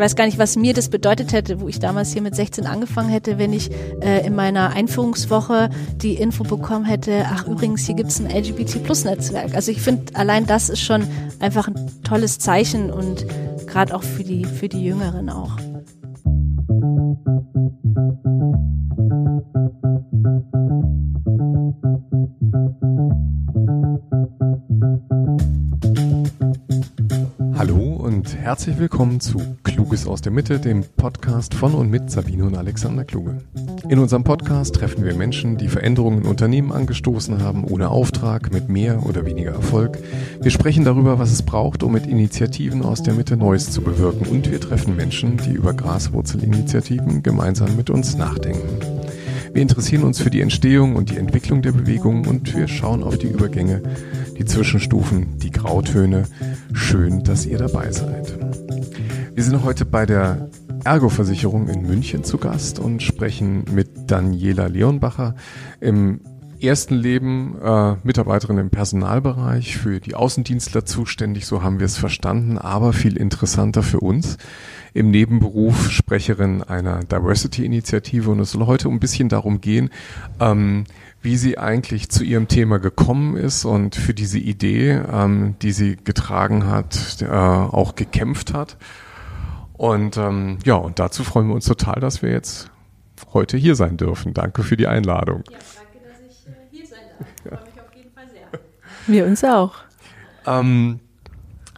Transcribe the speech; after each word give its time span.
weiß 0.00 0.16
gar 0.16 0.24
nicht, 0.24 0.38
was 0.38 0.56
mir 0.56 0.72
das 0.72 0.88
bedeutet 0.88 1.32
hätte, 1.32 1.60
wo 1.60 1.68
ich 1.68 1.78
damals 1.78 2.12
hier 2.12 2.22
mit 2.22 2.34
16 2.34 2.66
angefangen 2.66 3.10
hätte, 3.10 3.38
wenn 3.38 3.52
ich 3.52 3.70
äh, 4.00 4.26
in 4.26 4.34
meiner 4.34 4.70
Einführungswoche 4.70 5.70
die 5.96 6.14
Info 6.14 6.42
bekommen 6.42 6.86
hätte, 6.86 7.26
ach 7.30 7.46
übrigens, 7.46 7.84
hier 7.86 7.94
gibt 7.94 8.10
es 8.10 8.18
ein 8.18 8.26
LGBT-Plus-Netzwerk. 8.30 9.54
Also 9.54 9.70
ich 9.70 9.80
finde, 9.80 10.14
allein 10.14 10.46
das 10.46 10.68
ist 10.70 10.80
schon 10.80 11.06
einfach 11.38 11.68
ein 11.68 11.74
tolles 12.02 12.38
Zeichen 12.38 12.90
und 12.90 13.26
gerade 13.66 13.94
auch 13.94 14.02
für 14.02 14.24
die, 14.24 14.44
für 14.44 14.68
die 14.68 14.84
Jüngeren 14.84 15.28
auch. 15.28 15.56
Herzlich 27.60 28.78
willkommen 28.78 29.20
zu 29.20 29.38
Kluges 29.64 30.06
aus 30.06 30.22
der 30.22 30.32
Mitte, 30.32 30.58
dem 30.60 30.82
Podcast 30.96 31.52
von 31.52 31.74
und 31.74 31.90
mit 31.90 32.10
Sabine 32.10 32.46
und 32.46 32.56
Alexander 32.56 33.04
Kluge. 33.04 33.42
In 33.86 33.98
unserem 33.98 34.24
Podcast 34.24 34.76
treffen 34.76 35.04
wir 35.04 35.14
Menschen, 35.14 35.58
die 35.58 35.68
Veränderungen 35.68 36.22
in 36.22 36.26
Unternehmen 36.26 36.72
angestoßen 36.72 37.42
haben, 37.42 37.64
ohne 37.64 37.90
Auftrag, 37.90 38.50
mit 38.50 38.70
mehr 38.70 39.04
oder 39.04 39.26
weniger 39.26 39.50
Erfolg. 39.50 39.98
Wir 40.40 40.50
sprechen 40.50 40.86
darüber, 40.86 41.18
was 41.18 41.32
es 41.32 41.42
braucht, 41.42 41.82
um 41.82 41.92
mit 41.92 42.06
Initiativen 42.06 42.82
aus 42.82 43.02
der 43.02 43.12
Mitte 43.12 43.36
Neues 43.36 43.70
zu 43.70 43.82
bewirken. 43.82 44.26
Und 44.28 44.50
wir 44.50 44.58
treffen 44.58 44.96
Menschen, 44.96 45.36
die 45.36 45.52
über 45.52 45.74
Graswurzelinitiativen 45.74 47.22
gemeinsam 47.22 47.76
mit 47.76 47.90
uns 47.90 48.16
nachdenken. 48.16 48.80
Wir 49.52 49.60
interessieren 49.60 50.04
uns 50.04 50.18
für 50.18 50.30
die 50.30 50.40
Entstehung 50.40 50.96
und 50.96 51.10
die 51.10 51.18
Entwicklung 51.18 51.60
der 51.60 51.72
Bewegung 51.72 52.26
und 52.26 52.56
wir 52.56 52.68
schauen 52.68 53.02
auf 53.02 53.18
die 53.18 53.26
Übergänge, 53.26 53.82
die 54.40 54.46
Zwischenstufen, 54.46 55.38
die 55.38 55.50
Grautöne. 55.50 56.24
Schön, 56.72 57.22
dass 57.24 57.44
ihr 57.44 57.58
dabei 57.58 57.92
seid. 57.92 58.38
Wir 59.34 59.44
sind 59.44 59.62
heute 59.62 59.84
bei 59.84 60.06
der 60.06 60.48
Ergo-Versicherung 60.82 61.68
in 61.68 61.82
München 61.82 62.24
zu 62.24 62.38
Gast 62.38 62.78
und 62.78 63.02
sprechen 63.02 63.66
mit 63.70 64.10
Daniela 64.10 64.66
Leonbacher 64.66 65.34
im 65.78 66.22
ersten 66.58 66.94
Leben 66.94 67.60
äh, 67.62 67.96
Mitarbeiterin 68.02 68.56
im 68.56 68.70
Personalbereich, 68.70 69.76
für 69.76 70.00
die 70.00 70.14
Außendienstler 70.14 70.86
zuständig, 70.86 71.44
so 71.44 71.62
haben 71.62 71.78
wir 71.78 71.86
es 71.86 71.98
verstanden, 71.98 72.56
aber 72.56 72.94
viel 72.94 73.18
interessanter 73.18 73.82
für 73.82 74.00
uns 74.00 74.38
im 74.94 75.10
Nebenberuf 75.10 75.90
Sprecherin 75.90 76.62
einer 76.62 77.00
Diversity-Initiative 77.00 78.30
und 78.30 78.40
es 78.40 78.52
soll 78.52 78.66
heute 78.66 78.88
ein 78.88 79.00
bisschen 79.00 79.28
darum 79.28 79.60
gehen, 79.60 79.90
ähm, 80.40 80.84
wie 81.22 81.36
sie 81.36 81.58
eigentlich 81.58 82.08
zu 82.08 82.24
ihrem 82.24 82.48
Thema 82.48 82.78
gekommen 82.78 83.36
ist 83.36 83.64
und 83.64 83.94
für 83.94 84.14
diese 84.14 84.38
Idee, 84.38 85.02
ähm, 85.12 85.56
die 85.60 85.72
sie 85.72 85.96
getragen 85.96 86.66
hat, 86.66 87.20
äh, 87.20 87.26
auch 87.26 87.94
gekämpft 87.94 88.54
hat. 88.54 88.76
Und 89.74 90.16
ähm, 90.16 90.58
ja, 90.64 90.74
und 90.74 90.98
dazu 90.98 91.24
freuen 91.24 91.48
wir 91.48 91.54
uns 91.54 91.66
total, 91.66 92.00
dass 92.00 92.22
wir 92.22 92.30
jetzt 92.30 92.70
heute 93.32 93.56
hier 93.56 93.74
sein 93.74 93.96
dürfen. 93.96 94.34
Danke 94.34 94.62
für 94.62 94.76
die 94.76 94.86
Einladung. 94.86 95.42
Ja, 95.50 95.58
danke, 95.76 96.08
dass 96.08 96.20
ich 96.20 96.46
äh, 96.46 96.52
hier 96.70 96.86
sein 96.86 97.00
darf. 97.18 97.28
Ich 97.34 97.48
freue 97.50 97.64
mich 97.64 97.80
auf 97.80 97.94
jeden 97.96 98.12
Fall 98.12 98.24
sehr. 98.30 98.60
Wir 99.06 99.26
uns 99.26 99.44
auch. 99.44 99.74
Ähm, 100.46 101.00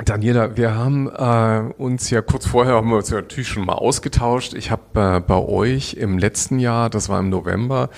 Daniela, 0.04 0.56
wir 0.56 0.74
haben 0.74 1.08
äh, 1.08 1.72
uns 1.80 2.10
ja 2.10 2.22
kurz 2.22 2.46
vorher 2.46 2.74
haben 2.74 2.88
wir 2.88 2.96
uns 2.96 3.10
ja 3.10 3.16
natürlich 3.16 3.48
schon 3.48 3.64
mal 3.64 3.74
ausgetauscht. 3.74 4.54
Ich 4.54 4.70
habe 4.70 5.16
äh, 5.16 5.20
bei 5.20 5.36
euch 5.36 5.94
im 5.94 6.18
letzten 6.18 6.58
Jahr, 6.58 6.90
das 6.90 7.08
war 7.08 7.20
im 7.20 7.28
November, 7.28 7.90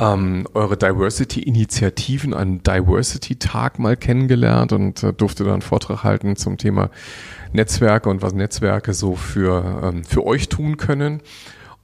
ähm, 0.00 0.46
eure 0.54 0.76
Diversity-Initiativen, 0.76 2.34
einen 2.34 2.62
Diversity-Tag 2.62 3.78
mal 3.78 3.96
kennengelernt 3.96 4.72
und 4.72 5.02
äh, 5.02 5.12
durfte 5.12 5.44
dann 5.44 5.54
einen 5.54 5.62
Vortrag 5.62 6.02
halten 6.02 6.36
zum 6.36 6.58
Thema 6.58 6.90
Netzwerke 7.52 8.08
und 8.08 8.22
was 8.22 8.34
Netzwerke 8.34 8.92
so 8.92 9.14
für, 9.14 9.82
ähm, 9.84 10.04
für 10.04 10.26
euch 10.26 10.48
tun 10.48 10.76
können. 10.76 11.20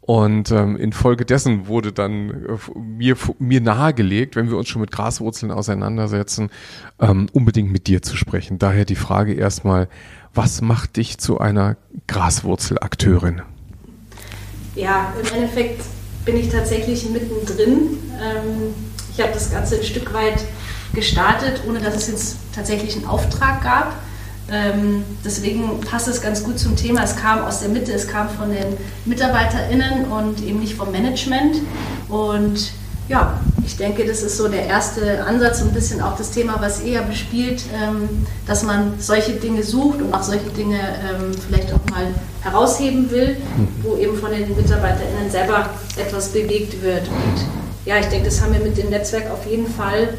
Und 0.01 0.51
ähm, 0.51 0.77
infolgedessen 0.77 1.69
wurde 1.69 1.93
dann 1.93 2.31
äh, 2.31 2.79
mir, 2.79 3.17
mir 3.39 3.61
nahegelegt, 3.61 4.35
wenn 4.35 4.49
wir 4.49 4.57
uns 4.57 4.69
schon 4.69 4.81
mit 4.81 4.91
Graswurzeln 4.91 5.53
auseinandersetzen, 5.53 6.51
ähm, 6.99 7.29
unbedingt 7.33 7.71
mit 7.71 7.87
dir 7.87 8.03
zu 8.03 8.17
sprechen. 8.17 8.59
Daher 8.59 8.85
die 8.85 8.97
Frage 8.97 9.35
erstmal, 9.35 9.89
was 10.35 10.63
macht 10.63 10.97
dich 10.97 11.19
zu 11.19 11.39
einer 11.39 11.77
Graswurzelakteurin? 12.09 13.43
Ja, 14.75 15.13
im 15.21 15.33
Endeffekt 15.33 15.85
bin 16.25 16.37
ich 16.37 16.49
tatsächlich 16.49 17.09
mittendrin. 17.09 17.99
Ähm, 18.21 18.75
ich 19.13 19.21
habe 19.21 19.33
das 19.33 19.51
Ganze 19.51 19.77
ein 19.77 19.85
Stück 19.85 20.13
weit 20.15 20.45
gestartet, 20.93 21.63
ohne 21.69 21.81
dass 21.81 21.97
es 21.97 22.09
jetzt 22.09 22.37
tatsächlich 22.55 22.97
einen 22.97 23.07
Auftrag 23.07 23.63
gab. 23.63 23.97
Ähm, 24.53 25.05
deswegen 25.25 25.81
passt 25.81 26.09
es 26.09 26.21
ganz 26.21 26.43
gut 26.43 26.59
zum 26.59 26.75
Thema. 26.77 27.05
Es 27.05 27.17
kam 27.17 27.43
aus 27.45 27.61
der 27.61 27.69
Mitte, 27.69 27.93
es 27.93 28.09
kam 28.09 28.29
von 28.29 28.51
den 28.51 28.77
MitarbeiterInnen 29.05 30.07
und 30.07 30.43
eben 30.43 30.59
nicht 30.61 30.75
vom 30.75 30.91
Management. 30.91 31.57
Und 32.09 32.73
ja, 33.11 33.41
ich 33.67 33.77
denke, 33.77 34.07
das 34.07 34.23
ist 34.23 34.37
so 34.37 34.47
der 34.47 34.67
erste 34.67 35.25
Ansatz 35.25 35.61
und 35.61 35.69
ein 35.69 35.75
bisschen 35.75 36.01
auch 36.01 36.17
das 36.17 36.31
Thema, 36.31 36.57
was 36.61 36.83
ihr 36.85 36.93
ja 36.93 37.03
bespielt, 37.03 37.65
ähm, 37.75 38.09
dass 38.47 38.63
man 38.63 38.95
solche 39.01 39.33
Dinge 39.33 39.65
sucht 39.65 40.01
und 40.01 40.15
auch 40.15 40.23
solche 40.23 40.49
Dinge 40.51 40.79
ähm, 40.79 41.33
vielleicht 41.47 41.73
auch 41.73 41.91
mal 41.91 42.07
herausheben 42.43 43.11
will, 43.11 43.37
mhm. 43.57 43.69
wo 43.83 43.97
eben 43.97 44.17
von 44.17 44.31
den 44.31 44.57
MitarbeiterInnen 44.57 45.29
selber 45.29 45.71
etwas 45.97 46.29
bewegt 46.29 46.81
wird. 46.83 47.09
Und 47.09 47.47
ja, 47.85 47.99
ich 47.99 48.07
denke, 48.07 48.27
das 48.27 48.41
haben 48.41 48.53
wir 48.53 48.61
mit 48.61 48.79
dem 48.79 48.91
Netzwerk 48.91 49.29
auf 49.31 49.45
jeden 49.45 49.67
Fall 49.67 50.15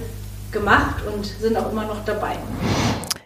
gemacht 0.51 0.97
und 1.15 1.25
sind 1.39 1.55
auch 1.55 1.71
immer 1.71 1.85
noch 1.85 2.03
dabei. 2.05 2.35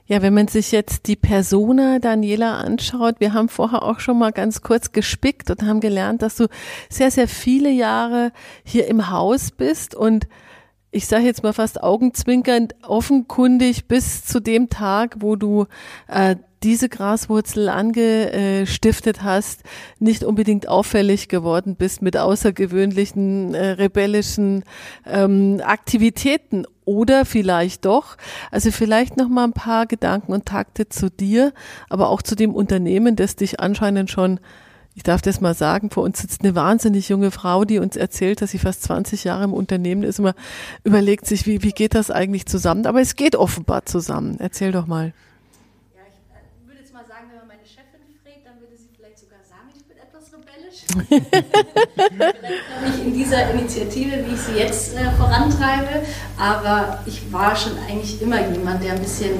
Ja, 0.08 0.22
wenn 0.22 0.36
man 0.36 0.48
sich 0.48 0.72
jetzt 0.72 1.08
die 1.08 1.16
Persona 1.16 1.98
Daniela 1.98 2.58
anschaut, 2.58 3.16
wir 3.20 3.34
haben 3.34 3.50
vorher 3.50 3.82
auch 3.82 4.00
schon 4.00 4.20
mal 4.20 4.32
ganz 4.32 4.62
kurz 4.62 4.92
gespickt 4.92 5.50
und 5.50 5.64
haben 5.64 5.80
gelernt, 5.80 6.22
dass 6.22 6.36
du 6.36 6.48
sehr, 6.90 7.10
sehr 7.10 7.28
viele 7.28 7.72
Jahre 7.72 8.32
hier 8.64 8.88
im 8.88 9.10
Haus 9.10 9.50
bist 9.50 9.96
und 9.96 10.28
ich 10.92 11.08
sage 11.08 11.26
jetzt 11.26 11.42
mal 11.42 11.54
fast 11.54 11.82
augenzwinkernd, 11.82 12.76
offenkundig 12.84 13.88
bis 13.88 14.24
zu 14.24 14.40
dem 14.40 14.70
Tag, 14.70 15.18
wo 15.20 15.36
du 15.36 15.66
äh, 16.08 16.36
diese 16.64 16.88
Graswurzel 16.88 17.68
angestiftet 17.68 19.22
hast, 19.22 19.64
nicht 20.00 20.24
unbedingt 20.24 20.68
auffällig 20.68 21.30
geworden 21.30 21.76
bist 21.76 22.02
mit 22.02 22.16
außergewöhnlichen 22.16 23.54
äh, 23.54 23.72
rebellischen 23.72 24.64
ähm, 25.06 25.62
Aktivitäten 25.64 26.66
oder 26.86 27.26
vielleicht 27.26 27.86
doch. 27.86 28.18
Also 28.52 28.72
vielleicht 28.72 29.18
noch 29.18 29.28
mal 29.28 29.44
ein 29.44 29.54
paar 29.54 29.86
Gedanken 29.86 30.32
und 30.32 30.46
Takte 30.46 30.88
zu 30.88 31.10
dir, 31.10 31.54
aber 31.90 32.10
auch 32.10 32.22
zu 32.22 32.36
dem 32.36 32.54
Unternehmen, 32.54 33.16
das 33.16 33.36
dich 33.36 33.60
anscheinend 33.60 34.10
schon 34.10 34.40
ich 34.98 35.04
darf 35.04 35.22
das 35.22 35.42
mal 35.42 35.54
sagen, 35.54 35.90
vor 35.90 36.04
uns 36.04 36.20
sitzt 36.20 36.42
eine 36.42 36.56
wahnsinnig 36.56 37.10
junge 37.10 37.30
Frau, 37.30 37.66
die 37.66 37.80
uns 37.80 37.98
erzählt, 37.98 38.42
dass 38.42 38.52
sie 38.52 38.60
fast 38.60 38.82
20 38.84 39.26
Jahre 39.26 39.44
im 39.44 39.54
Unternehmen 39.54 40.04
ist. 40.04 40.20
Immer 40.20 40.36
überlegt 40.86 41.26
sich, 41.26 41.46
wie, 41.46 41.64
wie 41.64 41.74
geht 41.74 41.96
das 41.96 42.12
eigentlich 42.12 42.46
zusammen? 42.46 42.86
Aber 42.86 43.02
es 43.02 43.18
geht 43.18 43.36
offenbar 43.36 43.86
zusammen. 43.86 44.38
Erzähl 44.40 44.72
doch 44.72 44.88
mal. 44.88 45.12
Nicht 52.84 53.00
in 53.04 53.14
dieser 53.14 53.52
Initiative, 53.52 54.24
wie 54.26 54.34
ich 54.34 54.42
sie 54.42 54.60
jetzt 54.60 54.96
äh, 54.96 55.12
vorantreibe, 55.18 56.06
aber 56.38 57.00
ich 57.06 57.32
war 57.32 57.56
schon 57.56 57.74
eigentlich 57.90 58.22
immer 58.22 58.40
jemand, 58.50 58.84
der 58.84 58.94
ein 58.94 59.02
bisschen 59.02 59.32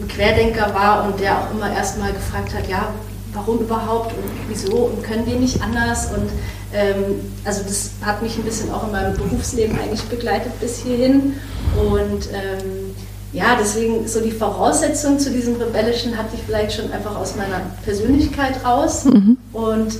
ein 0.00 0.08
Querdenker 0.08 0.74
war 0.74 1.06
und 1.06 1.20
der 1.20 1.38
auch 1.38 1.50
immer 1.50 1.72
erstmal 1.72 2.12
gefragt 2.12 2.54
hat, 2.54 2.68
ja, 2.68 2.92
warum 3.32 3.58
überhaupt 3.58 4.12
und 4.12 4.24
wieso 4.48 4.76
und 4.76 5.02
können 5.02 5.26
wir 5.26 5.36
nicht 5.36 5.62
anders? 5.62 6.10
Und 6.12 6.30
ähm, 6.72 7.20
also 7.44 7.62
das 7.62 7.92
hat 8.02 8.22
mich 8.22 8.36
ein 8.36 8.44
bisschen 8.44 8.70
auch 8.70 8.84
in 8.84 8.92
meinem 8.92 9.14
Berufsleben 9.16 9.78
eigentlich 9.78 10.02
begleitet 10.02 10.58
bis 10.60 10.78
hierhin. 10.78 11.34
Und 11.76 12.28
ähm, 12.32 12.94
ja, 13.32 13.56
deswegen 13.60 14.08
so 14.08 14.20
die 14.20 14.30
Voraussetzung 14.30 15.18
zu 15.18 15.30
diesem 15.30 15.56
Rebellischen 15.56 16.16
hatte 16.16 16.30
ich 16.34 16.42
vielleicht 16.42 16.72
schon 16.72 16.90
einfach 16.92 17.16
aus 17.16 17.36
meiner 17.36 17.60
Persönlichkeit 17.84 18.64
raus. 18.64 19.04
Mhm. 19.04 19.36
und 19.52 19.98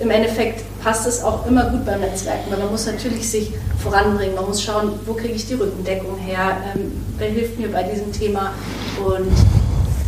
im 0.00 0.10
Endeffekt 0.10 0.64
passt 0.82 1.06
es 1.06 1.22
auch 1.22 1.46
immer 1.46 1.64
gut 1.66 1.84
beim 1.84 2.00
Netzwerken, 2.00 2.50
weil 2.50 2.58
man 2.58 2.70
muss 2.70 2.86
natürlich 2.86 3.28
sich 3.28 3.52
voranbringen, 3.82 4.34
man 4.34 4.46
muss 4.46 4.62
schauen, 4.62 4.92
wo 5.06 5.12
kriege 5.12 5.34
ich 5.34 5.46
die 5.46 5.54
Rückendeckung 5.54 6.16
her, 6.18 6.56
ähm, 6.74 6.92
wer 7.18 7.28
hilft 7.28 7.58
mir 7.58 7.68
bei 7.68 7.82
diesem 7.82 8.10
Thema? 8.12 8.52
Und 9.04 9.30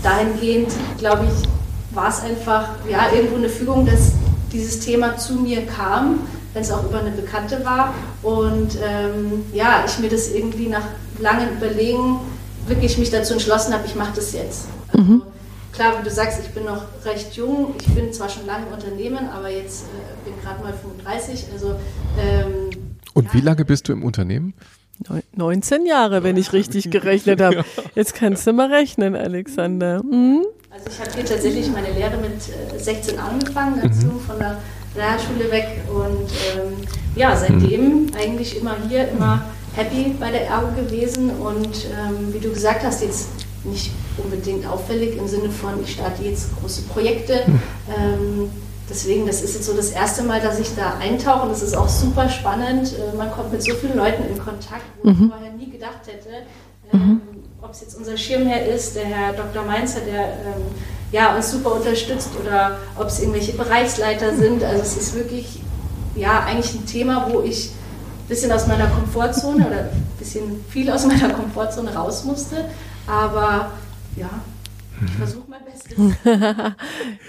dahingehend, 0.02 0.72
glaube 0.98 1.26
ich, 1.26 1.94
war 1.94 2.08
es 2.08 2.20
einfach 2.22 2.70
ja, 2.90 3.12
irgendwo 3.14 3.36
eine 3.36 3.50
Fügung, 3.50 3.84
dass 3.84 4.12
dieses 4.50 4.80
Thema 4.80 5.16
zu 5.18 5.34
mir 5.34 5.66
kam, 5.66 6.20
wenn 6.54 6.62
es 6.62 6.70
auch 6.70 6.84
über 6.84 7.00
eine 7.00 7.10
Bekannte 7.10 7.64
war. 7.64 7.94
Und 8.22 8.76
ähm, 8.82 9.44
ja, 9.52 9.84
ich 9.86 9.98
mir 9.98 10.08
das 10.08 10.28
irgendwie 10.28 10.68
nach 10.68 10.84
langem 11.18 11.50
Überlegen 11.56 12.18
wirklich 12.66 12.96
mich 12.96 13.10
dazu 13.10 13.34
entschlossen 13.34 13.74
habe, 13.74 13.84
ich 13.86 13.94
mache 13.94 14.12
das 14.14 14.32
jetzt. 14.32 14.66
Also, 14.92 15.04
mhm 15.04 15.22
klar, 15.72 15.98
wie 15.98 16.04
du 16.04 16.10
sagst, 16.10 16.40
ich 16.40 16.50
bin 16.50 16.64
noch 16.64 16.84
recht 17.04 17.34
jung. 17.34 17.74
Ich 17.80 17.94
bin 17.94 18.12
zwar 18.12 18.28
schon 18.28 18.46
lange 18.46 18.66
im 18.66 18.72
Unternehmen, 18.72 19.28
aber 19.28 19.48
jetzt 19.48 19.84
äh, 19.84 20.28
bin 20.28 20.40
gerade 20.42 20.62
mal 20.62 20.72
35. 20.72 21.46
Also, 21.52 21.76
ähm, 22.18 22.70
Und 23.14 23.26
ja. 23.26 23.34
wie 23.34 23.40
lange 23.40 23.64
bist 23.64 23.88
du 23.88 23.92
im 23.92 24.04
Unternehmen? 24.04 24.54
19 25.34 25.86
Jahre, 25.86 26.22
wenn 26.22 26.36
ich 26.36 26.52
richtig 26.52 26.90
gerechnet 26.90 27.40
habe. 27.40 27.64
Jetzt 27.94 28.14
kannst 28.14 28.46
du 28.46 28.52
mal 28.52 28.72
rechnen, 28.72 29.16
Alexander. 29.16 30.02
Mhm. 30.02 30.44
Also 30.70 30.86
ich 30.88 31.00
habe 31.00 31.10
hier 31.14 31.24
tatsächlich 31.24 31.70
meine 31.70 31.90
Lehre 31.90 32.16
mit 32.18 32.80
16 32.80 33.16
äh, 33.16 33.18
angefangen, 33.18 33.80
Erziehung 33.80 34.14
mhm. 34.14 34.20
von 34.20 34.38
der 34.38 34.58
Realschule 34.96 35.50
weg 35.50 35.80
und 35.88 36.30
ähm, 36.54 36.86
ja, 37.16 37.36
seitdem 37.36 38.04
mhm. 38.04 38.10
eigentlich 38.16 38.58
immer 38.58 38.76
hier, 38.88 39.08
immer 39.08 39.44
happy 39.74 40.14
bei 40.18 40.30
der 40.30 40.46
Ergo 40.46 40.68
gewesen 40.74 41.30
und 41.30 41.86
ähm, 41.86 42.32
wie 42.32 42.38
du 42.38 42.50
gesagt 42.50 42.84
hast, 42.84 43.02
jetzt 43.02 43.28
nicht 43.64 43.90
unbedingt 44.22 44.66
auffällig 44.66 45.16
im 45.16 45.28
Sinne 45.28 45.50
von, 45.50 45.82
ich 45.82 45.92
starte 45.92 46.22
jetzt 46.22 46.48
große 46.60 46.82
Projekte. 46.82 47.42
Mhm. 47.46 47.62
Ähm, 47.96 48.50
deswegen, 48.88 49.26
das 49.26 49.42
ist 49.42 49.54
jetzt 49.54 49.66
so 49.66 49.74
das 49.74 49.90
erste 49.90 50.22
Mal, 50.22 50.40
dass 50.40 50.58
ich 50.58 50.74
da 50.74 50.98
eintauche 50.98 51.42
und 51.42 51.50
das 51.50 51.62
ist 51.62 51.76
auch 51.76 51.88
super 51.88 52.28
spannend. 52.28 52.92
Äh, 52.92 53.16
man 53.16 53.30
kommt 53.30 53.52
mit 53.52 53.62
so 53.62 53.74
vielen 53.74 53.96
Leuten 53.96 54.24
in 54.28 54.38
Kontakt, 54.38 54.84
wo 55.02 55.10
mhm. 55.10 55.24
ich 55.24 55.30
vorher 55.30 55.52
nie 55.52 55.70
gedacht 55.70 56.06
hätte. 56.06 56.28
Ähm, 56.92 57.00
mhm. 57.00 57.20
Ob 57.60 57.72
es 57.72 57.80
jetzt 57.80 57.96
unser 57.96 58.16
Schirmherr 58.16 58.66
ist, 58.66 58.96
der 58.96 59.04
Herr 59.04 59.32
Dr. 59.32 59.62
Mainzer, 59.64 60.00
der 60.00 60.24
ähm, 60.24 60.62
ja, 61.12 61.36
uns 61.36 61.50
super 61.50 61.74
unterstützt 61.74 62.30
oder 62.42 62.78
ob 62.98 63.06
es 63.06 63.20
irgendwelche 63.20 63.52
Bereichsleiter 63.52 64.34
sind. 64.34 64.64
Also 64.64 64.82
es 64.82 64.96
ist 64.96 65.14
wirklich 65.14 65.60
ja 66.16 66.40
eigentlich 66.40 66.74
ein 66.74 66.86
Thema, 66.86 67.28
wo 67.30 67.42
ich 67.42 67.70
ein 67.70 68.28
bisschen 68.28 68.50
aus 68.50 68.66
meiner 68.66 68.86
Komfortzone 68.86 69.66
oder 69.66 69.78
ein 69.78 70.08
bisschen 70.18 70.64
viel 70.68 70.90
aus 70.90 71.06
meiner 71.06 71.30
Komfortzone 71.30 71.94
raus 71.94 72.24
musste. 72.24 72.64
Aber 73.06 73.72
ja, 74.16 74.30
ich 75.04 75.12
versuche 75.12 75.44
mein 75.48 75.64
Bestes. 75.64 75.96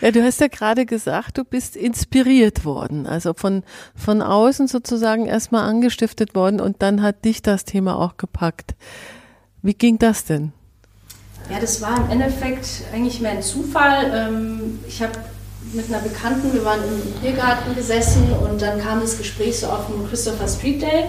ja, 0.01 0.11
du 0.11 0.23
hast 0.23 0.39
ja 0.41 0.47
gerade 0.47 0.85
gesagt, 0.85 1.37
du 1.37 1.43
bist 1.43 1.75
inspiriert 1.75 2.65
worden, 2.65 3.07
also 3.07 3.33
von, 3.33 3.63
von 3.95 4.21
außen 4.21 4.67
sozusagen 4.67 5.25
erstmal 5.25 5.67
angestiftet 5.67 6.35
worden 6.35 6.59
und 6.61 6.81
dann 6.81 7.01
hat 7.01 7.25
dich 7.25 7.41
das 7.41 7.65
Thema 7.65 7.97
auch 7.97 8.17
gepackt. 8.17 8.75
Wie 9.61 9.73
ging 9.73 9.97
das 9.97 10.25
denn? 10.25 10.51
Ja, 11.49 11.59
das 11.59 11.81
war 11.81 11.97
im 11.97 12.09
Endeffekt 12.09 12.83
eigentlich 12.93 13.19
mehr 13.19 13.31
ein 13.31 13.41
Zufall. 13.41 14.11
Ähm, 14.13 14.79
ich 14.87 15.01
habe 15.01 15.13
mit 15.73 15.87
einer 15.87 15.99
Bekannten, 15.99 16.53
wir 16.53 16.63
waren 16.63 16.79
im 16.83 17.21
Biergarten 17.21 17.75
gesessen 17.75 18.31
und 18.31 18.61
dann 18.61 18.79
kam 18.79 19.01
das 19.01 19.17
Gespräch 19.17 19.59
so 19.59 19.67
auf 19.67 19.87
dem 19.87 20.07
Christopher 20.07 20.47
Street 20.47 20.81
Day 20.81 21.05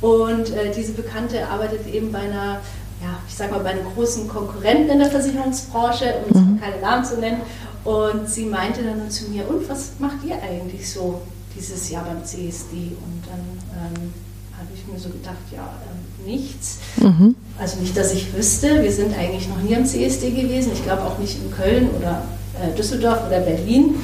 und 0.00 0.50
äh, 0.50 0.72
diese 0.74 0.92
Bekannte 0.92 1.46
arbeitet 1.48 1.86
eben 1.86 2.12
bei 2.12 2.20
einer 2.20 2.60
ja, 3.02 3.18
ich 3.28 3.34
sag 3.34 3.50
mal, 3.50 3.60
bei 3.60 3.70
einem 3.70 3.84
großen 3.94 4.26
Konkurrenten 4.28 4.90
in 4.90 4.98
der 4.98 5.10
Versicherungsbranche, 5.10 6.14
um 6.28 6.54
mhm. 6.54 6.60
keine 6.60 6.80
Namen 6.80 7.04
zu 7.04 7.18
nennen. 7.18 7.40
Und 7.84 8.28
sie 8.28 8.46
meinte 8.46 8.82
dann 8.82 9.10
zu 9.10 9.30
mir, 9.30 9.48
und 9.48 9.68
was 9.68 9.92
macht 9.98 10.24
ihr 10.26 10.36
eigentlich 10.42 10.90
so 10.90 11.20
dieses 11.56 11.90
Jahr 11.90 12.04
beim 12.04 12.24
CSD? 12.24 12.74
Und 12.74 13.22
dann 13.26 13.40
ähm, 13.72 14.12
habe 14.58 14.68
ich 14.74 14.92
mir 14.92 14.98
so 14.98 15.10
gedacht, 15.10 15.36
ja, 15.52 15.68
ähm, 15.88 16.26
nichts. 16.26 16.78
Mhm. 16.96 17.36
Also 17.58 17.78
nicht, 17.80 17.96
dass 17.96 18.12
ich 18.12 18.34
wüsste. 18.34 18.82
Wir 18.82 18.92
sind 18.92 19.16
eigentlich 19.16 19.48
noch 19.48 19.62
nie 19.62 19.76
am 19.76 19.86
CSD 19.86 20.30
gewesen. 20.30 20.72
Ich 20.72 20.82
glaube 20.82 21.02
auch 21.02 21.18
nicht 21.18 21.38
in 21.40 21.50
Köln 21.50 21.90
oder 21.90 22.22
äh, 22.60 22.74
Düsseldorf 22.76 23.26
oder 23.26 23.40
Berlin. 23.40 23.94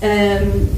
Ähm, 0.00 0.68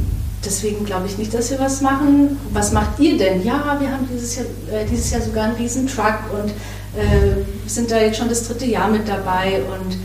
deswegen 0.45 0.85
glaube 0.85 1.07
ich 1.07 1.19
nicht, 1.19 1.35
dass 1.35 1.51
wir 1.51 1.59
was 1.59 1.81
machen. 1.81 2.39
Was 2.53 2.73
macht 2.73 2.99
ihr 3.01 3.19
denn? 3.19 3.45
Ja, 3.45 3.77
wir 3.81 3.91
haben 3.91 4.09
dieses 4.13 4.37
Jahr, 4.37 4.47
äh, 4.73 4.85
dieses 4.91 5.11
Jahr 5.11 5.21
sogar 5.21 5.45
einen 5.45 5.57
riesen 5.57 5.87
Truck 5.87 6.19
und 6.33 6.53
äh, 6.97 7.69
sind 7.69 7.91
da 7.91 8.01
jetzt 8.01 8.19
schon 8.19 8.29
das 8.29 8.47
dritte 8.47 8.67
Jahr 8.67 8.89
mit 8.89 9.09
dabei 9.09 9.63
und 9.63 9.97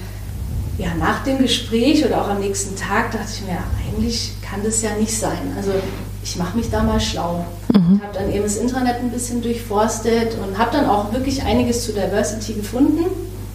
ja, 0.78 0.94
nach 1.00 1.24
dem 1.24 1.38
Gespräch 1.38 2.06
oder 2.06 2.22
auch 2.22 2.30
am 2.30 2.40
nächsten 2.40 2.76
Tag 2.76 3.12
dachte 3.12 3.30
ich 3.34 3.42
mir, 3.48 3.58
eigentlich 3.88 4.34
kann 4.42 4.62
das 4.64 4.82
ja 4.82 4.94
nicht 4.96 5.18
sein. 5.18 5.54
Also 5.56 5.72
ich 6.22 6.36
mache 6.36 6.58
mich 6.58 6.70
da 6.70 6.84
mal 6.84 7.00
schlau. 7.00 7.46
Mhm. 7.74 8.02
Habe 8.04 8.14
dann 8.14 8.32
eben 8.32 8.44
das 8.44 8.58
Intranet 8.58 8.96
ein 8.96 9.10
bisschen 9.10 9.42
durchforstet 9.42 10.36
und 10.44 10.58
habe 10.58 10.72
dann 10.76 10.90
auch 10.90 11.14
wirklich 11.14 11.44
einiges 11.44 11.86
zu 11.86 11.94
Diversity 11.94 12.54
gefunden. 12.54 13.06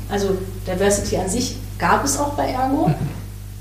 Also 0.08 0.38
Diversity 0.66 1.16
an 1.18 1.28
sich 1.28 1.56
gab 1.78 2.04
es 2.04 2.18
auch 2.18 2.34
bei 2.34 2.48
Ergo, 2.50 2.88
mhm. 2.88 2.94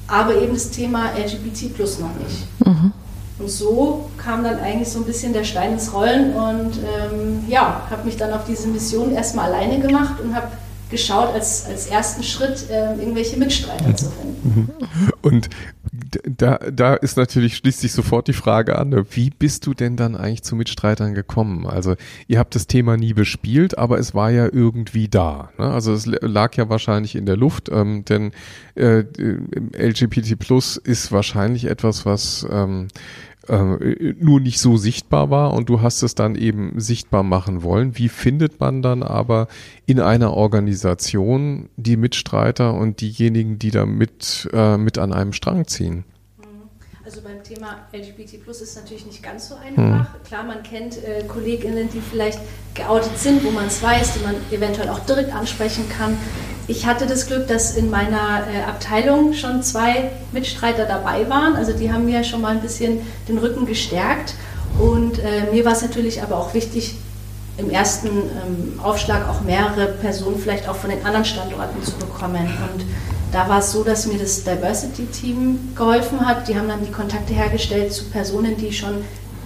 aber 0.07 0.35
eben 0.35 0.53
das 0.53 0.69
Thema 0.69 1.11
LGBT 1.17 1.73
plus 1.75 1.99
noch 1.99 2.13
nicht. 2.15 2.47
Mhm. 2.65 2.93
Und 3.39 3.49
so 3.49 4.09
kam 4.17 4.43
dann 4.43 4.59
eigentlich 4.59 4.89
so 4.89 4.99
ein 4.99 5.05
bisschen 5.05 5.31
der 5.31 5.45
Stein 5.45 5.73
ins 5.73 5.93
Rollen 5.93 6.33
und 6.33 6.71
ähm, 6.77 7.45
ja, 7.47 7.87
habe 7.89 8.03
mich 8.03 8.17
dann 8.17 8.33
auf 8.33 8.43
diese 8.45 8.67
Mission 8.67 9.13
erstmal 9.13 9.53
alleine 9.53 9.79
gemacht 9.79 10.19
und 10.21 10.35
habe 10.35 10.49
geschaut, 10.89 11.33
als, 11.33 11.65
als 11.65 11.87
ersten 11.87 12.23
Schritt 12.23 12.69
äh, 12.69 12.95
irgendwelche 12.95 13.37
Mitstreiter 13.37 13.95
zu 13.95 14.11
finden. 14.11 14.69
Und 15.21 15.49
da, 16.23 16.57
da 16.57 16.93
ist 16.95 17.17
natürlich 17.17 17.57
schließt 17.57 17.81
sich 17.81 17.91
sofort 17.91 18.27
die 18.27 18.33
Frage 18.33 18.77
an, 18.77 18.89
ne, 18.89 19.05
wie 19.11 19.29
bist 19.29 19.65
du 19.65 19.73
denn 19.73 19.95
dann 19.95 20.15
eigentlich 20.15 20.43
zu 20.43 20.55
Mitstreitern 20.55 21.13
gekommen? 21.13 21.65
Also 21.65 21.95
ihr 22.27 22.39
habt 22.39 22.55
das 22.55 22.67
Thema 22.67 22.97
nie 22.97 23.13
bespielt, 23.13 23.77
aber 23.77 23.99
es 23.99 24.13
war 24.13 24.31
ja 24.31 24.47
irgendwie 24.51 25.07
da. 25.07 25.51
Ne? 25.57 25.65
Also 25.65 25.93
es 25.93 26.05
lag 26.05 26.55
ja 26.55 26.69
wahrscheinlich 26.69 27.15
in 27.15 27.25
der 27.25 27.37
Luft, 27.37 27.69
ähm, 27.71 28.05
denn 28.05 28.31
äh, 28.75 29.03
LGBT 29.77 30.37
Plus 30.39 30.77
ist 30.77 31.11
wahrscheinlich 31.11 31.65
etwas, 31.65 32.05
was 32.05 32.45
ähm, 32.49 32.87
äh, 33.47 34.13
nur 34.19 34.39
nicht 34.39 34.59
so 34.59 34.77
sichtbar 34.77 35.29
war 35.29 35.53
und 35.53 35.69
du 35.69 35.81
hast 35.81 36.03
es 36.03 36.15
dann 36.15 36.35
eben 36.35 36.79
sichtbar 36.79 37.23
machen 37.23 37.63
wollen. 37.63 37.97
Wie 37.97 38.09
findet 38.09 38.59
man 38.59 38.81
dann 38.81 39.03
aber 39.03 39.47
in 39.85 39.99
einer 39.99 40.33
Organisation 40.33 41.69
die 41.77 41.97
Mitstreiter 41.97 42.73
und 42.73 43.01
diejenigen, 43.01 43.57
die 43.57 43.71
da 43.71 43.85
mit, 43.85 44.49
äh, 44.53 44.77
mit 44.77 44.97
an 44.97 45.13
einem 45.13 45.33
Strang 45.33 45.67
ziehen? 45.67 46.03
Also 47.09 47.21
beim 47.21 47.41
Thema 47.41 47.77
LGBT 47.91 48.43
Plus 48.43 48.61
ist 48.61 48.69
es 48.69 48.75
natürlich 48.75 49.03
nicht 49.07 49.23
ganz 49.23 49.49
so 49.49 49.55
einfach. 49.55 50.13
Hm. 50.13 50.23
Klar, 50.27 50.43
man 50.43 50.61
kennt 50.61 51.03
äh, 51.03 51.23
KollegInnen, 51.23 51.89
die 51.89 52.01
vielleicht 52.01 52.37
geoutet 52.75 53.17
sind, 53.17 53.43
wo 53.43 53.49
man 53.49 53.65
es 53.65 53.81
weiß, 53.81 54.13
die 54.13 54.19
man 54.23 54.35
eventuell 54.51 54.89
auch 54.89 54.99
direkt 54.99 55.33
ansprechen 55.33 55.89
kann. 55.89 56.15
Ich 56.67 56.85
hatte 56.85 57.07
das 57.07 57.25
Glück, 57.25 57.47
dass 57.47 57.75
in 57.75 57.89
meiner 57.89 58.43
äh, 58.47 58.61
Abteilung 58.61 59.33
schon 59.33 59.63
zwei 59.63 60.11
Mitstreiter 60.33 60.85
dabei 60.85 61.27
waren. 61.31 61.55
Also 61.55 61.73
die 61.73 61.91
haben 61.91 62.05
mir 62.05 62.23
schon 62.23 62.41
mal 62.41 62.49
ein 62.49 62.61
bisschen 62.61 63.01
den 63.27 63.39
Rücken 63.39 63.65
gestärkt. 63.65 64.35
Und 64.77 65.17
äh, 65.17 65.51
mir 65.51 65.65
war 65.65 65.71
es 65.71 65.81
natürlich 65.81 66.21
aber 66.21 66.37
auch 66.37 66.53
wichtig, 66.53 66.93
im 67.57 67.71
ersten 67.71 68.07
ähm, 68.07 68.79
Aufschlag 68.83 69.27
auch 69.27 69.41
mehrere 69.41 69.87
Personen 69.93 70.37
vielleicht 70.37 70.69
auch 70.69 70.75
von 70.75 70.91
den 70.91 71.03
anderen 71.03 71.25
Standorten 71.25 71.83
zu 71.83 71.93
bekommen. 71.93 72.47
Und 72.71 72.85
da 73.31 73.47
war 73.47 73.59
es 73.59 73.71
so, 73.71 73.83
dass 73.83 74.07
mir 74.07 74.17
das 74.17 74.43
Diversity-Team 74.43 75.73
geholfen 75.75 76.25
hat. 76.25 76.47
Die 76.47 76.57
haben 76.57 76.67
dann 76.67 76.83
die 76.83 76.91
Kontakte 76.91 77.33
hergestellt 77.33 77.93
zu 77.93 78.05
Personen, 78.05 78.57
die 78.57 78.71
schon 78.73 79.03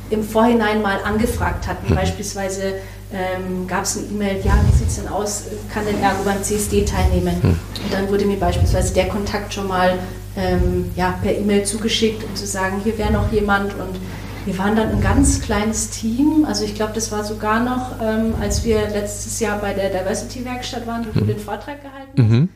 im 0.10 0.24
Vorhinein 0.24 0.82
mal 0.82 1.00
angefragt 1.04 1.68
hatten. 1.68 1.92
Mhm. 1.92 1.96
Beispielsweise 1.96 2.76
ähm, 3.12 3.68
gab 3.68 3.84
es 3.84 3.98
eine 3.98 4.08
E-Mail, 4.08 4.42
ja, 4.44 4.54
wie 4.68 4.78
sieht 4.78 4.88
es 4.88 4.96
denn 4.96 5.08
aus, 5.08 5.44
kann 5.74 5.86
denn 5.86 6.02
Ergo 6.02 6.24
beim 6.24 6.42
CSD 6.42 6.86
teilnehmen? 6.86 7.36
Mhm. 7.42 7.50
Und 7.84 7.94
dann 7.94 8.10
wurde 8.10 8.26
mir 8.26 8.38
beispielsweise 8.38 8.94
der 8.94 9.08
Kontakt 9.08 9.54
schon 9.54 9.68
mal 9.68 10.00
ähm, 10.38 10.92
ja, 10.96 11.20
per 11.22 11.36
E-Mail 11.36 11.64
zugeschickt, 11.64 12.24
um 12.24 12.36
zu 12.36 12.48
sagen, 12.48 12.82
hier 12.84 12.98
wäre 12.98 13.12
noch 13.12 13.32
jemand. 13.32 13.74
Und 13.74 14.00
wir 14.46 14.58
waren 14.58 14.76
dann 14.76 14.92
ein 14.92 15.02
ganz 15.02 15.42
kleines 15.42 15.90
Team. 15.90 16.46
Also 16.48 16.64
ich 16.64 16.76
glaube, 16.76 16.94
das 16.94 17.12
war 17.12 17.24
sogar 17.24 17.60
noch, 17.60 18.02
ähm, 18.02 18.34
als 18.40 18.64
wir 18.64 18.88
letztes 18.90 19.40
Jahr 19.40 19.60
bei 19.60 19.74
der 19.74 19.90
Diversity-Werkstatt 19.90 20.88
waren, 20.88 21.04
du 21.04 21.20
mhm. 21.20 21.28
den 21.28 21.40
Vortrag 21.40 21.82
gehalten. 21.82 22.22
Mhm 22.22 22.50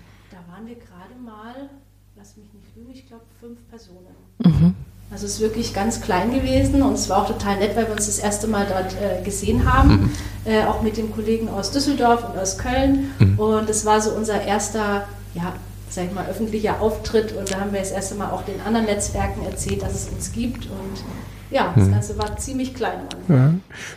fünf 3.48 3.60
Personen. 3.77 4.07
Mhm. 4.43 4.75
Also 5.10 5.25
es 5.25 5.36
ist 5.36 5.39
wirklich 5.39 5.74
ganz 5.74 6.01
klein 6.01 6.31
gewesen 6.31 6.81
und 6.81 6.93
es 6.93 7.10
war 7.10 7.24
auch 7.24 7.27
total 7.27 7.57
nett, 7.60 7.75
weil 7.75 7.86
wir 7.86 7.93
uns 7.93 8.07
das 8.07 8.19
erste 8.19 8.48
Mal 8.48 8.67
dort 8.67 8.93
äh, 8.93 9.24
gesehen 9.24 9.72
haben, 9.72 9.89
mhm. 9.89 10.12
äh, 10.46 10.65
auch 10.65 10.81
mit 10.81 10.98
den 10.98 11.12
Kollegen 11.13 11.48
aus 11.48 11.72
Düsseldorf 11.72 12.29
und 12.29 12.38
aus 12.38 12.57
Köln. 12.57 13.12
Mhm. 13.19 13.39
Und 13.39 13.69
es 13.69 13.86
war 13.86 14.01
so 14.01 14.12
unser 14.12 14.41
erster, 14.41 15.07
ja, 15.34 15.53
sag 15.89 16.05
ich 16.05 16.12
mal, 16.12 16.25
öffentlicher 16.27 16.81
Auftritt 16.81 17.34
und 17.38 17.51
da 17.53 17.62
haben 17.62 17.72
wir 17.72 17.79
das 17.79 17.91
erste 17.91 18.15
Mal 18.15 18.31
auch 18.31 18.43
den 18.43 18.60
anderen 18.62 18.86
Netzwerken 18.88 19.46
erzählt, 19.46 19.81
dass 19.81 19.93
es 19.96 20.10
uns 20.10 20.34
gibt 20.34 20.65
und 20.65 21.03
ja, 21.50 21.72
das 21.74 21.86
mhm. 21.86 21.91
Ganze 21.93 22.17
war 22.17 22.36
ziemlich 22.38 22.74
klein. 22.74 23.00
Ja, 23.29 23.53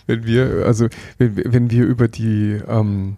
wenn 0.07 0.25
wir, 0.25 0.65
also 0.65 0.87
wenn, 1.19 1.53
wenn 1.53 1.71
wir 1.71 1.85
über 1.85 2.07
die 2.07 2.61
ähm, 2.69 3.17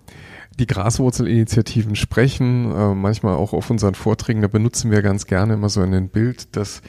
die 0.59 0.67
Graswurzelinitiativen 0.67 1.97
sprechen, 1.97 2.71
äh, 2.71 2.95
manchmal 2.95 3.37
auch 3.37 3.53
auf 3.53 3.71
unseren 3.71 3.95
Vorträgen, 3.95 4.43
da 4.43 4.49
benutzen 4.49 4.91
wir 4.91 5.03
ganz 5.03 5.27
gerne 5.27 5.55
immer 5.55 5.69
so 5.69 5.81
ein 5.81 6.09
Bild, 6.09 6.57
dass 6.57 6.83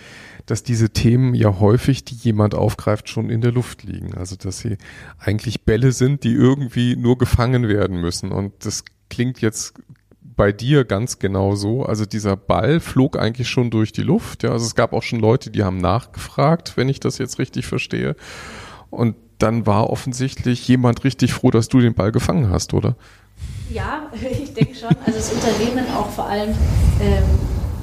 dass 0.46 0.64
diese 0.64 0.90
Themen 0.90 1.36
ja 1.36 1.60
häufig, 1.60 2.04
die 2.04 2.16
jemand 2.16 2.56
aufgreift, 2.56 3.10
schon 3.10 3.30
in 3.30 3.42
der 3.42 3.52
Luft 3.52 3.84
liegen. 3.84 4.14
Also 4.16 4.36
dass 4.36 4.60
sie 4.60 4.78
eigentlich 5.18 5.64
Bälle 5.64 5.92
sind, 5.92 6.24
die 6.24 6.34
irgendwie 6.34 6.96
nur 6.96 7.18
gefangen 7.18 7.68
werden 7.68 8.02
müssen. 8.02 8.32
Und 8.32 8.66
das 8.66 8.84
klingt 9.10 9.42
jetzt 9.42 9.74
bei 10.22 10.52
dir 10.52 10.84
ganz 10.84 11.20
genau 11.20 11.56
so. 11.56 11.86
Also 11.86 12.06
dieser 12.06 12.36
Ball 12.36 12.80
flog 12.80 13.18
eigentlich 13.18 13.50
schon 13.50 13.70
durch 13.70 13.92
die 13.92 14.02
Luft. 14.02 14.44
Ja, 14.44 14.52
also 14.52 14.66
es 14.66 14.76
gab 14.76 14.94
auch 14.94 15.04
schon 15.04 15.20
Leute, 15.20 15.50
die 15.50 15.64
haben 15.64 15.78
nachgefragt, 15.78 16.76
wenn 16.76 16.90
ich 16.90 17.00
das 17.00 17.18
jetzt 17.20 17.40
richtig 17.40 17.66
verstehe. 17.66 18.16
Und 18.90 19.16
dann 19.44 19.66
war 19.66 19.90
offensichtlich 19.90 20.66
jemand 20.70 21.04
richtig 21.04 21.34
froh, 21.34 21.52
dass 21.52 21.68
du 21.68 21.82
den 21.82 21.94
Ball 21.94 22.14
gefangen 22.14 22.50
hast, 22.50 22.74
oder? 22.74 22.96
Ja, 23.70 24.10
ich 24.42 24.54
denke 24.54 24.74
schon. 24.74 24.90
Also 25.06 25.20
das 25.20 25.34
Unternehmen 25.34 25.86
auch 25.96 26.10
vor 26.10 26.26
allem, 26.26 26.52
ähm, 27.02 27.24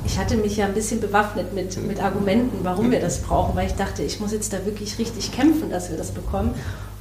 ich 0.06 0.18
hatte 0.18 0.36
mich 0.36 0.56
ja 0.56 0.64
ein 0.66 0.72
bisschen 0.72 1.00
bewaffnet 1.00 1.52
mit, 1.54 1.76
mit 1.86 2.02
Argumenten, 2.02 2.58
warum 2.62 2.90
wir 2.90 3.00
das 3.00 3.20
brauchen, 3.20 3.54
weil 3.54 3.66
ich 3.66 3.74
dachte, 3.74 4.02
ich 4.02 4.20
muss 4.20 4.32
jetzt 4.32 4.52
da 4.54 4.64
wirklich 4.64 4.98
richtig 4.98 5.32
kämpfen, 5.32 5.70
dass 5.70 5.90
wir 5.90 5.98
das 5.98 6.12
bekommen. 6.12 6.54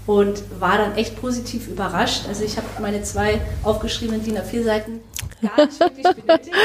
Und 0.10 0.42
war 0.60 0.80
dann 0.80 0.96
echt 0.96 1.22
positiv 1.22 1.68
überrascht. 1.68 2.24
Also 2.28 2.44
ich 2.44 2.58
habe 2.58 2.66
meine 2.82 3.04
zwei 3.04 3.42
aufgeschriebenen 3.62 4.24
DIN 4.24 4.40
A4 4.40 4.64
Seiten 4.64 5.02
gar 5.40 5.68
nicht 5.68 5.80
wirklich 5.80 6.08
benötigt, 6.16 6.56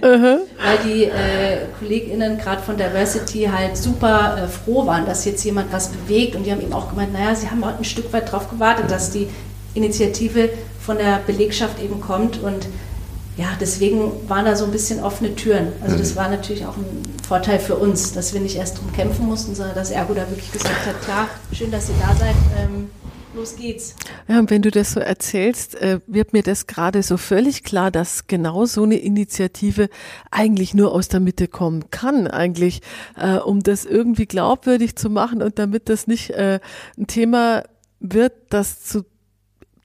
weil 0.00 0.78
die 0.86 1.04
äh, 1.04 1.66
KollegInnen 1.78 2.38
gerade 2.38 2.62
von 2.62 2.78
Diversity 2.78 3.42
halt 3.42 3.76
super 3.76 4.38
äh, 4.38 4.48
froh 4.48 4.86
waren, 4.86 5.04
dass 5.04 5.26
jetzt 5.26 5.44
jemand 5.44 5.70
was 5.70 5.88
bewegt 5.88 6.34
und 6.34 6.44
die 6.44 6.50
haben 6.50 6.62
eben 6.62 6.72
auch 6.72 6.88
gemeint, 6.88 7.12
naja, 7.12 7.34
sie 7.34 7.50
haben 7.50 7.62
halt 7.62 7.76
ein 7.78 7.84
Stück 7.84 8.10
weit 8.14 8.28
darauf 8.28 8.48
gewartet, 8.48 8.90
dass 8.90 9.10
die 9.10 9.28
Initiative 9.74 10.48
von 10.80 10.96
der 10.96 11.20
Belegschaft 11.26 11.82
eben 11.82 12.00
kommt 12.00 12.42
und 12.42 12.68
ja, 13.36 13.48
deswegen 13.60 14.12
waren 14.28 14.46
da 14.46 14.56
so 14.56 14.64
ein 14.64 14.70
bisschen 14.70 15.02
offene 15.02 15.34
Türen. 15.34 15.74
Also 15.82 15.98
das 15.98 16.12
mhm. 16.12 16.16
war 16.16 16.28
natürlich 16.30 16.64
auch 16.64 16.78
ein 16.78 17.02
Vorteil 17.24 17.58
für 17.58 17.76
uns, 17.76 18.12
dass 18.12 18.34
wir 18.34 18.40
nicht 18.40 18.56
erst 18.56 18.78
drum 18.78 18.92
kämpfen 18.92 19.26
mussten, 19.26 19.54
sondern 19.54 19.74
dass 19.74 19.90
Ergo 19.90 20.14
da 20.14 20.28
wirklich 20.28 20.52
gesagt 20.52 20.86
hat, 20.86 21.00
klar, 21.02 21.28
schön, 21.52 21.70
dass 21.70 21.88
ihr 21.88 21.96
da 22.00 22.14
seid. 22.14 22.34
Ähm, 22.58 22.90
los 23.34 23.56
geht's. 23.56 23.94
Ja, 24.28 24.38
und 24.38 24.50
wenn 24.50 24.62
du 24.62 24.70
das 24.70 24.92
so 24.92 25.00
erzählst, 25.00 25.74
äh, 25.76 26.00
wird 26.06 26.32
mir 26.32 26.42
das 26.42 26.66
gerade 26.66 27.02
so 27.02 27.16
völlig 27.16 27.64
klar, 27.64 27.90
dass 27.90 28.26
genau 28.26 28.64
so 28.64 28.84
eine 28.84 28.96
Initiative 28.96 29.88
eigentlich 30.30 30.74
nur 30.74 30.92
aus 30.92 31.08
der 31.08 31.20
Mitte 31.20 31.48
kommen 31.48 31.90
kann, 31.90 32.26
eigentlich, 32.26 32.80
äh, 33.16 33.36
um 33.36 33.60
das 33.60 33.84
irgendwie 33.84 34.26
glaubwürdig 34.26 34.96
zu 34.96 35.10
machen 35.10 35.42
und 35.42 35.58
damit 35.58 35.88
das 35.88 36.06
nicht 36.06 36.30
äh, 36.30 36.60
ein 36.96 37.06
Thema 37.06 37.64
wird, 38.00 38.32
das 38.50 38.82
zu 38.84 39.04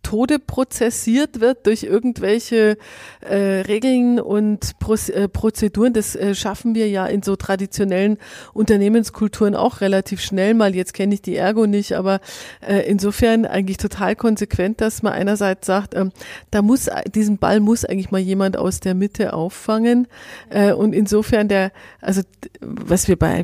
Tode 0.03 0.39
prozessiert 0.39 1.39
wird 1.39 1.65
durch 1.65 1.84
irgendwelche 1.84 2.77
äh, 3.22 3.36
Regeln 3.36 4.20
und 4.20 4.79
Pro 4.79 4.96
äh, 4.96 5.27
Prozeduren. 5.27 5.94
Das 5.94 6.15
äh, 6.15 6.34
schaffen 6.34 6.74
wir 6.74 6.89
ja 6.89 7.06
in 7.06 7.22
so 7.22 7.36
traditionellen 7.36 8.18
Unternehmenskulturen 8.53 9.56
auch 9.56 9.82
relativ 9.82 10.22
schnell 10.22 10.53
mal. 10.53 10.75
Jetzt 10.75 10.94
kenne 10.94 11.13
ich 11.13 11.22
die 11.22 11.36
Ergo 11.36 11.68
nicht, 11.68 11.94
aber 11.94 12.22
äh, 12.68 12.89
insofern 12.89 13.46
eigentlich 13.46 13.77
total 13.77 14.15
konsequent, 14.15 14.82
dass 14.82 15.03
man 15.03 15.13
einerseits 15.13 15.68
sagt, 15.68 15.96
ähm, 15.96 16.12
da 16.50 16.62
muss 16.62 16.89
diesen 17.13 17.38
Ball 17.38 17.60
muss 17.60 17.86
eigentlich 17.86 18.12
mal 18.12 18.20
jemand 18.20 18.58
aus 18.58 18.79
der 18.79 18.96
Mitte 18.96 19.34
auffangen. 19.34 20.08
Äh, 20.50 20.74
und 20.74 20.94
insofern 20.94 21.48
der, 21.50 21.72
also 22.01 22.22
was 22.62 23.08
wir 23.08 23.18
bei 23.18 23.44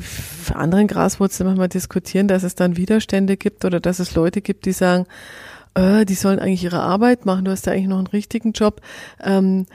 anderen 0.53 0.88
Graswurzeln 0.88 1.47
manchmal 1.47 1.69
diskutieren, 1.69 2.27
dass 2.27 2.43
es 2.43 2.55
dann 2.55 2.77
Widerstände 2.77 3.38
gibt 3.38 3.65
oder 3.65 3.79
dass 3.79 4.00
es 4.00 4.15
Leute 4.15 4.41
gibt, 4.41 4.65
die 4.65 4.71
sagen, 4.71 5.05
äh, 5.75 6.05
die 6.05 6.15
sollen 6.15 6.39
eigentlich 6.39 6.63
ihre 6.63 6.82
Arbeit 6.82 7.25
machen, 7.25 7.46
du 7.46 7.51
hast 7.51 7.65
ja 7.65 7.74
eigentlich 7.74 7.88
noch 7.88 7.98
einen 7.98 8.08
richtigen 8.08 8.53
Job. 8.53 8.82
Ähm, 9.24 9.65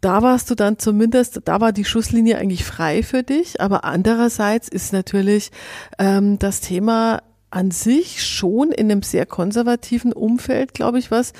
da 0.00 0.22
warst 0.22 0.50
du 0.50 0.54
dann 0.54 0.78
zumindest, 0.78 1.40
da 1.46 1.60
war 1.60 1.72
die 1.72 1.84
Schusslinie 1.84 2.38
eigentlich 2.38 2.64
frei 2.64 3.02
für 3.02 3.22
dich, 3.22 3.60
aber 3.60 3.84
andererseits 3.84 4.68
ist 4.68 4.92
natürlich 4.92 5.50
ähm, 5.98 6.38
das 6.38 6.60
Thema 6.60 7.22
an 7.50 7.70
sich 7.70 8.24
schon 8.24 8.70
in 8.70 8.90
einem 8.90 9.02
sehr 9.02 9.24
konservativen 9.24 10.12
Umfeld, 10.12 10.74
glaube 10.74 10.98
ich, 10.98 11.10
was, 11.10 11.32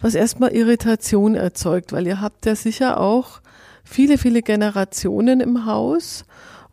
was 0.00 0.14
erstmal 0.14 0.52
Irritation 0.52 1.34
erzeugt, 1.34 1.92
weil 1.92 2.06
ihr 2.06 2.20
habt 2.20 2.46
ja 2.46 2.54
sicher 2.54 3.00
auch 3.00 3.40
viele, 3.82 4.18
viele 4.18 4.42
Generationen 4.42 5.40
im 5.40 5.66
Haus 5.66 6.24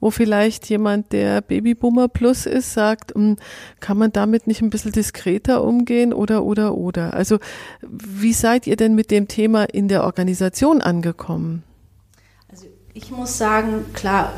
wo 0.01 0.09
vielleicht 0.11 0.67
jemand, 0.67 1.13
der 1.13 1.41
Babyboomer 1.41 2.09
Plus 2.09 2.45
ist, 2.45 2.73
sagt, 2.73 3.13
hm, 3.13 3.37
kann 3.79 3.97
man 3.97 4.11
damit 4.11 4.47
nicht 4.47 4.61
ein 4.61 4.71
bisschen 4.71 4.91
diskreter 4.91 5.63
umgehen 5.63 6.11
oder, 6.11 6.43
oder, 6.43 6.75
oder. 6.75 7.13
Also 7.13 7.37
wie 7.81 8.33
seid 8.33 8.67
ihr 8.67 8.75
denn 8.75 8.95
mit 8.95 9.11
dem 9.11 9.27
Thema 9.27 9.63
in 9.63 9.87
der 9.87 10.03
Organisation 10.03 10.81
angekommen? 10.81 11.63
Also 12.49 12.65
ich 12.93 13.11
muss 13.11 13.37
sagen, 13.37 13.85
klar, 13.93 14.33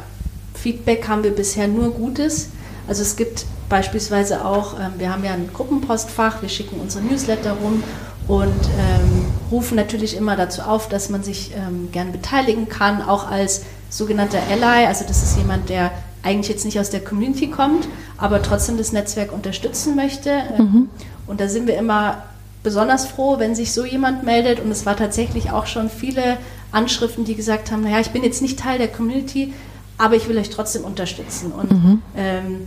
Feedback 0.54 1.08
haben 1.08 1.24
wir 1.24 1.32
bisher 1.32 1.68
nur 1.68 1.92
Gutes. 1.92 2.50
Also 2.88 3.02
es 3.02 3.16
gibt 3.16 3.46
beispielsweise 3.70 4.46
auch, 4.46 4.78
ähm, 4.80 4.94
wir 4.98 5.12
haben 5.12 5.24
ja 5.24 5.34
ein 5.34 5.50
Gruppenpostfach, 5.52 6.42
wir 6.42 6.50
schicken 6.50 6.80
unsere 6.80 7.06
Newsletter 7.06 7.54
rum 7.54 7.82
und 8.28 8.48
ähm, 8.48 9.26
rufen 9.50 9.76
natürlich 9.76 10.16
immer 10.16 10.36
dazu 10.36 10.62
auf, 10.62 10.90
dass 10.90 11.10
man 11.10 11.24
sich 11.24 11.52
ähm, 11.56 11.90
gern 11.92 12.12
beteiligen 12.12 12.68
kann, 12.70 13.02
auch 13.02 13.30
als 13.30 13.64
sogenannter 13.98 14.40
Ally, 14.50 14.86
also 14.86 15.06
das 15.08 15.24
ist 15.24 15.38
jemand, 15.38 15.70
der 15.70 15.92
eigentlich 16.24 16.48
jetzt 16.48 16.66
nicht 16.66 16.80
aus 16.80 16.90
der 16.90 17.04
Community 17.04 17.50
kommt, 17.50 17.88
aber 18.18 18.42
trotzdem 18.42 18.78
das 18.78 18.92
Netzwerk 18.92 19.32
unterstützen 19.32 19.96
möchte. 19.96 20.42
Mhm. 20.58 20.90
Und 21.28 21.42
da 21.42 21.48
sind 21.48 21.68
wir 21.68 21.78
immer 21.78 22.24
besonders 22.64 23.06
froh, 23.06 23.40
wenn 23.40 23.56
sich 23.56 23.74
so 23.74 23.86
jemand 23.86 24.24
meldet. 24.24 24.60
Und 24.62 24.72
es 24.72 24.86
war 24.86 24.96
tatsächlich 24.96 25.52
auch 25.52 25.68
schon 25.68 25.90
viele 25.90 26.38
Anschriften, 26.72 27.26
die 27.26 27.36
gesagt 27.36 27.72
haben, 27.72 27.84
naja, 27.84 28.00
ich 28.00 28.12
bin 28.12 28.24
jetzt 28.24 28.42
nicht 28.42 28.58
Teil 28.58 28.78
der 28.78 28.88
Community, 28.88 29.54
aber 29.98 30.16
ich 30.16 30.28
will 30.28 30.38
euch 30.38 30.50
trotzdem 30.50 30.86
unterstützen. 30.86 31.52
Und 31.52 31.72
mhm. 31.72 32.02
ähm, 32.16 32.62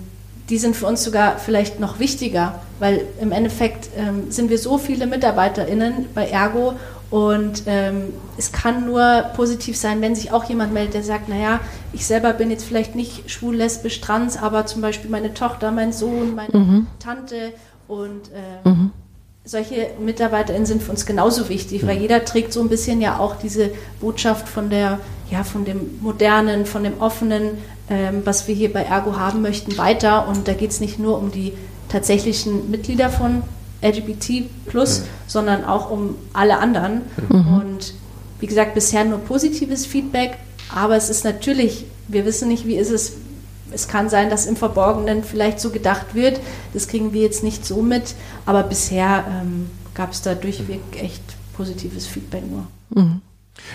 die 0.48 0.58
sind 0.58 0.76
für 0.76 0.86
uns 0.86 1.02
sogar 1.02 1.38
vielleicht 1.38 1.80
noch 1.80 1.98
wichtiger, 1.98 2.60
weil 2.78 3.04
im 3.20 3.32
Endeffekt 3.32 3.88
ähm, 3.96 4.30
sind 4.30 4.48
wir 4.48 4.58
so 4.58 4.78
viele 4.78 5.06
MitarbeiterInnen 5.06 6.06
bei 6.14 6.28
Ergo 6.28 6.74
und 7.10 7.62
ähm, 7.66 8.12
es 8.36 8.50
kann 8.50 8.86
nur 8.86 9.26
positiv 9.36 9.76
sein, 9.76 10.00
wenn 10.00 10.16
sich 10.16 10.32
auch 10.32 10.44
jemand 10.44 10.72
meldet, 10.72 10.94
der 10.94 11.02
sagt, 11.04 11.28
naja, 11.28 11.60
ich 11.92 12.04
selber 12.04 12.32
bin 12.32 12.50
jetzt 12.50 12.64
vielleicht 12.64 12.96
nicht 12.96 13.30
schwul, 13.30 13.54
lesbisch, 13.56 14.00
trans, 14.00 14.36
aber 14.36 14.66
zum 14.66 14.82
Beispiel 14.82 15.08
meine 15.08 15.32
Tochter, 15.32 15.70
mein 15.70 15.92
Sohn, 15.92 16.34
meine 16.34 16.52
mhm. 16.52 16.86
Tante 16.98 17.52
und 17.86 18.30
ähm, 18.34 18.72
mhm. 18.72 18.90
solche 19.44 19.90
MitarbeiterInnen 20.00 20.66
sind 20.66 20.82
für 20.82 20.90
uns 20.90 21.06
genauso 21.06 21.48
wichtig, 21.48 21.86
weil 21.86 21.98
jeder 21.98 22.24
trägt 22.24 22.52
so 22.52 22.60
ein 22.60 22.68
bisschen 22.68 23.00
ja 23.00 23.20
auch 23.20 23.36
diese 23.36 23.70
Botschaft 24.00 24.48
von 24.48 24.68
der, 24.68 24.98
ja, 25.30 25.44
von 25.44 25.64
dem 25.64 26.00
Modernen, 26.00 26.66
von 26.66 26.82
dem 26.82 27.00
Offenen, 27.00 27.58
ähm, 27.88 28.22
was 28.24 28.48
wir 28.48 28.54
hier 28.56 28.72
bei 28.72 28.82
Ergo 28.82 29.16
haben 29.16 29.42
möchten, 29.42 29.78
weiter. 29.78 30.26
Und 30.26 30.48
da 30.48 30.54
geht 30.54 30.70
es 30.70 30.80
nicht 30.80 30.98
nur 30.98 31.18
um 31.18 31.30
die 31.30 31.52
tatsächlichen 31.88 32.68
Mitglieder 32.68 33.10
von 33.10 33.42
LGBT 33.80 34.48
plus, 34.66 35.00
mhm. 35.00 35.04
Sondern 35.26 35.64
auch 35.64 35.90
um 35.90 36.16
alle 36.32 36.58
anderen. 36.58 37.02
Mhm. 37.28 37.60
Und 37.60 37.94
wie 38.40 38.46
gesagt, 38.46 38.74
bisher 38.74 39.04
nur 39.04 39.18
positives 39.18 39.86
Feedback, 39.86 40.38
aber 40.74 40.96
es 40.96 41.10
ist 41.10 41.24
natürlich, 41.24 41.86
wir 42.08 42.24
wissen 42.24 42.48
nicht, 42.48 42.66
wie 42.66 42.76
ist 42.76 42.90
es. 42.90 43.14
Es 43.72 43.88
kann 43.88 44.08
sein, 44.08 44.30
dass 44.30 44.46
im 44.46 44.54
Verborgenen 44.54 45.24
vielleicht 45.24 45.58
so 45.58 45.70
gedacht 45.70 46.14
wird. 46.14 46.40
Das 46.72 46.86
kriegen 46.86 47.12
wir 47.12 47.22
jetzt 47.22 47.42
nicht 47.42 47.66
so 47.66 47.82
mit, 47.82 48.14
aber 48.46 48.62
bisher 48.62 49.24
ähm, 49.28 49.70
gab 49.92 50.12
es 50.12 50.22
da 50.22 50.34
durchweg 50.34 50.80
echt 51.00 51.22
positives 51.56 52.06
Feedback 52.06 52.44
nur. 52.48 52.66
Mhm. 52.90 53.20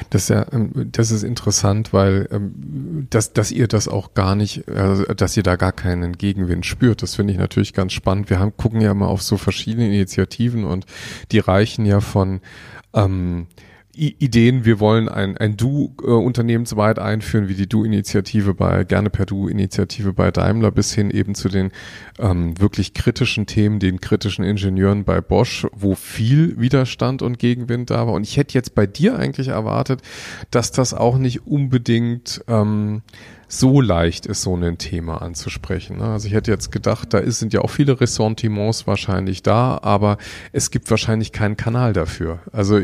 Das 0.09 0.23
ist 0.23 0.29
ja, 0.29 0.45
ähm, 0.51 0.71
das 0.91 1.11
ist 1.11 1.23
interessant, 1.23 1.93
weil 1.93 2.27
ähm, 2.31 3.07
dass, 3.09 3.33
dass 3.33 3.51
ihr 3.51 3.67
das 3.67 3.87
auch 3.87 4.13
gar 4.13 4.35
nicht, 4.35 4.67
also, 4.69 5.03
dass 5.05 5.35
ihr 5.37 5.43
da 5.43 5.55
gar 5.55 5.71
keinen 5.71 6.17
Gegenwind 6.17 6.65
spürt. 6.65 7.01
Das 7.01 7.15
finde 7.15 7.33
ich 7.33 7.39
natürlich 7.39 7.73
ganz 7.73 7.93
spannend. 7.93 8.29
Wir 8.29 8.39
haben, 8.39 8.55
gucken 8.57 8.81
ja 8.81 8.93
mal 8.93 9.07
auf 9.07 9.21
so 9.21 9.37
verschiedene 9.37 9.87
Initiativen 9.87 10.63
und 10.63 10.85
die 11.31 11.39
reichen 11.39 11.85
ja 11.85 11.99
von 11.99 12.41
ähm, 12.93 13.47
Ideen, 13.93 14.63
wir 14.63 14.79
wollen 14.79 15.09
ein, 15.09 15.37
ein 15.37 15.57
Du 15.57 15.93
äh, 16.01 16.07
unternehmensweit 16.07 16.97
einführen, 16.97 17.49
wie 17.49 17.55
die 17.55 17.67
Du-Initiative 17.67 18.53
bei, 18.53 18.83
gerne 18.83 19.09
per 19.09 19.25
Du-Initiative 19.25 20.13
bei 20.13 20.31
Daimler, 20.31 20.71
bis 20.71 20.93
hin 20.93 21.11
eben 21.11 21.35
zu 21.35 21.49
den 21.49 21.71
ähm, 22.19 22.59
wirklich 22.59 22.93
kritischen 22.93 23.45
Themen, 23.47 23.79
den 23.79 23.99
kritischen 23.99 24.45
Ingenieuren 24.45 25.03
bei 25.03 25.19
Bosch, 25.19 25.67
wo 25.73 25.95
viel 25.95 26.59
Widerstand 26.59 27.21
und 27.21 27.37
Gegenwind 27.37 27.89
da 27.89 28.07
war. 28.07 28.13
Und 28.13 28.23
ich 28.23 28.37
hätte 28.37 28.53
jetzt 28.53 28.75
bei 28.75 28.85
dir 28.85 29.17
eigentlich 29.17 29.49
erwartet, 29.49 30.01
dass 30.51 30.71
das 30.71 30.93
auch 30.93 31.17
nicht 31.17 31.45
unbedingt 31.45 32.43
ähm, 32.47 33.01
so 33.51 33.81
leicht 33.81 34.25
ist, 34.25 34.43
so 34.43 34.55
ein 34.55 34.77
Thema 34.77 35.21
anzusprechen. 35.21 35.97
Ne? 35.97 36.05
Also 36.05 36.27
ich 36.27 36.33
hätte 36.33 36.51
jetzt 36.51 36.71
gedacht, 36.71 37.13
da 37.13 37.17
ist, 37.17 37.39
sind 37.39 37.53
ja 37.53 37.61
auch 37.61 37.69
viele 37.69 37.99
Ressentiments 37.99 38.87
wahrscheinlich 38.87 39.43
da, 39.43 39.77
aber 39.81 40.17
es 40.53 40.71
gibt 40.71 40.89
wahrscheinlich 40.89 41.33
keinen 41.33 41.57
Kanal 41.57 41.91
dafür. 41.91 42.39
Also 42.53 42.79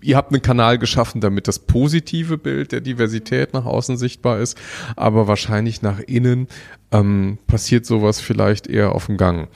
ihr 0.00 0.16
habt 0.16 0.32
einen 0.32 0.42
Kanal 0.42 0.78
geschaffen, 0.78 1.20
damit 1.20 1.48
das 1.48 1.58
positive 1.58 2.38
Bild 2.38 2.72
der 2.72 2.80
Diversität 2.80 3.52
nach 3.52 3.64
außen 3.64 3.96
sichtbar 3.96 4.40
ist, 4.40 4.56
aber 4.96 5.28
wahrscheinlich 5.28 5.82
nach 5.82 6.00
innen 6.00 6.48
ähm, 6.90 7.38
passiert 7.46 7.86
sowas 7.86 8.20
vielleicht 8.20 8.66
eher 8.66 8.92
auf 8.92 9.06
dem 9.06 9.16
Gang 9.16 9.48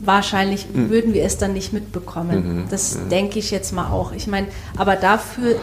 wahrscheinlich 0.00 0.66
mhm. 0.72 0.90
würden 0.90 1.14
wir 1.14 1.24
es 1.24 1.38
dann 1.38 1.52
nicht 1.52 1.72
mitbekommen. 1.72 2.62
Mhm. 2.62 2.64
Das 2.70 2.96
mhm. 2.96 3.08
denke 3.10 3.38
ich 3.38 3.50
jetzt 3.50 3.72
mal 3.72 3.90
auch. 3.90 4.12
Ich 4.12 4.26
meine, 4.26 4.48
aber 4.76 4.96
dafür 4.96 5.56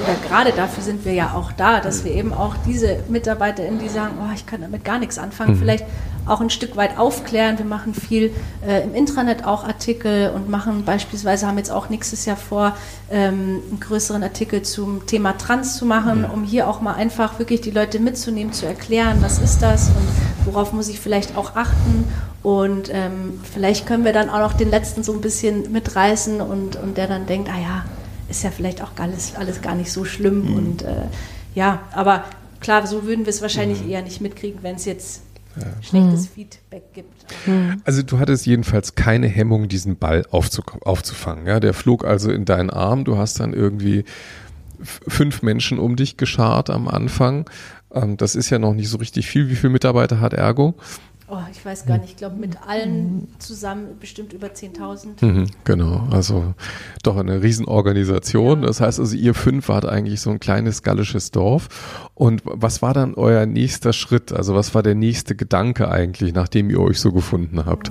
oder 0.00 0.14
gerade 0.28 0.52
dafür 0.52 0.82
sind 0.82 1.04
wir 1.04 1.12
ja 1.12 1.32
auch 1.34 1.52
da, 1.52 1.80
dass 1.80 2.04
wir 2.04 2.12
eben 2.12 2.32
auch 2.32 2.56
diese 2.66 3.00
MitarbeiterInnen, 3.08 3.78
die 3.78 3.88
sagen, 3.88 4.14
oh, 4.20 4.32
ich 4.34 4.46
kann 4.46 4.60
damit 4.60 4.84
gar 4.84 4.98
nichts 4.98 5.18
anfangen, 5.18 5.54
mhm. 5.54 5.58
vielleicht 5.58 5.84
auch 6.26 6.40
ein 6.40 6.50
Stück 6.50 6.76
weit 6.76 6.98
aufklären. 6.98 7.58
Wir 7.58 7.64
machen 7.64 7.94
viel 7.94 8.32
äh, 8.66 8.82
im 8.84 8.94
Intranet 8.94 9.44
auch 9.44 9.64
Artikel 9.64 10.30
und 10.30 10.48
machen 10.48 10.84
beispielsweise, 10.84 11.46
haben 11.46 11.58
jetzt 11.58 11.70
auch 11.70 11.88
nächstes 11.88 12.24
Jahr 12.26 12.36
vor, 12.36 12.76
ähm, 13.10 13.60
einen 13.68 13.80
größeren 13.80 14.22
Artikel 14.22 14.62
zum 14.62 15.06
Thema 15.06 15.36
Trans 15.36 15.76
zu 15.76 15.84
machen, 15.84 16.24
um 16.24 16.44
hier 16.44 16.68
auch 16.68 16.80
mal 16.80 16.94
einfach 16.94 17.38
wirklich 17.38 17.60
die 17.60 17.70
Leute 17.70 17.98
mitzunehmen, 17.98 18.52
zu 18.52 18.66
erklären, 18.66 19.18
was 19.20 19.38
ist 19.38 19.62
das 19.62 19.88
und 19.88 20.46
worauf 20.46 20.72
muss 20.72 20.88
ich 20.88 21.00
vielleicht 21.00 21.36
auch 21.36 21.56
achten. 21.56 22.04
Und 22.42 22.90
ähm, 22.92 23.40
vielleicht 23.52 23.86
können 23.86 24.04
wir 24.04 24.12
dann 24.12 24.28
auch 24.28 24.40
noch 24.40 24.52
den 24.52 24.70
letzten 24.70 25.04
so 25.04 25.12
ein 25.12 25.20
bisschen 25.20 25.70
mitreißen 25.72 26.40
und, 26.40 26.76
und 26.76 26.96
der 26.96 27.06
dann 27.06 27.26
denkt, 27.26 27.48
ah 27.48 27.60
ja, 27.60 27.84
ist 28.32 28.42
ja 28.42 28.50
vielleicht 28.50 28.82
auch 28.82 28.90
alles, 28.96 29.34
alles 29.36 29.62
gar 29.62 29.74
nicht 29.74 29.92
so 29.92 30.04
schlimm. 30.04 30.50
Mhm. 30.50 30.56
Und 30.56 30.82
äh, 30.82 31.06
ja, 31.54 31.82
aber 31.92 32.24
klar, 32.60 32.86
so 32.86 33.04
würden 33.04 33.24
wir 33.24 33.30
es 33.30 33.42
wahrscheinlich 33.42 33.82
mhm. 33.82 33.90
eher 33.90 34.02
nicht 34.02 34.20
mitkriegen, 34.20 34.62
wenn 34.62 34.76
es 34.76 34.84
jetzt 34.84 35.22
schlechtes 35.82 36.28
Feedback 36.28 36.92
gibt. 36.94 37.26
Also 37.84 38.02
du 38.02 38.18
hattest 38.18 38.46
jedenfalls 38.46 38.94
keine 38.94 39.28
Hemmung, 39.28 39.68
diesen 39.68 39.96
Ball 39.96 40.24
aufzu 40.30 40.62
aufzufangen. 40.82 41.46
Ja? 41.46 41.60
Der 41.60 41.74
flog 41.74 42.04
also 42.04 42.30
in 42.30 42.44
deinen 42.44 42.70
Arm. 42.70 43.04
Du 43.04 43.16
hast 43.16 43.40
dann 43.40 43.52
irgendwie 43.52 44.04
fünf 44.82 45.42
Menschen 45.42 45.78
um 45.78 45.96
dich 45.96 46.16
geschart 46.16 46.70
am 46.70 46.88
Anfang. 46.88 47.48
Ähm, 47.92 48.16
das 48.16 48.34
ist 48.34 48.50
ja 48.50 48.58
noch 48.58 48.74
nicht 48.74 48.88
so 48.88 48.98
richtig 48.98 49.26
viel. 49.26 49.48
Wie 49.48 49.56
viele 49.56 49.72
Mitarbeiter 49.72 50.20
hat 50.20 50.32
Ergo? 50.32 50.74
Oh, 51.34 51.38
ich 51.50 51.64
weiß 51.64 51.86
gar 51.86 51.96
nicht, 51.96 52.10
ich 52.10 52.16
glaube 52.18 52.36
mit 52.36 52.58
allen 52.68 53.26
zusammen 53.38 53.96
bestimmt 53.98 54.34
über 54.34 54.48
10.000. 54.48 55.24
Mhm, 55.24 55.46
genau, 55.64 56.06
also 56.10 56.52
doch 57.02 57.16
eine 57.16 57.42
Riesenorganisation. 57.42 58.60
Ja. 58.60 58.66
Das 58.66 58.82
heißt 58.82 59.00
also, 59.00 59.16
ihr 59.16 59.32
fünf 59.32 59.70
wart 59.70 59.86
eigentlich 59.86 60.20
so 60.20 60.28
ein 60.28 60.40
kleines 60.40 60.82
gallisches 60.82 61.30
Dorf. 61.30 62.10
Und 62.14 62.42
was 62.44 62.82
war 62.82 62.92
dann 62.92 63.14
euer 63.14 63.46
nächster 63.46 63.94
Schritt? 63.94 64.30
Also 64.30 64.54
was 64.54 64.74
war 64.74 64.82
der 64.82 64.94
nächste 64.94 65.34
Gedanke 65.34 65.90
eigentlich, 65.90 66.34
nachdem 66.34 66.68
ihr 66.68 66.80
euch 66.80 67.00
so 67.00 67.12
gefunden 67.12 67.64
habt? 67.64 67.90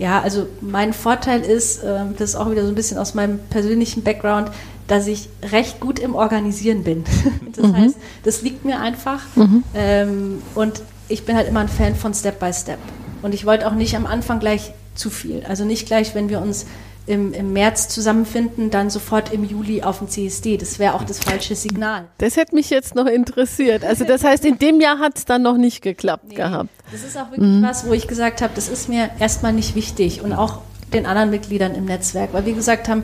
Ja, 0.00 0.20
also 0.20 0.48
mein 0.60 0.92
Vorteil 0.92 1.42
ist, 1.42 1.84
ähm, 1.84 2.14
das 2.18 2.30
ist 2.30 2.36
auch 2.36 2.50
wieder 2.50 2.62
so 2.62 2.68
ein 2.68 2.74
bisschen 2.74 2.98
aus 2.98 3.14
meinem 3.14 3.38
persönlichen 3.48 4.02
Background, 4.02 4.50
dass 4.88 5.06
ich 5.06 5.28
recht 5.52 5.78
gut 5.78 6.00
im 6.00 6.16
Organisieren 6.16 6.82
bin. 6.82 7.04
Das 7.54 7.66
mhm. 7.66 7.76
heißt, 7.76 7.96
das 8.24 8.40
liegt 8.40 8.64
mir 8.64 8.80
einfach. 8.80 9.20
Mhm. 9.36 9.62
Ähm, 9.74 10.42
und 10.54 10.80
ich 11.12 11.24
bin 11.24 11.36
halt 11.36 11.48
immer 11.48 11.60
ein 11.60 11.68
Fan 11.68 11.94
von 11.94 12.14
Step 12.14 12.40
by 12.40 12.52
Step. 12.52 12.78
Und 13.22 13.34
ich 13.34 13.46
wollte 13.46 13.66
auch 13.66 13.74
nicht 13.74 13.94
am 13.94 14.06
Anfang 14.06 14.40
gleich 14.40 14.72
zu 14.94 15.10
viel. 15.10 15.44
Also 15.48 15.64
nicht 15.64 15.86
gleich, 15.86 16.14
wenn 16.14 16.28
wir 16.28 16.40
uns 16.40 16.66
im, 17.06 17.32
im 17.32 17.52
März 17.52 17.88
zusammenfinden, 17.88 18.70
dann 18.70 18.88
sofort 18.88 19.32
im 19.32 19.44
Juli 19.44 19.82
auf 19.82 19.98
dem 19.98 20.08
CSD. 20.08 20.56
Das 20.56 20.78
wäre 20.78 20.94
auch 20.94 21.04
das 21.04 21.18
falsche 21.18 21.54
Signal. 21.54 22.06
Das 22.18 22.36
hätte 22.36 22.54
mich 22.54 22.70
jetzt 22.70 22.94
noch 22.94 23.06
interessiert. 23.06 23.84
Also 23.84 24.04
das 24.04 24.24
heißt, 24.24 24.44
in 24.44 24.58
dem 24.58 24.80
Jahr 24.80 24.98
hat 24.98 25.18
es 25.18 25.24
dann 25.24 25.42
noch 25.42 25.56
nicht 25.56 25.82
geklappt 25.82 26.26
nee, 26.28 26.34
gehabt. 26.34 26.70
Das 26.90 27.02
ist 27.02 27.16
auch 27.16 27.30
wirklich 27.30 27.48
mhm. 27.48 27.62
was, 27.62 27.86
wo 27.86 27.92
ich 27.92 28.06
gesagt 28.06 28.40
habe, 28.40 28.52
das 28.54 28.68
ist 28.68 28.88
mir 28.88 29.10
erstmal 29.18 29.52
nicht 29.52 29.74
wichtig 29.74 30.22
und 30.22 30.32
auch 30.32 30.60
den 30.92 31.06
anderen 31.06 31.30
Mitgliedern 31.30 31.74
im 31.74 31.86
Netzwerk, 31.86 32.32
weil 32.32 32.46
wir 32.46 32.54
gesagt 32.54 32.88
haben, 32.88 33.02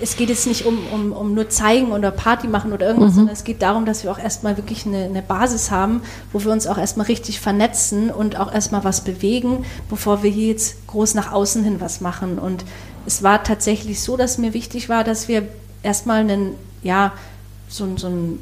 es 0.00 0.16
geht 0.16 0.28
jetzt 0.28 0.46
nicht 0.46 0.66
um, 0.66 0.78
um, 0.92 1.12
um 1.12 1.34
nur 1.34 1.48
zeigen 1.48 1.92
oder 1.92 2.10
Party 2.10 2.48
machen 2.48 2.72
oder 2.72 2.86
irgendwas, 2.86 3.12
mhm. 3.12 3.16
sondern 3.16 3.32
es 3.32 3.44
geht 3.44 3.62
darum, 3.62 3.86
dass 3.86 4.02
wir 4.02 4.10
auch 4.10 4.18
erstmal 4.18 4.56
wirklich 4.56 4.86
eine, 4.86 5.04
eine 5.04 5.22
Basis 5.22 5.70
haben, 5.70 6.02
wo 6.32 6.42
wir 6.42 6.52
uns 6.52 6.66
auch 6.66 6.78
erstmal 6.78 7.06
richtig 7.06 7.40
vernetzen 7.40 8.10
und 8.10 8.38
auch 8.38 8.52
erstmal 8.52 8.84
was 8.84 9.02
bewegen, 9.02 9.64
bevor 9.88 10.22
wir 10.22 10.30
hier 10.30 10.48
jetzt 10.48 10.86
groß 10.88 11.14
nach 11.14 11.32
außen 11.32 11.62
hin 11.64 11.80
was 11.80 12.00
machen. 12.00 12.38
Und 12.38 12.64
es 13.06 13.22
war 13.22 13.42
tatsächlich 13.44 14.00
so, 14.00 14.16
dass 14.16 14.38
mir 14.38 14.54
wichtig 14.54 14.88
war, 14.88 15.04
dass 15.04 15.28
wir 15.28 15.46
erstmal 15.82 16.20
einen, 16.20 16.54
ja, 16.82 17.12
so, 17.68 17.96
so 17.96 18.08
einen 18.08 18.38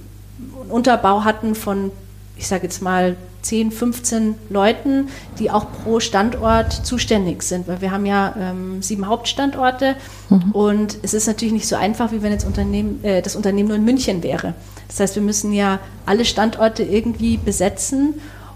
Unterbau 0.68 1.24
hatten 1.24 1.54
von, 1.54 1.90
ich 2.36 2.46
sage 2.46 2.64
jetzt 2.64 2.82
mal, 2.82 3.16
10, 3.42 3.72
15 3.72 4.34
Leuten, 4.50 5.08
die 5.38 5.50
auch 5.50 5.66
pro 5.84 6.00
Standort 6.00 6.72
zuständig 6.72 7.42
sind. 7.42 7.66
Weil 7.68 7.80
wir 7.80 7.90
haben 7.90 8.06
ja 8.06 8.34
ähm, 8.38 8.82
sieben 8.82 9.06
Hauptstandorte 9.08 9.96
mhm. 10.30 10.52
und 10.52 10.98
es 11.02 11.12
ist 11.12 11.26
natürlich 11.26 11.52
nicht 11.52 11.66
so 11.66 11.76
einfach, 11.76 12.12
wie 12.12 12.22
wenn 12.22 12.32
jetzt 12.32 12.44
Unternehmen, 12.44 13.02
äh, 13.04 13.20
das 13.20 13.36
Unternehmen 13.36 13.68
nur 13.68 13.76
in 13.76 13.84
München 13.84 14.22
wäre. 14.22 14.54
Das 14.88 15.00
heißt, 15.00 15.14
wir 15.16 15.22
müssen 15.22 15.52
ja 15.52 15.80
alle 16.06 16.24
Standorte 16.24 16.82
irgendwie 16.82 17.36
besetzen 17.36 18.14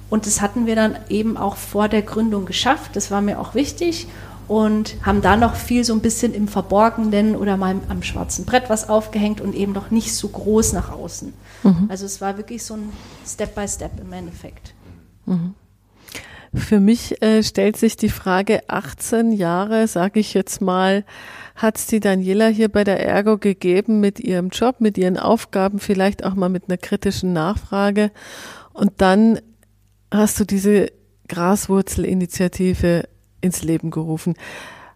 und 0.08 0.26
das 0.26 0.40
hatten 0.40 0.66
wir 0.66 0.76
dann 0.76 0.96
eben 1.08 1.36
auch 1.36 1.56
vor 1.56 1.88
der 1.88 2.02
Gründung 2.02 2.46
geschafft. 2.46 2.94
Das 2.94 3.10
war 3.10 3.20
mir 3.20 3.40
auch 3.40 3.54
wichtig 3.54 4.06
und 4.48 4.96
haben 5.04 5.22
da 5.22 5.36
noch 5.36 5.54
viel 5.54 5.84
so 5.84 5.92
ein 5.92 6.00
bisschen 6.00 6.34
im 6.34 6.48
Verborgenen 6.48 7.36
oder 7.36 7.56
mal 7.56 7.76
am 7.88 8.02
schwarzen 8.02 8.44
Brett 8.44 8.68
was 8.68 8.88
aufgehängt 8.88 9.40
und 9.40 9.54
eben 9.54 9.72
noch 9.72 9.90
nicht 9.90 10.14
so 10.14 10.28
groß 10.28 10.72
nach 10.72 10.90
außen. 10.92 11.32
Mhm. 11.62 11.86
Also 11.88 12.06
es 12.06 12.20
war 12.20 12.36
wirklich 12.36 12.64
so 12.64 12.74
ein 12.74 12.92
Step 13.26 13.54
by 13.54 13.66
Step 13.66 14.00
im 14.00 14.12
Endeffekt. 14.12 14.74
Mhm. 15.26 15.54
Für 16.54 16.80
mich 16.80 17.20
äh, 17.22 17.42
stellt 17.42 17.76
sich 17.76 17.96
die 17.96 18.08
Frage, 18.08 18.60
18 18.68 19.32
Jahre, 19.32 19.88
sage 19.88 20.20
ich 20.20 20.32
jetzt 20.32 20.60
mal, 20.60 21.04
hat 21.54 21.78
es 21.78 21.86
die 21.86 22.00
Daniela 22.00 22.46
hier 22.46 22.68
bei 22.68 22.84
der 22.84 23.04
Ergo 23.04 23.36
gegeben 23.36 24.00
mit 24.00 24.20
ihrem 24.20 24.50
Job, 24.50 24.76
mit 24.80 24.96
ihren 24.96 25.18
Aufgaben, 25.18 25.78
vielleicht 25.78 26.24
auch 26.24 26.34
mal 26.34 26.48
mit 26.48 26.64
einer 26.68 26.78
kritischen 26.78 27.32
Nachfrage. 27.32 28.10
Und 28.72 28.92
dann 28.98 29.40
hast 30.10 30.38
du 30.38 30.44
diese 30.44 30.92
Graswurzelinitiative 31.28 33.04
ins 33.40 33.62
Leben 33.62 33.90
gerufen. 33.90 34.34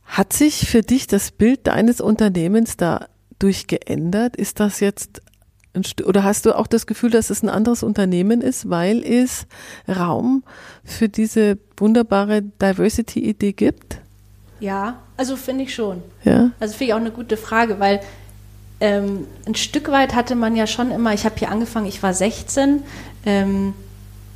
Hat 0.05 0.33
sich 0.33 0.69
für 0.69 0.83
dich 0.83 1.07
das 1.07 1.31
Bild 1.31 1.67
deines 1.67 2.01
Unternehmens 2.01 2.77
dadurch 2.77 3.67
geändert? 3.67 4.37
Ist 4.37 4.61
das 4.61 4.81
jetzt 4.81 5.23
oder 6.05 6.25
hast 6.25 6.47
du 6.47 6.59
auch 6.59 6.67
das 6.67 6.87
Gefühl, 6.87 7.11
dass 7.11 7.31
es 7.31 7.45
ein 7.45 7.49
anderes 7.49 7.85
Unternehmen 7.85 8.41
ist, 8.41 8.71
weil 8.71 9.05
es 9.05 9.47
Raum 9.89 10.43
für 10.83 11.09
diese 11.09 11.59
wunderbare 11.77 12.43
Diversity-Idee 12.43 13.53
gibt? 13.53 14.01
Ja, 14.59 14.99
also 15.17 15.37
finde 15.37 15.65
ich 15.65 15.75
schon. 15.75 16.03
Ja. 16.25 16.51
Also 16.59 16.75
finde 16.75 16.85
ich 16.87 16.95
auch 16.95 17.01
eine 17.01 17.13
gute 17.13 17.37
Frage, 17.37 17.79
weil 17.79 18.01
ähm, 18.81 19.27
ein 19.47 19.55
Stück 19.55 19.91
weit 19.91 20.15
hatte 20.15 20.35
man 20.35 20.57
ja 20.57 20.67
schon 20.67 20.91
immer, 20.91 21.15
ich 21.15 21.25
habe 21.25 21.37
hier 21.39 21.51
angefangen, 21.51 21.87
ich 21.87 22.03
war 22.03 22.15
16, 22.15 22.83
ähm, 23.25 23.75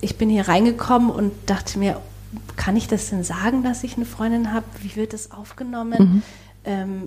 ich 0.01 0.17
bin 0.17 0.31
hier 0.31 0.47
reingekommen 0.47 1.11
und 1.11 1.33
dachte 1.47 1.79
mir, 1.79 2.01
kann 2.57 2.77
ich 2.77 2.89
das 2.89 3.11
denn 3.11 3.25
sagen, 3.25 3.63
dass 3.63 3.85
ich 3.85 3.97
eine 3.97 4.07
Freundin 4.07 4.53
habe? 4.53 4.67
Wie 4.81 4.97
wird 4.97 5.13
das 5.13 5.31
aufgenommen? 5.31 5.99
Mhm. 5.99 6.23
Ähm, 6.65 7.03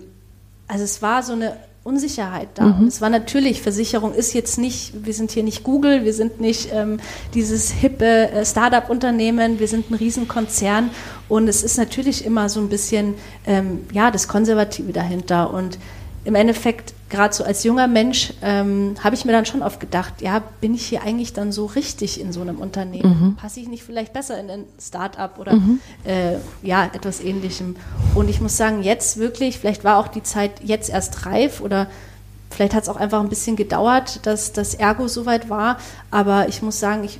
also 0.67 0.83
es 0.83 1.01
war 1.01 1.23
so 1.23 1.33
eine 1.33 1.57
Unsicherheit 1.87 2.49
da. 2.55 2.65
Mhm. 2.65 2.79
Und 2.81 2.87
es 2.87 2.99
war 2.99 3.09
natürlich, 3.09 3.61
Versicherung 3.61 4.13
ist 4.13 4.33
jetzt 4.33 4.57
nicht, 4.57 5.05
wir 5.05 5.13
sind 5.13 5.31
hier 5.31 5.43
nicht 5.43 5.63
Google, 5.63 6.03
wir 6.03 6.13
sind 6.13 6.41
nicht 6.41 6.69
ähm, 6.73 6.99
dieses 7.33 7.71
hippe 7.71 8.29
äh, 8.29 8.45
Start-up-Unternehmen, 8.45 9.59
wir 9.59 9.69
sind 9.69 9.89
ein 9.89 9.93
Riesenkonzern 9.93 10.89
und 11.29 11.47
es 11.47 11.63
ist 11.63 11.77
natürlich 11.77 12.25
immer 12.25 12.49
so 12.49 12.59
ein 12.59 12.67
bisschen, 12.67 13.15
ähm, 13.45 13.85
ja, 13.93 14.11
das 14.11 14.27
Konservative 14.27 14.91
dahinter 14.91 15.53
und 15.53 15.79
im 16.25 16.35
Endeffekt, 16.35 16.93
gerade 17.10 17.34
so 17.34 17.43
als 17.43 17.63
junger 17.63 17.88
Mensch, 17.88 18.34
ähm, 18.41 18.96
habe 19.04 19.15
ich 19.15 19.26
mir 19.26 19.32
dann 19.32 19.46
schon 19.46 19.62
oft 19.62 19.80
gedacht, 19.80 20.22
ja, 20.22 20.41
bin 20.62 20.74
ich 20.74 20.86
hier 20.86 21.04
eigentlich 21.04 21.34
dann 21.34 21.52
so 21.52 21.65
richtig 21.65 22.20
in 22.20 22.32
so 22.32 22.41
einem 22.41 22.58
Unternehmen? 22.58 23.22
Mhm. 23.22 23.36
Passe 23.36 23.60
ich 23.60 23.67
nicht 23.67 23.84
vielleicht 23.84 24.13
besser 24.13 24.39
in 24.39 24.50
ein 24.50 24.63
Start-up 24.80 25.39
oder 25.39 25.54
mhm. 25.56 25.80
äh, 26.06 26.36
ja, 26.62 26.86
etwas 26.86 27.22
ähnlichem? 27.22 27.76
Und 28.15 28.30
ich 28.30 28.41
muss 28.41 28.58
sagen, 28.58 28.84
jetzt 28.84 29.17
wirklich, 29.17 29.58
vielleicht 29.60 29.84
war 29.84 29.98
auch 29.98 30.08
die 30.08 30.24
Zeit 30.24 30.52
jetzt 30.63 30.89
erst 30.89 31.26
reif 31.26 31.62
oder 31.62 31.88
vielleicht 32.50 32.74
hat 32.74 32.84
es 32.84 32.89
auch 32.89 32.98
einfach 32.98 33.22
ein 33.22 33.30
bisschen 33.30 33.56
gedauert, 33.56 34.26
dass 34.26 34.52
das 34.52 34.74
Ergo 34.74 35.08
soweit 35.08 35.50
war, 35.50 35.78
aber 36.12 36.48
ich 36.48 36.62
muss 36.62 36.80
sagen, 36.80 37.04
ich 37.04 37.20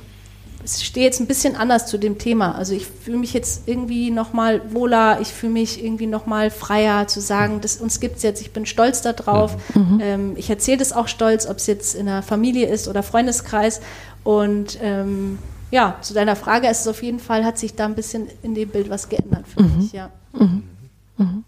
stehe 0.68 1.06
jetzt 1.06 1.20
ein 1.20 1.26
bisschen 1.26 1.56
anders 1.56 1.86
zu 1.86 1.98
dem 1.98 2.18
Thema. 2.18 2.54
Also 2.54 2.74
ich 2.74 2.86
fühle 2.86 3.18
mich 3.18 3.32
jetzt 3.32 3.62
irgendwie 3.66 4.10
nochmal 4.10 4.60
wohler, 4.72 5.20
ich 5.20 5.28
fühle 5.28 5.52
mich 5.52 5.82
irgendwie 5.82 6.06
nochmal 6.06 6.50
freier 6.50 7.06
zu 7.06 7.20
sagen, 7.20 7.60
das 7.60 7.78
uns 7.78 8.00
gibt 8.00 8.18
es 8.18 8.22
jetzt, 8.22 8.40
ich 8.40 8.52
bin 8.52 8.66
stolz 8.66 9.00
darauf. 9.02 9.56
Mhm. 9.74 10.00
Ähm, 10.02 10.32
ich 10.36 10.50
erzähle 10.50 10.78
das 10.78 10.92
auch 10.92 11.08
stolz, 11.08 11.46
ob 11.46 11.56
es 11.56 11.66
jetzt 11.66 11.94
in 11.94 12.06
der 12.06 12.22
Familie 12.22 12.68
ist 12.68 12.88
oder 12.88 13.02
Freundeskreis. 13.02 13.80
Und 14.24 14.78
ähm, 14.82 15.38
ja, 15.70 15.96
zu 16.02 16.14
deiner 16.14 16.36
Frage 16.36 16.68
ist 16.68 16.80
es 16.80 16.88
auf 16.88 17.02
jeden 17.02 17.20
Fall, 17.20 17.44
hat 17.44 17.58
sich 17.58 17.74
da 17.74 17.84
ein 17.84 17.94
bisschen 17.94 18.26
in 18.42 18.54
dem 18.54 18.68
Bild 18.68 18.90
was 18.90 19.08
geändert 19.08 19.46
für 19.48 19.62
mhm. 19.62 19.76
mich, 19.78 19.92
ja. 19.92 20.10
Mhm. 20.32 21.44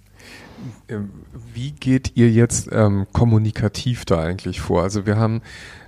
Ähm, 0.88 1.10
wie 1.54 1.72
geht 1.72 2.12
ihr 2.16 2.30
jetzt 2.30 2.68
ähm, 2.72 3.06
kommunikativ 3.12 4.04
da 4.04 4.20
eigentlich 4.20 4.60
vor? 4.60 4.82
Also 4.82 5.06
wir 5.06 5.16
haben 5.16 5.42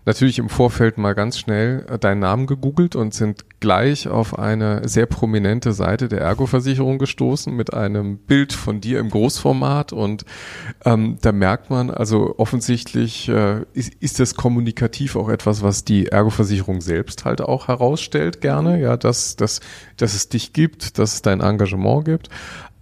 natürlich 0.05 0.39
im 0.39 0.49
Vorfeld 0.49 0.99
mal 0.99 1.15
ganz 1.15 1.39
schnell 1.39 1.87
äh, 1.89 1.99
deinen 1.99 2.21
Namen 2.21 2.47
gegoogelt 2.47 2.97
und 2.97 3.15
sind 3.15 3.45
gleich 3.61 4.09
auf 4.09 4.39
eine 4.39 4.89
sehr 4.89 5.07
prominente 5.07 5.73
Seite 5.73 6.09
der 6.09 6.21
Ergo-Versicherung 6.21 6.99
gestoßen 6.99 7.55
mit 7.55 7.73
einem 7.73 8.19
Bild 8.19 8.53
von 8.53 8.81
dir 8.81 8.99
im 8.99 9.11
Großformat 9.11 9.93
und 9.93 10.25
ähm, 10.85 11.19
da 11.21 11.31
merkt 11.31 11.71
man 11.71 11.91
also 11.91 12.35
offensichtlich 12.39 13.29
äh, 13.29 13.63
ist, 13.73 13.95
ist 14.01 14.19
das 14.19 14.35
kommunikativ 14.35 15.15
auch 15.15 15.29
etwas, 15.29 15.63
was 15.63 15.85
die 15.85 16.09
Ergo-Versicherung 16.09 16.81
selbst 16.81 17.25
halt 17.25 17.41
auch 17.41 17.69
herausstellt 17.69 18.41
gerne, 18.41 18.81
ja, 18.81 18.97
dass, 18.97 19.37
dass, 19.37 19.61
dass 19.97 20.15
es 20.15 20.29
dich 20.29 20.53
gibt, 20.53 20.99
dass 20.99 21.15
es 21.15 21.23
dein 21.23 21.41
Engagement 21.41 22.05
gibt. 22.05 22.29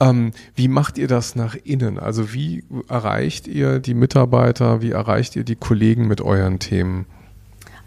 Ähm, 0.00 0.32
wie 0.54 0.68
macht 0.68 0.96
ihr 0.96 1.08
das 1.08 1.36
nach 1.36 1.54
innen? 1.62 1.98
Also 1.98 2.32
wie 2.32 2.64
erreicht 2.88 3.46
ihr 3.46 3.78
die 3.78 3.94
Mitarbeiter, 3.94 4.80
wie 4.80 4.92
erreicht 4.92 5.36
ihr 5.36 5.44
die 5.44 5.56
Kollegen 5.56 6.08
mit 6.08 6.20
euren 6.22 6.58
Themen? 6.58 7.06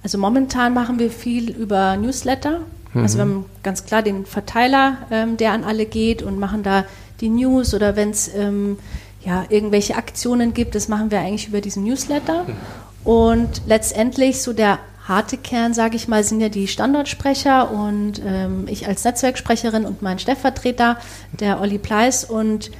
Also 0.04 0.18
momentan 0.18 0.74
machen 0.74 1.00
wir 1.00 1.10
viel 1.10 1.50
über 1.50 1.98
Newsletter. 1.98 2.62
Mhm. 2.94 3.02
Also 3.02 3.18
wir 3.18 3.22
haben 3.24 3.46
ganz 3.64 3.86
klar 3.86 4.04
den 4.04 4.26
Verteiler, 4.26 4.98
ähm, 5.10 5.38
der 5.38 5.54
an 5.54 5.64
alle 5.64 5.86
geht 5.86 6.22
und 6.22 6.40
machen 6.40 6.62
da 6.62 6.86
die 7.20 7.30
News 7.30 7.74
oder 7.74 7.96
wenn 7.96 8.12
es 8.12 8.34
ähm, 8.36 8.78
ja, 9.24 9.46
irgendwelche 9.50 9.96
Aktionen 9.96 10.54
gibt, 10.54 10.76
das 10.76 10.90
machen 10.90 11.10
wir 11.10 11.20
eigentlich 11.20 11.48
über 11.48 11.62
diesen 11.62 11.84
Newsletter. 11.86 12.44
Mhm. 12.44 13.08
Und 13.10 13.62
letztendlich 13.66 14.42
so 14.42 14.54
der 14.54 14.80
harte 15.08 15.38
Kern, 15.38 15.74
sage 15.74 15.96
ich 15.96 16.08
mal, 16.08 16.24
sind 16.24 16.40
ja 16.40 16.50
die 16.50 16.68
Standortsprecher 16.68 17.72
und 17.72 18.22
ähm, 18.26 18.66
ich 18.68 18.88
als 18.88 19.04
Netzwerksprecherin 19.04 19.86
und 19.86 20.02
mein 20.02 20.20
Stellvertreter, 20.20 20.98
der 21.32 21.60
Olli 21.60 21.78
Pleiss. 21.78 22.24
Und 22.24 22.72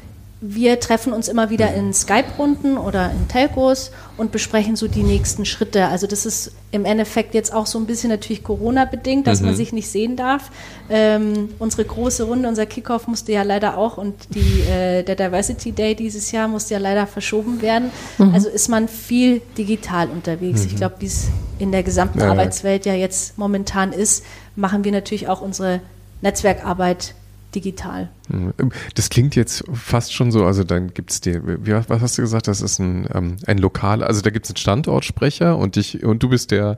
wir 0.46 0.82
treffen 0.82 1.14
uns 1.14 1.30
immer 1.30 1.50
wieder 1.50 1.74
in 1.74 1.94
Skype-Runden 1.94 2.78
oder 2.78 3.12
in 3.12 3.30
Telcos 3.30 3.92
und 4.18 4.34
besprechen 4.34 4.76
so 4.76 4.90
die 4.90 5.04
nächsten 5.04 5.46
Schritte. 5.46 5.88
Also 5.88 6.06
das 6.06 6.26
ist 6.26 6.52
im 6.72 6.84
Endeffekt 6.84 7.34
jetzt 7.34 7.54
auch 7.54 7.66
so 7.66 7.80
ein 7.80 7.86
bisschen 7.86 8.10
natürlich 8.10 8.44
Corona-bedingt, 8.44 9.26
dass 9.26 9.40
mhm. 9.40 9.48
man 9.48 9.56
sich 9.56 9.72
nicht 9.72 9.88
sehen 9.88 10.18
darf. 10.18 10.52
Ähm, 10.90 11.48
unsere 11.60 11.86
große 11.86 12.24
Runde, 12.24 12.50
unser 12.50 12.66
Kickoff 12.66 13.08
musste 13.08 13.32
ja 13.32 13.44
leider 13.44 13.78
auch 13.78 13.98
und 13.98 14.16
die, 14.36 14.64
äh, 14.70 15.04
der 15.04 15.16
Diversity 15.16 15.72
Day 15.72 15.96
dieses 15.96 16.34
Jahr 16.34 16.50
musste 16.50 16.74
ja 16.74 16.80
leider 16.82 17.08
verschoben 17.08 17.62
werden. 17.62 17.90
Mhm. 18.18 18.34
Also 18.34 18.50
ist 18.50 18.68
man 18.68 18.90
viel 18.90 19.42
digital 19.58 20.10
unterwegs. 20.10 20.64
Mhm. 20.64 20.68
Ich 20.68 20.76
glaube, 20.76 20.96
wie 21.00 21.06
es 21.06 21.30
in 21.58 21.72
der 21.72 21.84
gesamten 21.84 22.20
ja, 22.20 22.30
Arbeitswelt 22.30 22.86
ja 22.86 22.96
jetzt 22.96 23.38
momentan 23.38 23.94
ist, 23.94 24.26
machen 24.58 24.84
wir 24.84 24.92
natürlich 24.92 25.30
auch 25.30 25.40
unsere 25.40 25.80
Netzwerkarbeit 26.22 27.16
digital. 27.56 28.10
Mhm. 28.30 28.54
Das 28.96 29.10
klingt 29.10 29.36
jetzt 29.36 29.64
fast 29.74 30.14
schon 30.14 30.32
so, 30.32 30.46
also 30.46 30.64
dann 30.64 30.94
gibt 30.94 31.12
es 31.12 31.22
dir, 31.22 31.42
was 31.44 32.02
hast 32.02 32.18
du 32.18 32.22
gesagt, 32.22 32.48
das 32.48 32.62
ist 32.62 32.80
ein, 32.80 33.08
ähm, 33.14 33.38
ein 33.46 33.58
Lokal, 33.58 34.04
also 34.04 34.22
da 34.22 34.30
gibt 34.30 34.46
es 34.46 34.52
einen 34.52 34.58
Standortsprecher 34.58 35.58
und 35.58 35.76
dich 35.76 36.04
und 36.04 36.24
du 36.24 36.30
bist 36.30 36.52
der, 36.52 36.78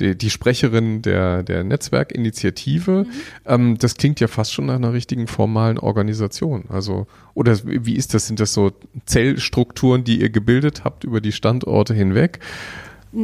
die, 0.00 0.16
die 0.16 0.30
Sprecherin 0.30 1.02
der, 1.02 1.42
der 1.42 1.62
Netzwerkinitiative. 1.64 3.04
Mhm. 3.04 3.12
Ähm, 3.46 3.78
das 3.78 3.94
klingt 3.96 4.20
ja 4.20 4.28
fast 4.28 4.52
schon 4.52 4.66
nach 4.66 4.76
einer 4.76 4.92
richtigen 4.92 5.26
formalen 5.26 5.78
Organisation. 5.78 6.64
Also, 6.68 7.06
oder 7.34 7.58
wie 7.64 7.96
ist 7.96 8.14
das? 8.14 8.26
Sind 8.26 8.40
das 8.40 8.52
so 8.52 8.72
Zellstrukturen, 9.06 10.04
die 10.04 10.20
ihr 10.20 10.30
gebildet 10.30 10.84
habt 10.84 11.04
über 11.04 11.20
die 11.20 11.32
Standorte 11.32 11.94
hinweg? 11.94 12.40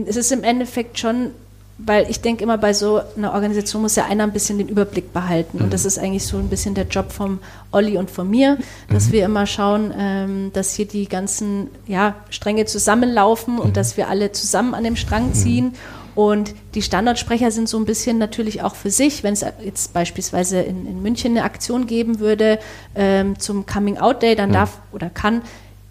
Es 0.07 0.17
ist 0.17 0.33
im 0.33 0.43
Endeffekt 0.43 0.99
schon 0.99 1.31
weil 1.79 2.09
ich 2.09 2.23
denke 2.23 2.43
immer, 2.43 2.57
bei 2.57 2.73
so 2.73 3.01
einer 3.17 3.35
Organisation 3.35 3.83
muss 3.83 3.97
ja 3.97 4.07
einer 4.07 4.25
ein 4.25 4.33
bisschen 4.33 4.57
den 4.59 4.69
Überblick 4.69 5.13
behalten. 5.13 5.59
Und 5.59 5.73
das 5.75 5.83
mhm. 5.83 5.89
ist 5.89 5.99
eigentlich 5.99 6.27
so 6.27 6.39
ein 6.39 6.49
bisschen 6.49 6.75
der 6.75 6.87
Job 6.87 7.13
vom 7.13 7.39
Olli 7.71 7.99
und 7.99 8.11
von 8.11 8.29
mir, 8.31 8.57
dass 8.89 9.09
mhm. 9.09 9.13
wir 9.13 9.25
immer 9.27 9.47
schauen, 9.47 9.93
ähm, 9.97 10.51
dass 10.55 10.75
hier 10.75 10.87
die 10.87 11.07
ganzen 11.07 11.69
ja, 11.87 12.15
Stränge 12.31 12.65
zusammenlaufen 12.65 13.59
und 13.59 13.69
mhm. 13.69 13.73
dass 13.75 13.97
wir 13.99 14.09
alle 14.09 14.33
zusammen 14.33 14.75
an 14.75 14.85
dem 14.85 14.97
Strang 14.97 15.35
ziehen. 15.35 15.75
Und 16.15 16.55
die 16.75 16.81
Standortsprecher 16.81 17.51
sind 17.51 17.69
so 17.69 17.77
ein 17.79 17.85
bisschen 17.85 18.17
natürlich 18.17 18.63
auch 18.63 18.75
für 18.75 18.91
sich, 18.91 19.23
wenn 19.23 19.35
es 19.35 19.45
jetzt 19.63 19.93
beispielsweise 19.93 20.63
in, 20.63 20.87
in, 20.87 21.03
München 21.03 21.33
eine 21.33 21.45
Aktion 21.45 21.87
geben 21.87 22.21
würde 22.21 22.59
ähm, 22.95 23.39
zum 23.39 23.67
Coming 23.67 23.99
Out 23.99 24.23
Day, 24.23 24.35
dann 24.35 24.51
darf 24.51 24.79
oder 24.93 25.11
kann 25.11 25.43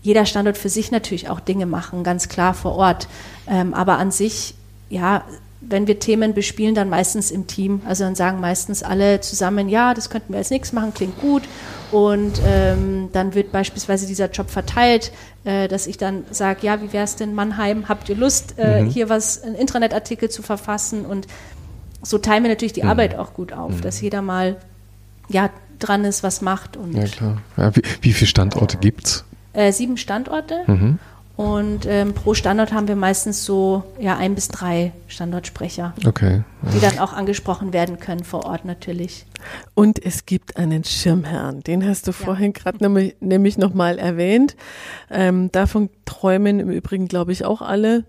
jeder 0.02 0.26
Standort 0.26 0.58
für 0.58 0.70
sich 0.70 0.90
natürlich 0.90 1.30
auch 1.30 1.40
Dinge 1.40 1.68
machen, 1.68 2.04
ganz 2.04 2.28
klar 2.28 2.56
vor 2.56 2.76
Ort. 2.76 3.08
Ähm, 3.48 3.76
aber 3.76 4.00
an 4.00 4.10
sich, 4.10 4.56
ja, 4.90 5.24
wenn 5.68 5.88
wir 5.88 6.00
Themen 6.00 6.34
bespielen, 6.34 6.76
dann 6.76 6.90
meistens 6.90 7.32
im 7.32 7.48
Team. 7.48 7.82
Also 7.86 8.04
dann 8.04 8.16
sagen 8.16 8.40
meistens 8.40 8.84
alle 8.84 9.22
zusammen, 9.22 9.70
ja, 9.70 9.94
das 9.94 10.10
könnten 10.10 10.34
wir 10.34 10.38
als 10.38 10.50
nächstes 10.50 10.74
machen, 10.74 10.94
klingt 10.94 11.20
gut. 11.20 11.44
Und 11.92 12.42
ähm, 12.46 13.10
dann 13.14 13.36
wird 13.36 13.52
beispielsweise 13.52 14.08
dieser 14.08 14.30
Job 14.30 14.50
verteilt, 14.50 15.12
äh, 15.44 15.68
dass 15.68 15.88
ich 15.88 15.98
dann 15.98 16.24
sage, 16.32 16.66
ja, 16.66 16.82
wie 16.82 16.94
wäre 16.94 17.04
es 17.04 17.16
denn 17.16 17.34
Mannheim? 17.34 17.88
Habt 17.88 18.10
ihr 18.10 18.16
Lust, 18.16 18.56
äh, 18.58 18.82
mhm. 18.82 18.90
hier 18.90 19.10
was, 19.10 19.42
einen 19.44 19.56
Intranet-Artikel 19.56 20.30
zu 20.30 20.42
verfassen? 20.42 21.06
Und 21.06 21.28
so 22.02 22.18
teilen 22.18 22.44
wir 22.44 22.50
natürlich 22.50 22.74
die 22.74 22.84
mhm. 22.84 22.90
Arbeit 22.90 23.16
auch 23.18 23.34
gut 23.34 23.54
auf, 23.54 23.72
mhm. 23.72 23.82
dass 23.82 24.02
jeder 24.02 24.22
mal 24.22 24.58
ja, 25.30 25.50
dran 25.80 26.06
ist, 26.06 26.24
was 26.24 26.42
macht. 26.42 26.78
Und 26.78 26.94
ja, 26.94 27.06
klar. 27.06 27.42
Ja, 27.58 27.76
wie, 27.76 27.82
wie 28.02 28.14
viele 28.14 28.28
Standorte 28.28 28.78
gibt 28.78 29.08
es? 29.08 29.26
Äh, 29.54 29.72
sieben 29.72 29.98
Standorte. 29.98 30.64
Und 31.36 31.86
ähm, 31.86 32.14
pro 32.14 32.34
Standort 32.34 32.72
haben 32.72 32.88
wir 32.88 32.96
meistens 32.96 33.44
so 33.44 33.84
ja, 34.00 34.16
ein 34.16 34.36
bis 34.36 34.48
drei 34.48 34.94
Standortsprecher, 35.08 35.94
okay, 36.06 36.44
ja. 36.64 36.72
die 36.72 36.80
dann 36.80 36.98
auch 37.00 37.12
angesprochen 37.12 37.74
werden 37.74 38.00
können 38.00 38.24
vor 38.24 38.46
Ort 38.46 38.64
natürlich. 38.64 39.26
Und 39.74 40.04
es 40.04 40.26
gibt 40.26 40.56
einen 40.56 40.86
Schirmherrn, 40.86 41.62
den 41.62 41.86
hast 41.86 42.08
du 42.08 42.12
ja. 42.12 42.18
vorhin 42.18 42.54
gerade 42.54 42.78
nämlich, 42.82 43.18
nämlich 43.20 43.58
nochmal 43.58 44.00
erwähnt. 44.00 44.56
Ähm, 45.12 45.52
davon 45.52 45.90
träumen 46.06 46.62
im 46.62 46.70
Übrigen, 46.70 47.10
glaube 47.10 47.34
ich, 47.34 47.44
auch 47.44 47.62
alle 47.62 48.06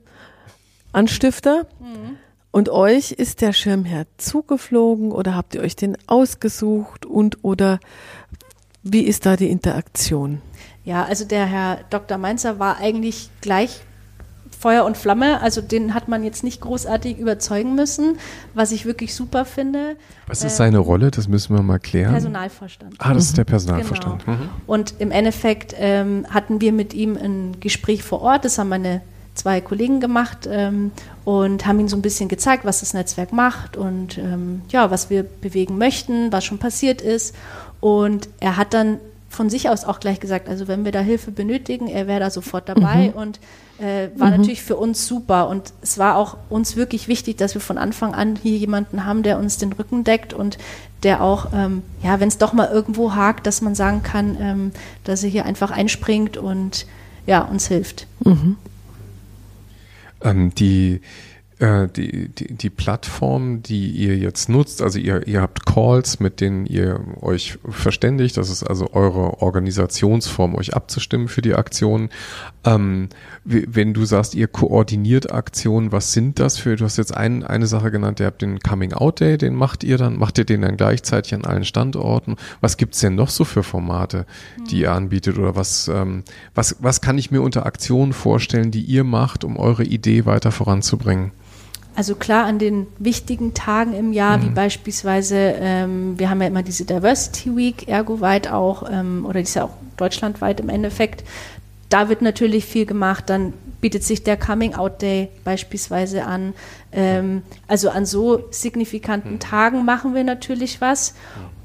Anstifter. 0.93 1.67
Mhm. 1.81 2.17
Und 2.53 2.69
euch 2.69 3.13
ist 3.13 3.43
der 3.43 3.53
Schirmherr 3.53 4.07
zugeflogen 4.19 5.11
oder 5.11 5.35
habt 5.35 5.57
ihr 5.57 5.63
euch 5.63 5.77
den 5.77 5.99
ausgesucht 6.07 7.05
und 7.05 7.45
oder 7.45 7.81
wie 8.83 9.03
ist 9.03 9.27
da 9.27 9.37
die 9.37 9.51
Interaktion? 9.51 10.41
Ja, 10.87 11.05
also 11.05 11.25
der 11.25 11.47
Herr 11.47 11.81
Dr. 11.91 12.17
Mainzer 12.17 12.61
war 12.61 12.79
eigentlich 12.79 13.29
gleich 13.41 13.81
Feuer 14.57 14.85
und 14.85 14.97
Flamme. 14.97 15.43
Also 15.43 15.61
den 15.61 15.95
hat 15.95 16.07
man 16.07 16.23
jetzt 16.23 16.45
nicht 16.45 16.61
großartig 16.61 17.19
überzeugen 17.19 17.75
müssen, 17.75 18.19
was 18.55 18.71
ich 18.71 18.87
wirklich 18.87 19.13
super 19.13 19.45
finde. 19.45 19.97
Was 20.29 20.45
ist 20.45 20.57
seine 20.57 20.77
ähm, 20.77 20.85
Rolle? 20.85 21.11
Das 21.11 21.27
müssen 21.27 21.57
wir 21.57 21.63
mal 21.63 21.81
klären. 21.81 22.13
Personalvorstand. 22.13 22.95
Ah, 22.99 23.13
das 23.13 23.25
ist 23.25 23.37
der 23.37 23.43
Personalvorstand. 23.43 24.25
Genau. 24.25 24.37
Mhm. 24.39 24.49
Und 24.69 24.95
im 25.01 25.11
Endeffekt 25.11 25.75
ähm, 25.77 26.25
hatten 26.31 26.61
wir 26.61 26.73
mit 26.73 26.95
ihm 26.95 27.17
ein 27.17 27.59
Gespräch 27.59 28.05
vor 28.05 28.23
Ort. 28.23 28.45
Das 28.45 28.57
haben 28.57 28.69
meine 28.69 29.03
zwei 29.35 29.61
Kollegen 29.61 29.99
gemacht 29.99 30.49
ähm, 30.49 30.93
und 31.25 31.67
haben 31.67 31.81
ihm 31.81 31.89
so 31.89 31.97
ein 31.97 32.03
bisschen 32.03 32.29
gezeigt, 32.29 32.65
was 32.65 32.79
das 32.79 32.95
Netzwerk 32.95 33.33
macht 33.33 33.77
und 33.77 34.19
ähm, 34.19 34.63
ja, 34.69 34.91
was 34.93 35.11
wir 35.11 35.25
bewegen 35.25 35.79
möchten, 35.79 36.31
was 36.31 36.45
schon 36.45 36.59
passiert 36.59 37.03
ist. 37.03 37.35
Und 37.81 38.29
er 38.39 38.57
hat 38.57 38.73
dann 38.73 38.99
von 39.37 39.51
sich 39.51 39.69
aus 39.69 39.85
auch 39.85 40.01
gleich 40.01 40.19
gesagt, 40.19 40.49
also 40.49 40.67
wenn 40.67 40.85
wir 40.85 40.93
da 40.93 41.01
Hilfe 41.01 41.31
benötigen, 41.31 41.87
er 41.87 42.07
wäre 42.07 42.21
da 42.21 42.31
sofort 42.31 42.69
dabei 42.69 43.09
mhm. 43.09 43.21
und 43.21 43.41
äh, 43.79 44.09
war 44.17 44.31
mhm. 44.31 44.39
natürlich 44.39 44.63
für 44.63 44.77
uns 44.77 45.07
super. 45.07 45.49
Und 45.49 45.73
es 45.83 45.99
war 45.99 46.17
auch 46.17 46.39
uns 46.49 46.77
wirklich 46.77 47.07
wichtig, 47.07 47.37
dass 47.37 47.55
wir 47.55 47.61
von 47.61 47.79
Anfang 47.79 48.15
an 48.15 48.37
hier 48.43 48.57
jemanden 48.57 49.05
haben, 49.05 49.23
der 49.23 49.39
uns 49.39 49.59
den 49.59 49.73
Rücken 49.73 50.03
deckt 50.03 50.33
und 50.33 50.59
der 51.03 51.23
auch, 51.23 51.49
ähm, 51.55 51.83
ja, 52.03 52.19
wenn 52.19 52.29
es 52.29 52.39
doch 52.39 52.55
mal 52.55 52.69
irgendwo 52.69 53.15
hakt, 53.15 53.47
dass 53.47 53.61
man 53.61 53.75
sagen 53.75 54.03
kann, 54.03 54.37
ähm, 54.41 54.73
dass 55.05 55.23
er 55.23 55.31
hier 55.31 55.45
einfach 55.45 55.71
einspringt 55.71 56.37
und 56.37 56.87
ja, 57.27 57.43
uns 57.43 57.69
hilft. 57.69 58.07
Mhm. 58.25 58.57
Ähm, 60.23 60.55
die 60.55 61.03
die, 61.59 62.29
die, 62.29 62.55
die 62.55 62.69
Plattform, 62.69 63.63
die 63.63 63.89
ihr 63.91 64.19
jetzt 64.19 64.51
nutzt, 64.51 64.83
also 64.83 64.99
ihr, 64.99 65.27
ihr 65.27 65.41
habt 65.41 65.65
Calls, 65.65 66.21
mit 66.21 66.43
denen 66.43 66.67
ihr 66.67 67.01
euch 67.23 67.59
verständigt, 67.71 68.37
das 68.37 68.51
ist 68.51 68.63
also 68.63 68.93
eure 68.93 69.41
Organisationsform, 69.41 70.55
euch 70.55 70.75
abzustimmen 70.75 71.29
für 71.29 71.41
die 71.41 71.55
Aktion. 71.55 72.11
Ähm, 72.65 73.09
wenn 73.45 73.95
du 73.95 74.05
sagst, 74.05 74.35
ihr 74.35 74.49
koordiniert 74.49 75.33
Aktionen, 75.33 75.93
was 75.93 76.13
sind 76.13 76.41
das 76.41 76.59
für, 76.59 76.77
du 76.77 76.85
hast 76.85 76.99
jetzt 76.99 77.17
ein, 77.17 77.43
eine 77.43 77.67
Sache 77.67 77.91
genannt, 77.91 78.21
ihr 78.21 78.27
habt 78.27 78.43
den 78.43 78.61
Coming 78.61 78.93
Out 78.93 79.21
Day, 79.21 79.39
den 79.39 79.55
macht 79.55 79.83
ihr 79.83 79.97
dann, 79.97 80.19
macht 80.19 80.37
ihr 80.37 80.45
den 80.45 80.61
dann 80.61 80.77
gleichzeitig 80.77 81.33
an 81.33 81.47
allen 81.47 81.65
Standorten? 81.65 82.37
Was 82.61 82.77
gibt's 82.77 83.01
denn 83.01 83.15
noch 83.15 83.31
so 83.31 83.45
für 83.45 83.63
Formate, 83.63 84.27
die 84.71 84.81
ihr 84.81 84.93
anbietet 84.93 85.39
oder 85.39 85.57
was, 85.57 85.89
ähm, 85.89 86.23
was, 86.55 86.77
was 86.81 87.01
kann 87.01 87.17
ich 87.17 87.31
mir 87.31 87.41
unter 87.41 87.65
Aktionen 87.65 88.13
vorstellen, 88.13 88.71
die 88.71 88.83
ihr 88.83 89.05
macht, 89.05 89.43
um 89.43 89.57
eure 89.57 89.85
Idee 89.85 90.27
weiter 90.27 90.53
voranzubringen? 90.53 91.33
Also 91.97 92.15
klar 92.15 92.45
an 92.45 92.59
den 92.59 92.87
wichtigen 92.99 93.55
Tagen 93.55 93.95
im 93.95 94.13
Jahr, 94.13 94.37
mhm. 94.37 94.43
wie 94.43 94.49
beispielsweise, 94.51 95.37
ähm, 95.59 96.19
wir 96.19 96.29
haben 96.29 96.43
ja 96.43 96.49
immer 96.49 96.63
diese 96.63 96.85
Diversity 96.85 97.57
Week, 97.57 97.89
ergoweit 97.89 98.53
auch, 98.53 98.85
ähm, 98.91 99.25
oder 99.25 99.41
die 99.41 99.45
ist 99.45 99.55
ja 99.55 99.65
auch 99.65 99.77
deutschlandweit 99.97 100.61
im 100.61 100.69
Endeffekt. 100.69 101.25
Da 101.89 102.09
wird 102.09 102.21
natürlich 102.21 102.67
viel 102.67 102.85
gemacht. 102.85 103.25
Dann 103.31 103.55
bietet 103.81 104.05
sich 104.05 104.23
der 104.25 104.37
Coming 104.37 104.75
Out 104.75 105.01
Day 105.01 105.29
beispielsweise 105.45 106.25
an. 106.25 106.53
Ähm, 106.93 107.43
also 107.67 107.91
an 107.91 108.05
so 108.05 108.45
signifikanten 108.51 109.35
mhm. 109.35 109.41
Tagen 109.41 109.85
machen 109.85 110.15
wir 110.15 110.25
natürlich 110.25 110.81
was. 110.81 111.15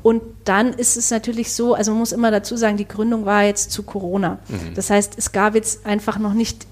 Und 0.04 0.22
dann 0.46 0.74
ist 0.74 0.98
es 0.98 1.12
natürlich 1.12 1.54
so, 1.54 1.76
also 1.76 1.92
man 1.92 2.00
muss 2.00 2.12
immer 2.12 2.32
dazu 2.32 2.56
sagen, 2.58 2.78
die 2.78 2.88
Gründung 2.88 3.26
war 3.26 3.44
jetzt 3.44 3.72
zu 3.72 3.84
Corona. 3.84 4.40
Mhm. 4.48 4.74
Das 4.76 4.90
heißt, 4.90 5.14
es 5.18 5.32
gab 5.32 5.56
jetzt 5.56 5.86
einfach 5.86 6.18
noch 6.18 6.34
nicht 6.34 6.66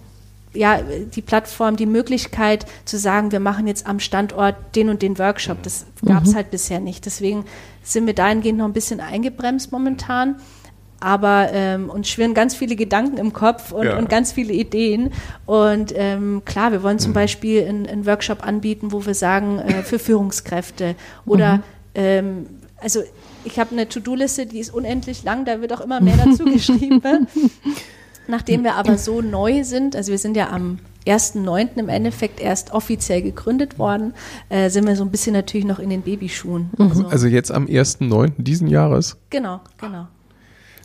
ja, 0.53 0.79
die 0.81 1.21
Plattform 1.21 1.75
die 1.75 1.85
Möglichkeit 1.85 2.65
zu 2.85 2.97
sagen, 2.97 3.31
wir 3.31 3.39
machen 3.39 3.67
jetzt 3.67 3.85
am 3.85 3.99
Standort 3.99 4.55
den 4.75 4.89
und 4.89 5.01
den 5.01 5.19
Workshop. 5.19 5.62
Das 5.63 5.85
gab 6.03 6.23
es 6.23 6.31
mhm. 6.31 6.35
halt 6.35 6.51
bisher 6.51 6.79
nicht. 6.79 7.05
Deswegen 7.05 7.45
sind 7.83 8.07
wir 8.07 8.15
dahingehend 8.15 8.57
noch 8.57 8.65
ein 8.65 8.73
bisschen 8.73 8.99
eingebremst 8.99 9.71
momentan. 9.71 10.38
Aber 11.01 11.49
ähm, 11.53 11.89
uns 11.89 12.09
schwirren 12.09 12.33
ganz 12.33 12.55
viele 12.55 12.75
Gedanken 12.75 13.17
im 13.17 13.31
Kopf 13.31 13.71
und, 13.71 13.85
ja. 13.85 13.97
und 13.97 14.09
ganz 14.09 14.33
viele 14.33 14.51
Ideen. 14.51 15.12
Und 15.45 15.93
ähm, 15.95 16.41
klar, 16.43 16.71
wir 16.71 16.83
wollen 16.83 16.99
zum 16.99 17.12
mhm. 17.12 17.15
Beispiel 17.15 17.65
einen 17.65 18.05
Workshop 18.05 18.45
anbieten, 18.45 18.91
wo 18.91 19.05
wir 19.05 19.13
sagen, 19.13 19.59
äh, 19.59 19.83
für 19.83 19.97
Führungskräfte 19.97 20.95
oder 21.25 21.57
mhm. 21.57 21.63
ähm, 21.95 22.45
also 22.81 23.01
ich 23.43 23.59
habe 23.59 23.71
eine 23.71 23.88
To-Do-Liste, 23.88 24.45
die 24.45 24.59
ist 24.59 24.73
unendlich 24.73 25.23
lang, 25.23 25.45
da 25.45 25.62
wird 25.62 25.73
auch 25.73 25.81
immer 25.81 26.01
mehr 26.01 26.17
dazu 26.17 26.45
geschrieben. 26.51 27.01
Nachdem 28.29 28.63
wir 28.63 28.75
aber 28.75 28.97
so 28.99 29.21
neu 29.21 29.63
sind, 29.63 29.95
also 29.95 30.11
wir 30.11 30.19
sind 30.19 30.37
ja 30.37 30.51
am 30.51 30.77
1.9. 31.07 31.77
im 31.77 31.89
Endeffekt 31.89 32.39
erst 32.39 32.71
offiziell 32.71 33.23
gegründet 33.23 33.79
worden, 33.79 34.13
äh, 34.49 34.69
sind 34.69 34.85
wir 34.85 34.95
so 34.95 35.03
ein 35.03 35.09
bisschen 35.09 35.33
natürlich 35.33 35.65
noch 35.65 35.79
in 35.79 35.89
den 35.89 36.03
Babyschuhen. 36.03 36.69
Mhm. 36.77 36.87
Also, 36.89 37.07
also 37.07 37.27
jetzt 37.27 37.51
am 37.51 37.65
1.9. 37.65 38.33
diesen 38.37 38.67
Jahres? 38.67 39.17
Genau, 39.31 39.61
genau. 39.79 40.07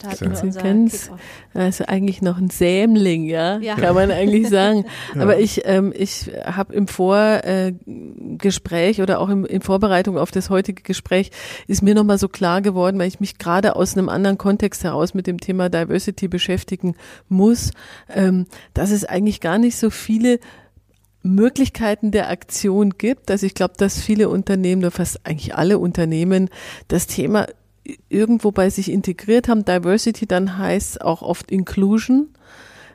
Da 0.04 0.10
hatten 0.10 0.32
wir 0.32 0.42
unser 0.42 0.62
ganz, 0.62 1.10
also 1.54 1.84
eigentlich 1.86 2.22
noch 2.22 2.38
ein 2.38 2.50
Sämling, 2.50 3.24
ja, 3.24 3.58
ja. 3.58 3.76
kann 3.76 3.94
man 3.94 4.10
eigentlich 4.10 4.48
sagen. 4.48 4.84
ja. 5.14 5.22
Aber 5.22 5.38
ich, 5.38 5.62
ähm, 5.64 5.92
ich 5.96 6.30
habe 6.44 6.74
im 6.74 6.88
Vorgespräch 6.88 8.98
äh, 8.98 9.02
oder 9.02 9.20
auch 9.20 9.28
im, 9.28 9.44
in 9.44 9.62
Vorbereitung 9.62 10.18
auf 10.18 10.30
das 10.30 10.50
heutige 10.50 10.82
Gespräch 10.82 11.30
ist 11.66 11.82
mir 11.82 11.94
nochmal 11.94 12.18
so 12.18 12.28
klar 12.28 12.62
geworden, 12.62 12.98
weil 12.98 13.08
ich 13.08 13.20
mich 13.20 13.38
gerade 13.38 13.76
aus 13.76 13.96
einem 13.96 14.08
anderen 14.08 14.38
Kontext 14.38 14.84
heraus 14.84 15.14
mit 15.14 15.26
dem 15.26 15.40
Thema 15.40 15.68
Diversity 15.68 16.28
beschäftigen 16.28 16.94
muss, 17.28 17.72
ähm, 18.12 18.46
dass 18.74 18.90
es 18.90 19.04
eigentlich 19.04 19.40
gar 19.40 19.58
nicht 19.58 19.76
so 19.76 19.90
viele 19.90 20.38
Möglichkeiten 21.24 22.10
der 22.10 22.28
Aktion 22.28 22.90
gibt. 22.90 23.30
Also 23.30 23.46
ich 23.46 23.54
glaube, 23.54 23.74
dass 23.78 24.00
viele 24.00 24.28
Unternehmen, 24.28 24.82
oder 24.82 24.90
fast 24.90 25.26
eigentlich 25.26 25.54
alle 25.54 25.78
Unternehmen, 25.78 26.50
das 26.88 27.06
Thema 27.06 27.46
irgendwo 28.08 28.50
bei 28.50 28.70
sich 28.70 28.90
integriert 28.90 29.48
haben. 29.48 29.64
Diversity 29.64 30.26
dann 30.26 30.58
heißt 30.58 31.02
auch 31.02 31.22
oft 31.22 31.50
Inclusion, 31.50 32.28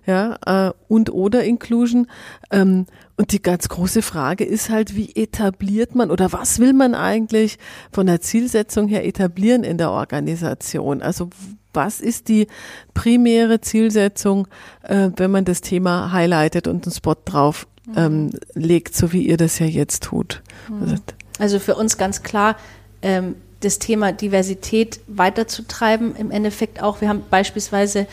ja, 0.05 0.37
äh, 0.45 0.73
und 0.87 1.11
oder 1.11 1.43
Inclusion. 1.43 2.07
Ähm, 2.51 2.85
und 3.17 3.31
die 3.31 3.41
ganz 3.41 3.69
große 3.69 4.01
Frage 4.01 4.45
ist 4.45 4.69
halt, 4.69 4.95
wie 4.95 5.13
etabliert 5.15 5.93
man 5.93 6.09
oder 6.09 6.31
was 6.31 6.59
will 6.59 6.73
man 6.73 6.95
eigentlich 6.95 7.57
von 7.91 8.07
der 8.07 8.21
Zielsetzung 8.21 8.87
her 8.87 9.05
etablieren 9.05 9.63
in 9.63 9.77
der 9.77 9.91
Organisation? 9.91 11.01
Also 11.01 11.29
was 11.73 12.01
ist 12.01 12.29
die 12.29 12.47
primäre 12.93 13.61
Zielsetzung, 13.61 14.47
äh, 14.83 15.09
wenn 15.15 15.31
man 15.31 15.45
das 15.45 15.61
Thema 15.61 16.11
highlightet 16.11 16.67
und 16.67 16.85
einen 16.85 16.93
Spot 16.93 17.15
drauf 17.25 17.67
ähm, 17.95 18.31
legt, 18.53 18.95
so 18.95 19.11
wie 19.13 19.27
ihr 19.27 19.37
das 19.37 19.59
ja 19.59 19.65
jetzt 19.65 20.03
tut. 20.03 20.41
Mhm. 20.69 20.95
Also 21.39 21.59
für 21.59 21.75
uns 21.75 21.97
ganz 21.97 22.23
klar, 22.23 22.57
ähm, 23.01 23.35
das 23.61 23.79
Thema 23.79 24.11
Diversität 24.11 24.99
weiterzutreiben. 25.07 26.15
Im 26.15 26.31
Endeffekt 26.31 26.81
auch, 26.81 27.01
wir 27.01 27.09
haben 27.09 27.23
beispielsweise 27.29 28.07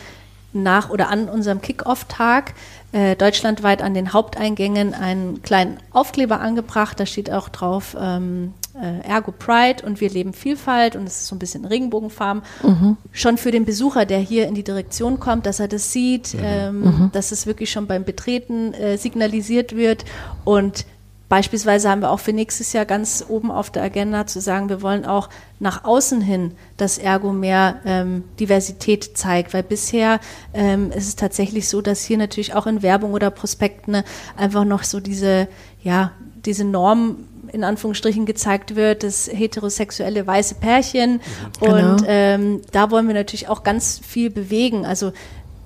nach 0.53 0.89
oder 0.89 1.09
an 1.09 1.29
unserem 1.29 1.61
Kick-Off-Tag 1.61 2.53
äh, 2.91 3.15
deutschlandweit 3.15 3.81
an 3.81 3.93
den 3.93 4.13
Haupteingängen 4.13 4.93
einen 4.93 5.41
kleinen 5.41 5.77
Aufkleber 5.91 6.39
angebracht. 6.39 6.99
Da 6.99 7.05
steht 7.05 7.29
auch 7.29 7.49
drauf 7.49 7.95
ähm, 7.99 8.53
äh, 8.81 9.07
Ergo 9.07 9.31
Pride 9.31 9.85
und 9.85 9.99
wir 10.01 10.09
leben 10.09 10.33
Vielfalt 10.33 10.95
und 10.95 11.03
es 11.05 11.21
ist 11.21 11.27
so 11.27 11.35
ein 11.35 11.39
bisschen 11.39 11.65
Regenbogenfarben. 11.65 12.43
Mhm. 12.63 12.97
Schon 13.11 13.37
für 13.37 13.51
den 13.51 13.65
Besucher, 13.65 14.05
der 14.05 14.19
hier 14.19 14.47
in 14.47 14.55
die 14.55 14.63
Direktion 14.63 15.19
kommt, 15.19 15.45
dass 15.45 15.59
er 15.59 15.67
das 15.67 15.91
sieht, 15.91 16.33
mhm. 16.33 16.39
Ähm, 16.43 16.81
mhm. 16.81 17.09
dass 17.11 17.31
es 17.31 17.45
wirklich 17.45 17.71
schon 17.71 17.87
beim 17.87 18.03
Betreten 18.03 18.73
äh, 18.73 18.97
signalisiert 18.97 19.75
wird 19.75 20.05
und 20.45 20.85
Beispielsweise 21.29 21.89
haben 21.89 22.01
wir 22.01 22.11
auch 22.11 22.21
für 22.21 22.31
nächstes 22.31 22.71
Jahr 22.71 22.85
ganz 22.85 23.25
oben 23.27 23.51
auf 23.51 23.69
der 23.69 23.83
Agenda 23.83 24.27
zu 24.27 24.39
sagen, 24.39 24.69
wir 24.69 24.81
wollen 24.81 25.05
auch 25.05 25.29
nach 25.59 25.83
außen 25.83 26.21
hin, 26.21 26.53
dass 26.77 26.97
Ergo 26.97 27.33
mehr 27.33 27.81
ähm, 27.85 28.23
Diversität 28.39 29.17
zeigt, 29.17 29.53
weil 29.53 29.63
bisher 29.63 30.21
ähm, 30.53 30.91
ist 30.91 31.07
es 31.07 31.15
tatsächlich 31.17 31.67
so, 31.67 31.81
dass 31.81 32.03
hier 32.03 32.17
natürlich 32.17 32.53
auch 32.53 32.65
in 32.65 32.81
Werbung 32.81 33.13
oder 33.13 33.29
Prospekten 33.29 33.91
ne, 33.91 34.03
einfach 34.37 34.63
noch 34.63 34.83
so 34.83 35.01
diese, 35.01 35.49
ja, 35.83 36.11
diese 36.45 36.63
Norm 36.63 37.25
in 37.51 37.63
Anführungsstrichen 37.63 38.25
gezeigt 38.25 38.75
wird, 38.75 39.03
das 39.03 39.29
heterosexuelle 39.31 40.27
weiße 40.27 40.55
Pärchen. 40.55 41.21
Genau. 41.59 41.93
Und 41.93 42.03
ähm, 42.07 42.61
da 42.71 42.91
wollen 42.91 43.07
wir 43.07 43.13
natürlich 43.13 43.47
auch 43.49 43.63
ganz 43.63 43.99
viel 44.05 44.29
bewegen. 44.29 44.85
Also 44.85 45.13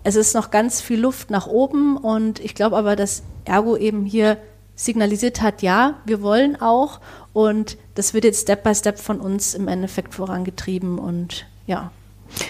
es 0.04 0.16
ist 0.16 0.34
noch 0.34 0.52
ganz 0.52 0.82
viel 0.82 1.00
Luft 1.00 1.30
nach 1.30 1.48
oben 1.48 1.98
und 1.98 2.40
ich 2.40 2.56
glaube 2.56 2.78
aber, 2.78 2.96
dass 2.96 3.24
Ergo 3.46 3.78
eben 3.78 4.06
hier 4.06 4.38
signalisiert 4.76 5.42
hat, 5.42 5.62
ja, 5.62 6.00
wir 6.06 6.22
wollen 6.22 6.60
auch 6.60 7.00
und 7.34 7.78
das 7.96 8.14
wird 8.14 8.24
jetzt 8.24 8.42
Step 8.42 8.64
by 8.64 8.74
Step 8.76 9.00
von 9.00 9.20
uns 9.20 9.54
im 9.54 9.68
Endeffekt 9.68 10.16
vorangetrieben 10.16 11.00
und 11.00 11.46
ja. 11.68 11.92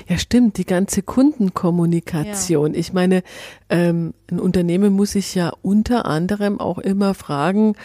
Ja, 0.07 0.17
stimmt, 0.17 0.57
die 0.57 0.65
ganze 0.65 1.01
Kundenkommunikation. 1.01 2.73
Ja. 2.73 2.79
Ich 2.79 2.93
meine, 2.93 3.23
ähm, 3.69 4.13
ein 4.29 4.39
Unternehmen 4.39 4.93
muss 4.93 5.11
sich 5.11 5.33
ja 5.33 5.51
unter 5.61 6.05
anderem 6.05 6.59
auch 6.59 6.77
immer 6.77 7.13
fragen, 7.13 7.75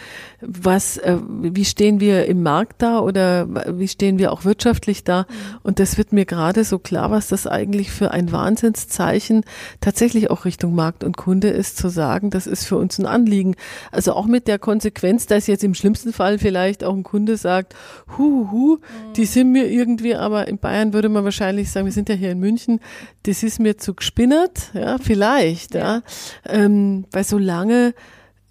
was, 0.41 0.97
äh, 0.97 1.17
wie 1.27 1.65
stehen 1.65 1.99
wir 1.99 2.25
im 2.25 2.43
Markt 2.43 2.81
da 2.81 2.99
oder 2.99 3.47
wie 3.79 3.87
stehen 3.87 4.19
wir 4.19 4.31
auch 4.31 4.45
wirtschaftlich 4.45 5.03
da? 5.03 5.21
Mhm. 5.21 5.57
Und 5.63 5.79
das 5.79 5.97
wird 5.97 6.13
mir 6.13 6.25
gerade 6.25 6.63
so 6.63 6.77
klar, 6.77 7.09
was 7.09 7.27
das 7.27 7.47
eigentlich 7.47 7.91
für 7.91 8.11
ein 8.11 8.31
Wahnsinnszeichen 8.31 9.43
tatsächlich 9.81 10.29
auch 10.29 10.45
Richtung 10.45 10.75
Markt 10.75 11.03
und 11.03 11.17
Kunde 11.17 11.49
ist, 11.49 11.77
zu 11.77 11.89
sagen, 11.89 12.29
das 12.29 12.45
ist 12.45 12.65
für 12.65 12.77
uns 12.77 12.99
ein 12.99 13.07
Anliegen. 13.07 13.55
Also 13.91 14.13
auch 14.13 14.27
mit 14.27 14.47
der 14.47 14.59
Konsequenz, 14.59 15.25
dass 15.25 15.47
jetzt 15.47 15.63
im 15.63 15.73
schlimmsten 15.73 16.13
Fall 16.13 16.37
vielleicht 16.37 16.83
auch 16.83 16.93
ein 16.93 17.03
Kunde 17.03 17.37
sagt, 17.37 17.73
hu, 18.17 18.51
hu, 18.51 18.75
mhm. 18.75 19.13
die 19.13 19.25
sind 19.25 19.51
mir 19.51 19.67
irgendwie, 19.67 20.15
aber 20.15 20.47
in 20.47 20.59
Bayern 20.59 20.93
würde 20.93 21.09
man 21.09 21.23
wahrscheinlich 21.23 21.71
sagen, 21.71 21.87
wir 21.87 21.93
sind 21.93 22.09
ja 22.09 22.15
hier 22.15 22.31
in 22.31 22.39
München, 22.39 22.79
das 23.23 23.41
ist 23.41 23.59
mir 23.59 23.77
zu 23.77 23.95
gespinnert, 23.95 24.69
ja, 24.73 24.97
vielleicht, 24.99 25.73
ja. 25.73 25.95
ja. 25.95 26.01
Ähm, 26.45 27.05
weil 27.11 27.23
so 27.23 27.39
lange 27.39 27.93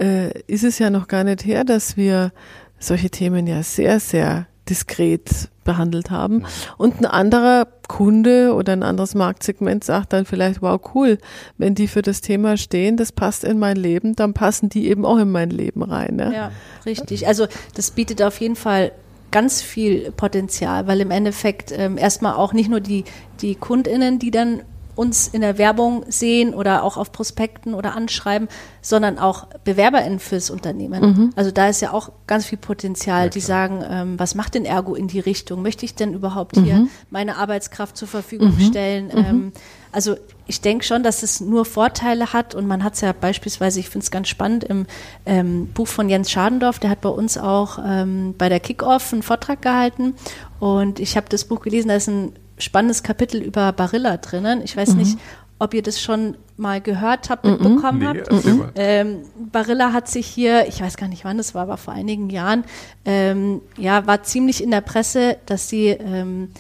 äh, 0.01 0.39
ist 0.43 0.65
es 0.65 0.79
ja 0.79 0.91
noch 0.91 1.09
gar 1.09 1.25
nicht 1.25 1.45
her, 1.45 1.65
dass 1.65 1.97
wir 1.97 2.33
solche 2.79 3.11
Themen 3.11 3.47
ja 3.47 3.63
sehr, 3.63 4.01
sehr 4.01 4.47
diskret 4.69 5.49
behandelt 5.65 6.11
haben. 6.11 6.45
Und 6.77 7.01
ein 7.01 7.07
anderer 7.07 7.67
Kunde 7.89 8.55
oder 8.55 8.73
ein 8.73 8.83
anderes 8.83 9.15
Marktsegment 9.15 9.85
sagt 9.85 10.13
dann 10.13 10.25
vielleicht, 10.25 10.63
wow, 10.63 10.81
cool, 10.95 11.19
wenn 11.59 11.75
die 11.75 11.89
für 11.89 12.03
das 12.03 12.21
Thema 12.21 12.57
stehen, 12.57 12.97
das 12.97 13.13
passt 13.13 13.45
in 13.45 13.59
mein 13.59 13.77
Leben, 13.77 14.17
dann 14.17 14.35
passen 14.35 14.69
die 14.69 14.89
eben 14.89 15.05
auch 15.05 15.19
in 15.19 15.31
mein 15.31 15.51
Leben 15.51 15.83
rein. 15.83 16.17
Ne? 16.17 16.33
Ja, 16.35 16.51
richtig. 16.85 17.27
Also 17.27 17.47
das 17.75 17.91
bietet 17.91 18.23
auf 18.23 18.41
jeden 18.41 18.57
Fall 18.57 18.93
ganz 19.31 19.63
viel 19.63 20.13
Potenzial, 20.13 20.87
weil 20.87 21.01
im 21.01 21.11
Endeffekt 21.11 21.73
ähm, 21.77 21.99
erstmal 21.99 22.35
auch 22.35 22.53
nicht 22.53 22.71
nur 22.71 22.81
die, 22.81 23.05
die 23.41 23.55
KundInnen, 23.55 24.19
die 24.19 24.31
dann 24.31 24.63
uns 24.97 25.29
in 25.29 25.43
der 25.43 25.59
Werbung 25.59 26.05
sehen 26.09 26.55
oder 26.55 26.83
auch 26.83 26.97
auf 26.97 27.13
Prospekten 27.13 27.75
oder 27.75 27.95
anschreiben, 27.95 28.49
sondern 28.81 29.19
auch 29.19 29.47
BewerberInnen 29.65 30.19
fürs 30.19 30.51
Unternehmen. 30.51 31.03
Mhm. 31.03 31.31
Also 31.37 31.51
da 31.51 31.69
ist 31.69 31.83
ja 31.83 31.93
auch 31.93 32.11
ganz 32.27 32.47
viel 32.47 32.59
Potenzial, 32.59 33.25
ja, 33.25 33.29
die 33.29 33.41
sagen, 33.41 33.85
ähm, 33.89 34.19
was 34.19 34.35
macht 34.35 34.55
denn 34.55 34.65
Ergo 34.65 34.95
in 34.95 35.07
die 35.07 35.21
Richtung? 35.21 35.63
Möchte 35.63 35.85
ich 35.85 35.95
denn 35.95 36.15
überhaupt 36.15 36.57
mhm. 36.57 36.65
hier 36.65 36.89
meine 37.11 37.37
Arbeitskraft 37.37 37.97
zur 37.97 38.09
Verfügung 38.09 38.55
mhm. 38.57 38.61
stellen? 38.61 39.07
Mhm. 39.07 39.25
Ähm, 39.25 39.53
also 39.93 40.17
ich 40.47 40.61
denke 40.61 40.85
schon, 40.85 41.03
dass 41.03 41.23
es 41.23 41.41
nur 41.41 41.65
Vorteile 41.65 42.33
hat 42.33 42.55
und 42.55 42.67
man 42.67 42.83
hat 42.83 42.95
es 42.95 43.03
ja 43.03 43.13
beispielsweise, 43.13 43.81
ich 43.81 43.89
finde 43.89 44.05
es 44.05 44.11
ganz 44.11 44.29
spannend, 44.29 44.65
im 44.65 44.87
ähm, 45.27 45.69
Buch 45.69 45.89
von 45.89 46.09
Jens 46.09 46.31
Schadendorf, 46.31 46.79
der 46.79 46.91
hat 46.91 47.01
bei 47.01 47.09
uns 47.09 47.37
auch 47.37 47.79
ähm, 47.85 48.35
bei 48.37 48.49
der 48.49 48.61
Kickoff 48.61 49.13
einen 49.13 49.23
Vortrag 49.23 49.61
gehalten 49.63 50.15
und 50.59 51.01
ich 51.01 51.17
habe 51.17 51.29
das 51.29 51.45
Buch 51.45 51.61
gelesen, 51.61 51.89
da 51.89 51.97
ist 51.97 52.09
ein 52.09 52.33
spannendes 52.59 53.03
Kapitel 53.03 53.43
über 53.43 53.73
Barilla 53.73 54.17
drinnen. 54.17 54.63
Ich 54.63 54.77
weiß 54.77 54.93
mhm. 54.93 54.99
nicht, 54.99 55.19
ob 55.59 55.75
ihr 55.75 55.83
das 55.83 56.01
schon 56.01 56.37
mal 56.57 56.81
gehört 56.81 57.31
habt, 57.31 57.45
mhm. 57.45 57.53
mitbekommen 57.53 57.99
nee, 57.99 58.07
habt. 58.07 58.29
Ähm, 58.75 59.23
Barilla 59.53 59.93
hat 59.93 60.09
sich 60.09 60.27
hier, 60.27 60.69
ich 60.69 60.81
weiß 60.81 60.97
gar 60.97 61.09
nicht 61.09 61.25
wann 61.25 61.39
das 61.39 61.55
war, 61.55 61.63
aber 61.63 61.77
vor 61.77 61.95
einigen 61.95 62.31
Jahren, 62.31 62.65
ähm, 63.05 63.61
ja, 63.77 64.07
war 64.07 64.23
ziemlich 64.23 64.63
in 64.63 64.71
der 64.71 64.81
Presse, 64.81 65.39
dass 65.47 65.69
sie 65.69 65.89
ähm, 65.89 66.51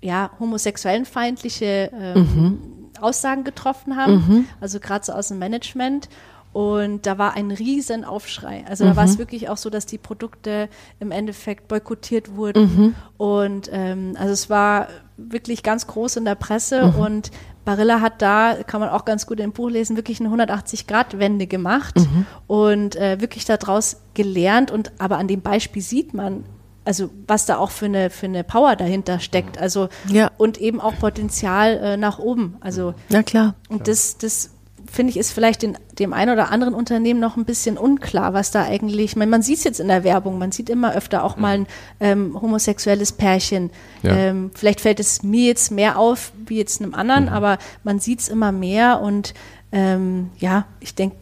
ja 0.00 0.30
homosexuellenfeindliche 0.38 1.90
ähm, 1.92 2.18
mhm. 2.18 2.58
Aussagen 3.00 3.44
getroffen 3.44 3.96
haben, 3.96 4.12
mhm. 4.12 4.44
also 4.60 4.80
gerade 4.80 5.04
so 5.04 5.12
aus 5.12 5.28
dem 5.28 5.38
Management. 5.38 6.08
Und 6.52 7.06
da 7.06 7.16
war 7.16 7.34
ein 7.34 7.52
riesen 7.52 8.04
Aufschrei. 8.04 8.64
Also 8.68 8.84
da 8.84 8.96
war 8.96 9.04
es 9.04 9.14
mhm. 9.14 9.18
wirklich 9.18 9.48
auch 9.48 9.56
so, 9.56 9.70
dass 9.70 9.86
die 9.86 9.98
Produkte 9.98 10.68
im 10.98 11.12
Endeffekt 11.12 11.68
boykottiert 11.68 12.34
wurden. 12.34 12.62
Mhm. 12.62 12.94
Und 13.18 13.70
ähm, 13.72 14.16
also 14.18 14.32
es 14.32 14.50
war 14.50 14.88
wirklich 15.28 15.62
ganz 15.62 15.86
groß 15.86 16.16
in 16.16 16.24
der 16.24 16.34
Presse 16.34 16.86
mhm. 16.86 16.94
und 16.98 17.30
Barilla 17.64 18.00
hat 18.00 18.22
da, 18.22 18.56
kann 18.66 18.80
man 18.80 18.88
auch 18.88 19.04
ganz 19.04 19.26
gut 19.26 19.38
im 19.38 19.52
Buch 19.52 19.68
lesen, 19.70 19.96
wirklich 19.96 20.20
eine 20.20 20.30
180-Grad-Wende 20.30 21.46
gemacht 21.46 21.96
mhm. 21.96 22.26
und 22.46 22.96
äh, 22.96 23.20
wirklich 23.20 23.44
daraus 23.44 23.98
gelernt. 24.14 24.70
Und 24.70 24.92
aber 24.98 25.18
an 25.18 25.28
dem 25.28 25.42
Beispiel 25.42 25.82
sieht 25.82 26.14
man, 26.14 26.44
also 26.84 27.10
was 27.26 27.46
da 27.46 27.58
auch 27.58 27.70
für 27.70 27.84
eine, 27.84 28.10
für 28.10 28.26
eine 28.26 28.44
Power 28.44 28.76
dahinter 28.76 29.20
steckt. 29.20 29.58
Also 29.58 29.88
ja. 30.08 30.30
und 30.38 30.58
eben 30.58 30.80
auch 30.80 30.96
Potenzial 30.98 31.76
äh, 31.76 31.96
nach 31.96 32.18
oben. 32.18 32.56
Also 32.60 32.94
ja 33.10 33.22
klar. 33.22 33.54
Und 33.68 33.88
das, 33.88 34.16
das 34.16 34.50
finde 34.90 35.10
ich, 35.10 35.16
ist 35.16 35.32
vielleicht 35.32 35.62
den, 35.62 35.78
dem 35.98 36.12
einen 36.12 36.32
oder 36.32 36.50
anderen 36.50 36.74
Unternehmen 36.74 37.20
noch 37.20 37.36
ein 37.36 37.44
bisschen 37.44 37.78
unklar, 37.78 38.34
was 38.34 38.50
da 38.50 38.64
eigentlich, 38.64 39.14
meine, 39.14 39.30
man 39.30 39.42
sieht 39.42 39.58
es 39.58 39.64
jetzt 39.64 39.80
in 39.80 39.88
der 39.88 40.04
Werbung, 40.04 40.38
man 40.38 40.52
sieht 40.52 40.68
immer 40.68 40.94
öfter 40.94 41.22
auch 41.24 41.36
mal 41.36 41.60
ein 41.60 41.66
ähm, 42.00 42.40
homosexuelles 42.40 43.12
Pärchen. 43.12 43.70
Ja. 44.02 44.16
Ähm, 44.16 44.50
vielleicht 44.54 44.80
fällt 44.80 44.98
es 44.98 45.22
mir 45.22 45.46
jetzt 45.46 45.70
mehr 45.70 45.98
auf 45.98 46.32
wie 46.46 46.58
jetzt 46.58 46.82
einem 46.82 46.94
anderen, 46.94 47.24
mhm. 47.24 47.30
aber 47.30 47.58
man 47.84 48.00
sieht 48.00 48.20
es 48.20 48.28
immer 48.28 48.50
mehr 48.50 49.00
und 49.00 49.32
ähm, 49.72 50.30
ja, 50.38 50.66
ich 50.80 50.96
denke, 50.96 51.16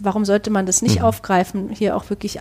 warum 0.00 0.24
sollte 0.24 0.50
man 0.50 0.66
das 0.66 0.82
nicht 0.82 0.98
mhm. 0.98 1.04
aufgreifen, 1.04 1.70
hier 1.70 1.96
auch 1.96 2.10
wirklich 2.10 2.40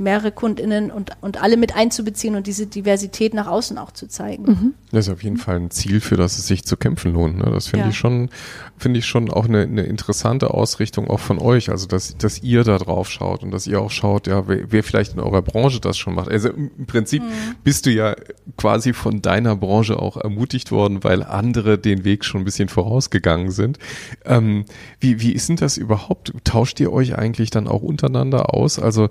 mehrere 0.00 0.32
KundInnen 0.32 0.90
und, 0.90 1.12
und 1.20 1.42
alle 1.42 1.56
mit 1.56 1.76
einzubeziehen 1.76 2.34
und 2.34 2.46
diese 2.46 2.66
Diversität 2.66 3.34
nach 3.34 3.46
außen 3.46 3.78
auch 3.78 3.92
zu 3.92 4.08
zeigen. 4.08 4.44
Mhm. 4.44 4.74
Das 4.90 5.06
ist 5.06 5.12
auf 5.12 5.22
jeden 5.22 5.36
Fall 5.36 5.56
ein 5.56 5.70
Ziel, 5.70 6.00
für 6.00 6.16
das 6.16 6.38
es 6.38 6.46
sich 6.46 6.64
zu 6.64 6.76
kämpfen 6.76 7.12
lohnt. 7.12 7.38
Ne? 7.38 7.50
Das 7.52 7.68
finde 7.68 7.86
ja. 7.86 7.90
ich 7.90 7.98
schon, 7.98 8.30
finde 8.76 8.98
ich 8.98 9.06
schon 9.06 9.30
auch 9.30 9.44
eine, 9.44 9.62
eine 9.62 9.82
interessante 9.82 10.52
Ausrichtung 10.52 11.08
auch 11.08 11.20
von 11.20 11.38
euch. 11.38 11.70
Also, 11.70 11.86
dass, 11.86 12.16
dass 12.16 12.42
ihr 12.42 12.64
da 12.64 12.78
drauf 12.78 13.08
schaut 13.10 13.42
und 13.42 13.52
dass 13.52 13.66
ihr 13.66 13.80
auch 13.80 13.90
schaut, 13.90 14.26
ja, 14.26 14.48
wer, 14.48 14.72
wer 14.72 14.82
vielleicht 14.82 15.14
in 15.14 15.20
eurer 15.20 15.42
Branche 15.42 15.80
das 15.80 15.96
schon 15.96 16.14
macht. 16.14 16.28
Also 16.28 16.48
im 16.48 16.86
Prinzip 16.86 17.22
mhm. 17.22 17.56
bist 17.62 17.86
du 17.86 17.90
ja 17.90 18.16
quasi 18.56 18.92
von 18.92 19.22
deiner 19.22 19.54
Branche 19.54 19.98
auch 19.98 20.16
ermutigt 20.16 20.72
worden, 20.72 21.04
weil 21.04 21.22
andere 21.22 21.78
den 21.78 22.04
Weg 22.04 22.24
schon 22.24 22.40
ein 22.40 22.44
bisschen 22.44 22.68
vorausgegangen 22.68 23.50
sind. 23.50 23.78
Ähm, 24.24 24.64
wie, 24.98 25.20
wie 25.20 25.32
ist 25.32 25.50
denn 25.50 25.56
das 25.56 25.76
überhaupt? 25.76 26.32
Tauscht 26.44 26.80
ihr 26.80 26.92
euch 26.92 27.16
eigentlich 27.16 27.50
dann 27.50 27.68
auch 27.68 27.82
untereinander 27.82 28.54
aus? 28.54 28.78
Also 28.78 29.08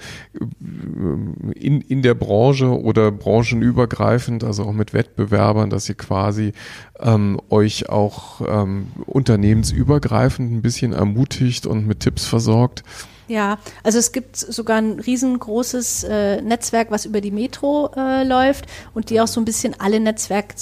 in, 1.55 1.81
in 1.81 2.01
der 2.01 2.13
Branche 2.13 2.67
oder 2.67 3.11
branchenübergreifend, 3.11 4.43
also 4.43 4.63
auch 4.63 4.73
mit 4.73 4.93
Wettbewerbern, 4.93 5.69
dass 5.69 5.89
ihr 5.89 5.95
quasi 5.95 6.53
ähm, 6.99 7.39
euch 7.49 7.89
auch 7.89 8.41
ähm, 8.47 8.87
unternehmensübergreifend 9.05 10.51
ein 10.51 10.61
bisschen 10.61 10.93
ermutigt 10.93 11.65
und 11.65 11.87
mit 11.87 12.01
Tipps 12.01 12.25
versorgt? 12.25 12.83
Ja, 13.27 13.59
also 13.83 13.99
es 13.99 14.11
gibt 14.11 14.35
sogar 14.37 14.77
ein 14.77 14.99
riesengroßes 14.99 16.03
äh, 16.03 16.41
Netzwerk, 16.41 16.89
was 16.89 17.05
über 17.05 17.21
die 17.21 17.31
Metro 17.31 17.91
äh, 17.95 18.23
läuft 18.23 18.65
und 18.95 19.11
die 19.11 19.21
auch 19.21 19.27
so 19.27 19.39
ein 19.39 19.45
bisschen 19.45 19.75
alle 19.79 19.99
Netzwerke 19.99 20.55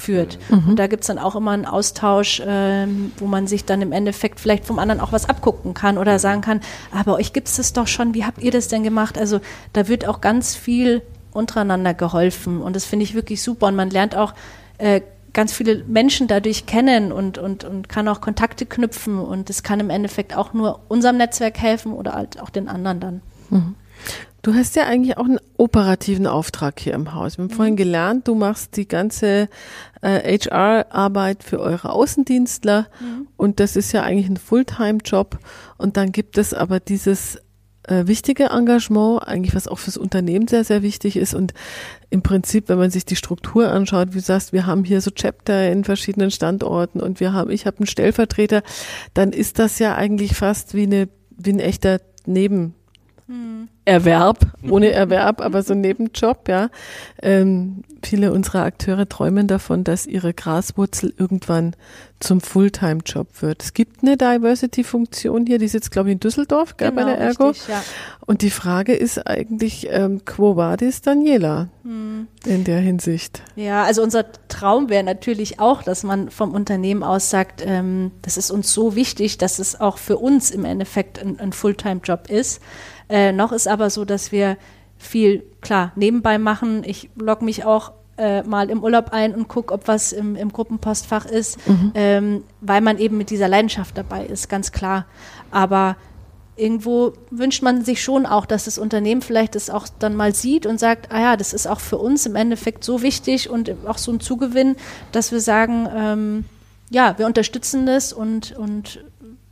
zusammenführt. 0.00 0.38
Mhm. 0.48 0.70
Und 0.70 0.78
da 0.78 0.86
gibt 0.86 1.02
es 1.02 1.06
dann 1.06 1.18
auch 1.18 1.34
immer 1.34 1.52
einen 1.52 1.66
Austausch, 1.66 2.42
ähm, 2.44 3.12
wo 3.18 3.26
man 3.26 3.46
sich 3.46 3.64
dann 3.64 3.82
im 3.82 3.92
Endeffekt 3.92 4.40
vielleicht 4.40 4.64
vom 4.64 4.78
anderen 4.78 5.00
auch 5.00 5.12
was 5.12 5.28
abgucken 5.28 5.74
kann 5.74 5.98
oder 5.98 6.18
sagen 6.18 6.40
kann, 6.40 6.60
aber 6.92 7.14
euch 7.14 7.32
gibt 7.32 7.48
es 7.48 7.56
das 7.56 7.72
doch 7.72 7.86
schon, 7.86 8.14
wie 8.14 8.24
habt 8.24 8.42
ihr 8.42 8.50
das 8.50 8.68
denn 8.68 8.82
gemacht? 8.82 9.18
Also 9.18 9.40
da 9.72 9.88
wird 9.88 10.06
auch 10.06 10.20
ganz 10.20 10.56
viel 10.56 11.02
untereinander 11.32 11.94
geholfen 11.94 12.60
und 12.60 12.74
das 12.74 12.84
finde 12.84 13.04
ich 13.04 13.14
wirklich 13.14 13.42
super 13.42 13.68
und 13.68 13.76
man 13.76 13.90
lernt 13.90 14.16
auch 14.16 14.34
äh, 14.78 15.00
ganz 15.32 15.52
viele 15.52 15.84
Menschen 15.84 16.26
dadurch 16.26 16.66
kennen 16.66 17.12
und, 17.12 17.38
und, 17.38 17.62
und 17.62 17.88
kann 17.88 18.08
auch 18.08 18.20
Kontakte 18.20 18.66
knüpfen 18.66 19.18
und 19.18 19.48
das 19.48 19.62
kann 19.62 19.78
im 19.78 19.90
Endeffekt 19.90 20.36
auch 20.36 20.52
nur 20.54 20.80
unserem 20.88 21.18
Netzwerk 21.18 21.58
helfen 21.58 21.92
oder 21.92 22.14
halt 22.14 22.40
auch 22.40 22.50
den 22.50 22.68
anderen 22.68 23.00
dann. 23.00 23.22
Mhm. 23.50 23.74
Du 24.42 24.54
hast 24.54 24.76
ja 24.76 24.84
eigentlich 24.84 25.18
auch 25.18 25.26
einen 25.26 25.40
operativen 25.56 26.26
Auftrag 26.26 26.80
hier 26.80 26.94
im 26.94 27.14
Haus. 27.14 27.36
Wir 27.36 27.44
haben 27.44 27.50
mhm. 27.50 27.56
vorhin 27.56 27.76
gelernt, 27.76 28.28
du 28.28 28.34
machst 28.34 28.76
die 28.76 28.88
ganze 28.88 29.48
äh, 30.00 30.38
HR-Arbeit 30.38 31.44
für 31.44 31.60
eure 31.60 31.92
Außendienstler 31.92 32.88
mhm. 33.00 33.28
und 33.36 33.60
das 33.60 33.76
ist 33.76 33.92
ja 33.92 34.02
eigentlich 34.02 34.28
ein 34.28 34.38
Fulltime-Job. 34.38 35.38
Und 35.76 35.96
dann 35.96 36.12
gibt 36.12 36.38
es 36.38 36.54
aber 36.54 36.80
dieses 36.80 37.38
äh, 37.84 38.06
wichtige 38.06 38.44
Engagement, 38.44 39.26
eigentlich 39.26 39.54
was 39.54 39.68
auch 39.68 39.78
fürs 39.78 39.96
Unternehmen 39.96 40.48
sehr, 40.48 40.64
sehr 40.64 40.82
wichtig 40.82 41.16
ist. 41.16 41.34
Und 41.34 41.52
im 42.08 42.22
Prinzip, 42.22 42.68
wenn 42.68 42.78
man 42.78 42.90
sich 42.90 43.04
die 43.04 43.16
Struktur 43.16 43.70
anschaut, 43.70 44.10
wie 44.10 44.18
du 44.18 44.24
sagst, 44.24 44.52
wir 44.52 44.66
haben 44.66 44.84
hier 44.84 45.00
so 45.00 45.10
Chapter 45.10 45.70
in 45.70 45.84
verschiedenen 45.84 46.30
Standorten 46.30 47.00
und 47.00 47.20
wir 47.20 47.32
haben, 47.32 47.50
ich 47.50 47.66
habe 47.66 47.78
einen 47.78 47.86
Stellvertreter, 47.86 48.62
dann 49.12 49.32
ist 49.32 49.58
das 49.58 49.78
ja 49.78 49.94
eigentlich 49.96 50.34
fast 50.34 50.74
wie 50.74 50.84
eine, 50.84 51.08
wie 51.36 51.52
ein 51.52 51.60
echter 51.60 52.00
Neben, 52.26 52.74
Erwerb, 53.84 54.38
ohne 54.68 54.90
Erwerb, 54.90 55.40
aber 55.40 55.62
so 55.62 55.72
ein 55.72 55.80
Nebenjob, 55.80 56.48
ja. 56.48 56.68
Ähm, 57.22 57.82
viele 58.04 58.32
unserer 58.32 58.62
Akteure 58.62 59.08
träumen 59.08 59.46
davon, 59.46 59.84
dass 59.84 60.06
ihre 60.06 60.32
Graswurzel 60.32 61.12
irgendwann 61.16 61.74
zum 62.20 62.40
Fulltime-Job 62.40 63.42
wird. 63.42 63.62
Es 63.62 63.72
gibt 63.72 64.02
eine 64.02 64.16
Diversity-Funktion 64.16 65.46
hier, 65.46 65.58
die 65.58 65.68
sitzt, 65.68 65.90
glaube 65.90 66.10
ich, 66.10 66.14
in 66.14 66.20
Düsseldorf, 66.20 66.76
gell, 66.76 66.90
genau, 66.90 67.02
bei 67.02 67.10
der 67.10 67.18
Ergo. 67.18 67.48
Richtig, 67.48 67.68
ja. 67.68 67.82
Und 68.26 68.42
die 68.42 68.50
Frage 68.50 68.94
ist 68.94 69.26
eigentlich, 69.26 69.88
ähm, 69.90 70.24
quo 70.24 70.56
vadis 70.56 71.00
Daniela 71.00 71.68
hm. 71.82 72.28
in 72.44 72.64
der 72.64 72.78
Hinsicht? 72.78 73.42
Ja, 73.56 73.84
also 73.84 74.02
unser 74.02 74.26
Traum 74.48 74.88
wäre 74.88 75.02
natürlich 75.02 75.58
auch, 75.58 75.82
dass 75.82 76.04
man 76.04 76.30
vom 76.30 76.52
Unternehmen 76.52 77.02
aus 77.02 77.30
sagt, 77.30 77.62
ähm, 77.66 78.12
das 78.22 78.36
ist 78.36 78.50
uns 78.50 78.72
so 78.72 78.94
wichtig, 78.94 79.38
dass 79.38 79.58
es 79.58 79.80
auch 79.80 79.98
für 79.98 80.18
uns 80.18 80.50
im 80.50 80.64
Endeffekt 80.64 81.18
ein, 81.18 81.40
ein 81.40 81.52
Fulltime-Job 81.52 82.30
ist. 82.30 82.60
Äh, 83.10 83.32
noch 83.32 83.52
ist 83.52 83.68
aber 83.68 83.90
so, 83.90 84.04
dass 84.04 84.32
wir 84.32 84.56
viel, 84.98 85.42
klar, 85.60 85.92
nebenbei 85.96 86.38
machen. 86.38 86.82
Ich 86.84 87.10
logge 87.16 87.44
mich 87.44 87.64
auch 87.64 87.92
äh, 88.16 88.42
mal 88.42 88.70
im 88.70 88.82
Urlaub 88.82 89.12
ein 89.12 89.34
und 89.34 89.48
gucke, 89.48 89.72
ob 89.74 89.88
was 89.88 90.12
im, 90.12 90.36
im 90.36 90.52
Gruppenpostfach 90.52 91.26
ist, 91.26 91.66
mhm. 91.66 91.92
ähm, 91.94 92.44
weil 92.60 92.82
man 92.82 92.98
eben 92.98 93.16
mit 93.16 93.30
dieser 93.30 93.48
Leidenschaft 93.48 93.96
dabei 93.96 94.26
ist, 94.26 94.48
ganz 94.48 94.72
klar. 94.72 95.06
Aber 95.50 95.96
irgendwo 96.56 97.14
wünscht 97.30 97.62
man 97.62 97.82
sich 97.84 98.02
schon 98.02 98.26
auch, 98.26 98.44
dass 98.44 98.66
das 98.66 98.78
Unternehmen 98.78 99.22
vielleicht 99.22 99.54
das 99.54 99.70
auch 99.70 99.88
dann 99.98 100.14
mal 100.14 100.34
sieht 100.34 100.66
und 100.66 100.78
sagt, 100.78 101.10
ah 101.10 101.20
ja, 101.20 101.36
das 101.36 101.54
ist 101.54 101.66
auch 101.66 101.80
für 101.80 101.96
uns 101.96 102.26
im 102.26 102.36
Endeffekt 102.36 102.84
so 102.84 103.02
wichtig 103.02 103.48
und 103.48 103.74
auch 103.86 103.98
so 103.98 104.12
ein 104.12 104.20
Zugewinn, 104.20 104.76
dass 105.12 105.32
wir 105.32 105.40
sagen, 105.40 105.88
ähm, 105.94 106.44
ja, 106.90 107.16
wir 107.16 107.26
unterstützen 107.26 107.86
das 107.86 108.12
und, 108.12 108.52
und 108.52 109.02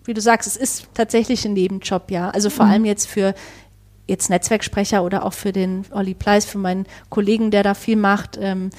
wie 0.08 0.14
du 0.14 0.20
sagst, 0.20 0.48
es 0.48 0.56
ist 0.56 0.88
tatsächlich 0.94 1.44
ein 1.44 1.52
Nebenjob, 1.52 2.10
ja. 2.10 2.30
Also 2.30 2.50
vor 2.50 2.66
mhm. 2.66 2.72
allem 2.72 2.84
jetzt 2.86 3.06
für 3.06 3.34
jetzt 4.08 4.30
Netzwerksprecher 4.30 5.04
oder 5.04 5.24
auch 5.24 5.34
für 5.34 5.52
den 5.52 5.84
Olli 5.92 6.14
Pleis, 6.14 6.46
für 6.46 6.58
meinen 6.58 6.86
Kollegen, 7.10 7.50
der 7.50 7.62
da 7.62 7.74
viel 7.74 7.96
macht. 7.96 8.38
Ähm, 8.40 8.70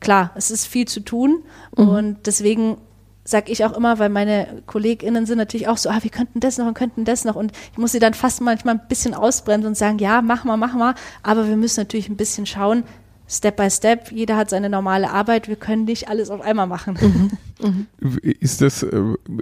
klar, 0.00 0.30
es 0.36 0.50
ist 0.50 0.66
viel 0.66 0.86
zu 0.86 1.00
tun 1.00 1.42
mhm. 1.76 1.88
und 1.88 2.26
deswegen 2.26 2.78
sage 3.24 3.52
ich 3.52 3.64
auch 3.64 3.76
immer, 3.76 3.98
weil 3.98 4.08
meine 4.08 4.62
KollegInnen 4.66 5.26
sind 5.26 5.36
natürlich 5.36 5.68
auch 5.68 5.76
so, 5.76 5.90
ah, 5.90 5.98
wir 6.00 6.10
könnten 6.10 6.40
das 6.40 6.56
noch 6.56 6.66
und 6.66 6.74
könnten 6.74 7.04
das 7.04 7.26
noch 7.26 7.34
und 7.34 7.52
ich 7.72 7.78
muss 7.78 7.92
sie 7.92 7.98
dann 7.98 8.14
fast 8.14 8.40
manchmal 8.40 8.76
ein 8.76 8.88
bisschen 8.88 9.12
ausbremsen 9.12 9.66
und 9.66 9.76
sagen, 9.76 9.98
ja, 9.98 10.22
mach 10.22 10.44
mal, 10.44 10.56
mach 10.56 10.74
mal, 10.74 10.94
aber 11.22 11.46
wir 11.46 11.56
müssen 11.56 11.80
natürlich 11.80 12.08
ein 12.08 12.16
bisschen 12.16 12.46
schauen, 12.46 12.84
Step 13.28 13.56
by 13.56 13.70
Step, 13.70 14.10
jeder 14.10 14.36
hat 14.36 14.50
seine 14.50 14.70
normale 14.70 15.10
Arbeit, 15.10 15.48
wir 15.48 15.56
können 15.56 15.84
nicht 15.84 16.08
alles 16.08 16.30
auf 16.30 16.40
einmal 16.40 16.66
machen. 16.66 16.98
Mhm. 17.00 17.30
Mhm. 17.60 17.88
Ist 18.22 18.60
das, 18.60 18.84
äh, 18.84 19.00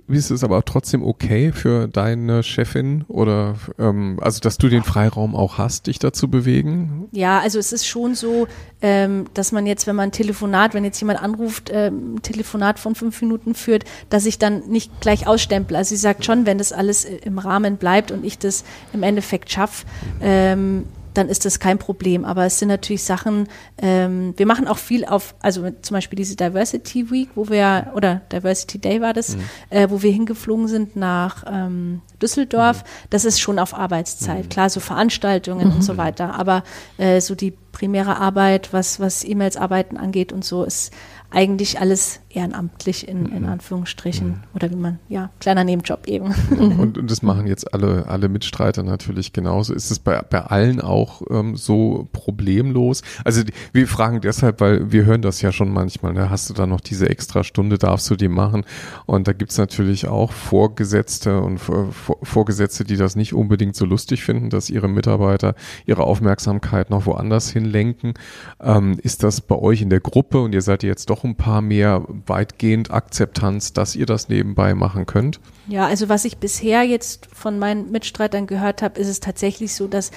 ist 0.09 0.31
das 0.31 0.43
aber 0.43 0.65
trotzdem 0.65 1.03
okay 1.03 1.53
für 1.53 1.87
deine 1.87 2.43
Chefin 2.43 3.05
oder 3.09 3.57
ähm, 3.79 4.19
also 4.23 4.41
dass 4.41 4.57
du 4.57 4.69
den 4.69 4.83
Freiraum 4.85 5.37
auch 5.37 5.59
hast, 5.59 5.87
dich 5.87 5.99
dazu 5.99 6.29
bewegen? 6.29 7.09
Ja, 7.13 7.41
also 7.41 7.59
es 7.59 7.73
ist 7.73 7.87
schon 7.87 8.15
so, 8.15 8.49
ähm, 8.81 9.27
dass 9.35 9.53
man 9.53 9.67
jetzt, 9.67 9.87
wenn 9.87 9.97
man 9.97 10.09
ein 10.09 10.13
Telefonat, 10.13 10.73
wenn 10.73 10.85
jetzt 10.85 11.01
jemand 11.01 11.23
anruft, 11.23 11.71
ähm, 11.73 12.15
ein 12.15 12.23
Telefonat 12.23 12.79
von 12.79 12.95
fünf 12.95 13.21
Minuten 13.21 13.55
führt, 13.55 13.85
dass 14.09 14.25
ich 14.25 14.39
dann 14.39 14.67
nicht 14.69 15.01
gleich 15.01 15.27
ausstempel. 15.27 15.77
Also 15.77 15.91
sie 15.91 16.01
sagt 16.01 16.25
schon, 16.25 16.47
wenn 16.47 16.59
das 16.59 16.73
alles 16.73 17.05
äh, 17.05 17.17
im 17.17 17.39
Rahmen 17.39 17.77
bleibt 17.77 18.11
und 18.11 18.25
ich 18.25 18.39
das 18.39 18.65
im 18.95 19.03
Endeffekt 19.03 19.51
schaffe, 19.51 19.85
ähm, 20.23 20.85
dann 21.17 21.29
ist 21.29 21.45
das 21.45 21.59
kein 21.59 21.79
Problem. 21.79 22.25
Aber 22.25 22.45
es 22.45 22.59
sind 22.59 22.69
natürlich 22.69 23.05
Sachen, 23.05 23.49
ähm, 23.79 24.35
wir 24.37 24.47
machen 24.47 24.69
auch 24.69 24.79
viel 24.79 25.05
auf, 25.05 25.35
also 25.41 25.71
zum 25.83 25.95
Beispiel 25.95 26.17
diese 26.17 26.37
Diversity 26.37 27.11
Week, 27.11 27.31
wo 27.35 27.49
wir, 27.49 27.93
oder 27.95 28.23
Diversity 28.33 28.79
Day 28.79 29.01
war 29.01 29.13
das, 29.13 29.37
mhm. 29.37 29.43
äh, 29.71 29.91
wo 29.91 30.03
wir 30.03 30.13
hingeflogen 30.13 30.69
sind 30.69 30.97
nach 30.97 31.45
ähm, 31.51 32.03
Düsseldorf. 32.21 32.83
Mhm. 32.83 33.09
Das 33.11 33.25
ist 33.25 33.41
schon 33.41 33.59
auf 33.59 33.75
Arbeitszeit. 33.75 34.45
Mhm. 34.45 34.49
Klar, 34.49 34.71
so 34.71 34.81
Veranstaltungen 34.81 35.73
und 35.73 35.83
so 35.83 35.95
mhm. 35.95 35.99
weiter. 35.99 36.39
Aber 36.39 36.63
äh, 36.99 37.21
so 37.21 37.35
die 37.35 37.53
primäre 37.73 38.17
Arbeit, 38.17 38.73
was, 38.73 39.01
was 39.01 39.25
E-Mails 39.25 39.57
arbeiten 39.57 39.97
angeht 39.97 40.33
und 40.33 40.45
so, 40.45 40.65
ist 40.65 40.93
eigentlich 41.31 41.81
alles 41.81 42.21
ehrenamtlich 42.37 43.09
in, 43.09 43.27
in 43.27 43.43
mhm. 43.43 43.49
Anführungsstrichen 43.49 44.29
mhm. 44.29 44.43
oder 44.55 44.71
wie 44.71 44.77
man, 44.77 44.99
ja, 45.09 45.31
kleiner 45.41 45.65
Nebenjob 45.65 46.07
eben. 46.07 46.27
Und, 46.77 46.99
und 46.99 47.11
das 47.11 47.23
machen 47.23 47.47
jetzt 47.47 47.73
alle, 47.73 48.07
alle 48.07 48.29
Mitstreiter 48.29 48.83
natürlich 48.83 49.33
genauso. 49.33 49.73
Ist 49.73 49.91
es 49.91 49.99
bei, 49.99 50.21
bei 50.23 50.41
allen 50.41 50.81
auch 50.81 51.23
ähm, 51.31 51.57
so 51.57 52.09
problemlos? 52.13 53.03
Also 53.25 53.43
die, 53.43 53.53
wir 53.73 53.87
fragen 53.87 54.21
deshalb, 54.21 54.61
weil 54.61 54.93
wir 54.93 55.05
hören 55.05 55.23
das 55.23 55.41
ja 55.41 55.53
schon 55.53 55.73
manchmal, 55.73 56.13
ne? 56.13 56.29
hast 56.29 56.51
du 56.51 56.55
da 56.55 56.67
noch 56.67 56.81
diese 56.81 57.09
extra 57.09 57.45
Stunde, 57.45 57.79
darfst 57.79 58.11
du 58.11 58.17
die 58.17 58.29
machen? 58.29 58.65
Und 59.07 59.29
da 59.29 59.33
gibt's 59.33 59.59
natürlich 59.59 60.09
auch 60.09 60.33
Vorgesetzte 60.33 61.41
und 61.41 61.59
Vor, 61.59 61.93
Vorgesetzte, 62.23 62.85
die 62.85 62.97
das 62.97 63.17
nicht 63.17 63.33
unbedingt 63.33 63.77
so 63.77 63.85
lustig 63.85 64.23
finden, 64.23 64.51
dass 64.51 64.71
ihre 64.71 64.89
Mitarbeiter 64.89 65.55
ihre 65.87 66.05
Aufmerksamkeit 66.05 66.91
noch 66.91 67.07
woanders 67.07 67.51
hinlenken. 67.51 68.15
Ähm, 68.61 68.99
ist 69.03 69.23
das 69.23 69.41
bei 69.41 69.57
euch 69.57 69.83
in 69.83 69.91
der 69.91 70.01
Gruppe 70.01 70.41
und 70.41 70.55
ihr 70.55 70.63
seid 70.63 70.83
jetzt 70.83 71.11
doch 71.11 71.25
ein 71.25 71.37
paar 71.37 71.63
mehr 71.63 72.03
weitgehend 72.29 72.91
Akzeptanz, 72.91 73.73
dass 73.73 73.97
ihr 73.97 74.07
das 74.07 74.29
nebenbei 74.29 74.75
machen 74.75 75.07
könnt? 75.07 75.41
Ja, 75.69 75.87
also 75.87 76.09
was 76.09 76.25
ich 76.25 76.39
bisher 76.39 76.83
jetzt 76.83 77.27
von 77.33 77.59
meinen 77.59 77.91
Mitstreitern 77.91 78.47
gehört 78.47 78.83
habe, 78.83 79.01
ist 79.01 79.09
es 79.09 79.21
tatsächlich 79.21 79.75
so, 79.75 79.89
dass 79.89 80.11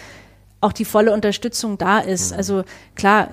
auch 0.61 0.73
die 0.73 0.85
volle 0.85 1.13
Unterstützung 1.13 1.77
da 1.77 1.99
ist. 1.99 2.31
Mhm. 2.31 2.37
Also 2.37 2.63
klar, 2.95 3.29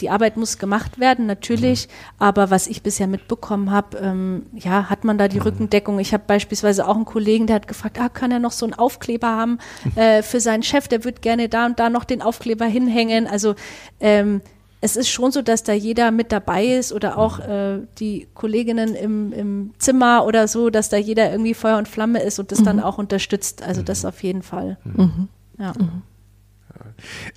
die 0.00 0.10
Arbeit 0.10 0.36
muss 0.36 0.58
gemacht 0.58 1.00
werden, 1.00 1.26
natürlich, 1.26 1.88
mhm. 1.88 1.92
aber 2.18 2.50
was 2.50 2.66
ich 2.66 2.82
bisher 2.82 3.06
mitbekommen 3.06 3.70
habe, 3.70 3.98
ähm, 3.98 4.46
ja, 4.54 4.88
hat 4.88 5.04
man 5.04 5.18
da 5.18 5.28
die 5.28 5.38
mhm. 5.38 5.42
Rückendeckung. 5.42 5.98
Ich 5.98 6.12
habe 6.12 6.24
beispielsweise 6.26 6.86
auch 6.86 6.96
einen 6.96 7.04
Kollegen, 7.04 7.46
der 7.46 7.56
hat 7.56 7.68
gefragt, 7.68 7.98
ah, 8.00 8.08
kann 8.08 8.30
er 8.30 8.38
noch 8.38 8.52
so 8.52 8.66
einen 8.66 8.74
Aufkleber 8.74 9.28
haben 9.28 9.58
äh, 9.96 10.22
für 10.22 10.40
seinen 10.40 10.62
Chef, 10.62 10.88
der 10.88 11.04
wird 11.04 11.22
gerne 11.22 11.48
da 11.48 11.66
und 11.66 11.78
da 11.80 11.90
noch 11.90 12.04
den 12.04 12.22
Aufkleber 12.22 12.66
hinhängen. 12.66 13.26
Also 13.26 13.54
ähm, 14.00 14.40
es 14.80 14.96
ist 14.96 15.08
schon 15.08 15.32
so, 15.32 15.42
dass 15.42 15.64
da 15.64 15.72
jeder 15.72 16.10
mit 16.10 16.30
dabei 16.30 16.64
ist 16.64 16.92
oder 16.92 17.18
auch 17.18 17.40
äh, 17.40 17.80
die 17.98 18.28
Kolleginnen 18.34 18.94
im, 18.94 19.32
im 19.32 19.70
Zimmer 19.78 20.24
oder 20.24 20.46
so, 20.46 20.70
dass 20.70 20.88
da 20.88 20.96
jeder 20.96 21.30
irgendwie 21.30 21.54
Feuer 21.54 21.78
und 21.78 21.88
Flamme 21.88 22.22
ist 22.22 22.38
und 22.38 22.52
das 22.52 22.60
mhm. 22.60 22.64
dann 22.64 22.80
auch 22.80 22.98
unterstützt. 22.98 23.62
Also 23.62 23.82
das 23.82 24.02
mhm. 24.02 24.08
auf 24.08 24.22
jeden 24.22 24.42
Fall. 24.42 24.78
Mhm. 24.84 25.28
Ja. 25.58 25.72
Mhm. 25.72 26.02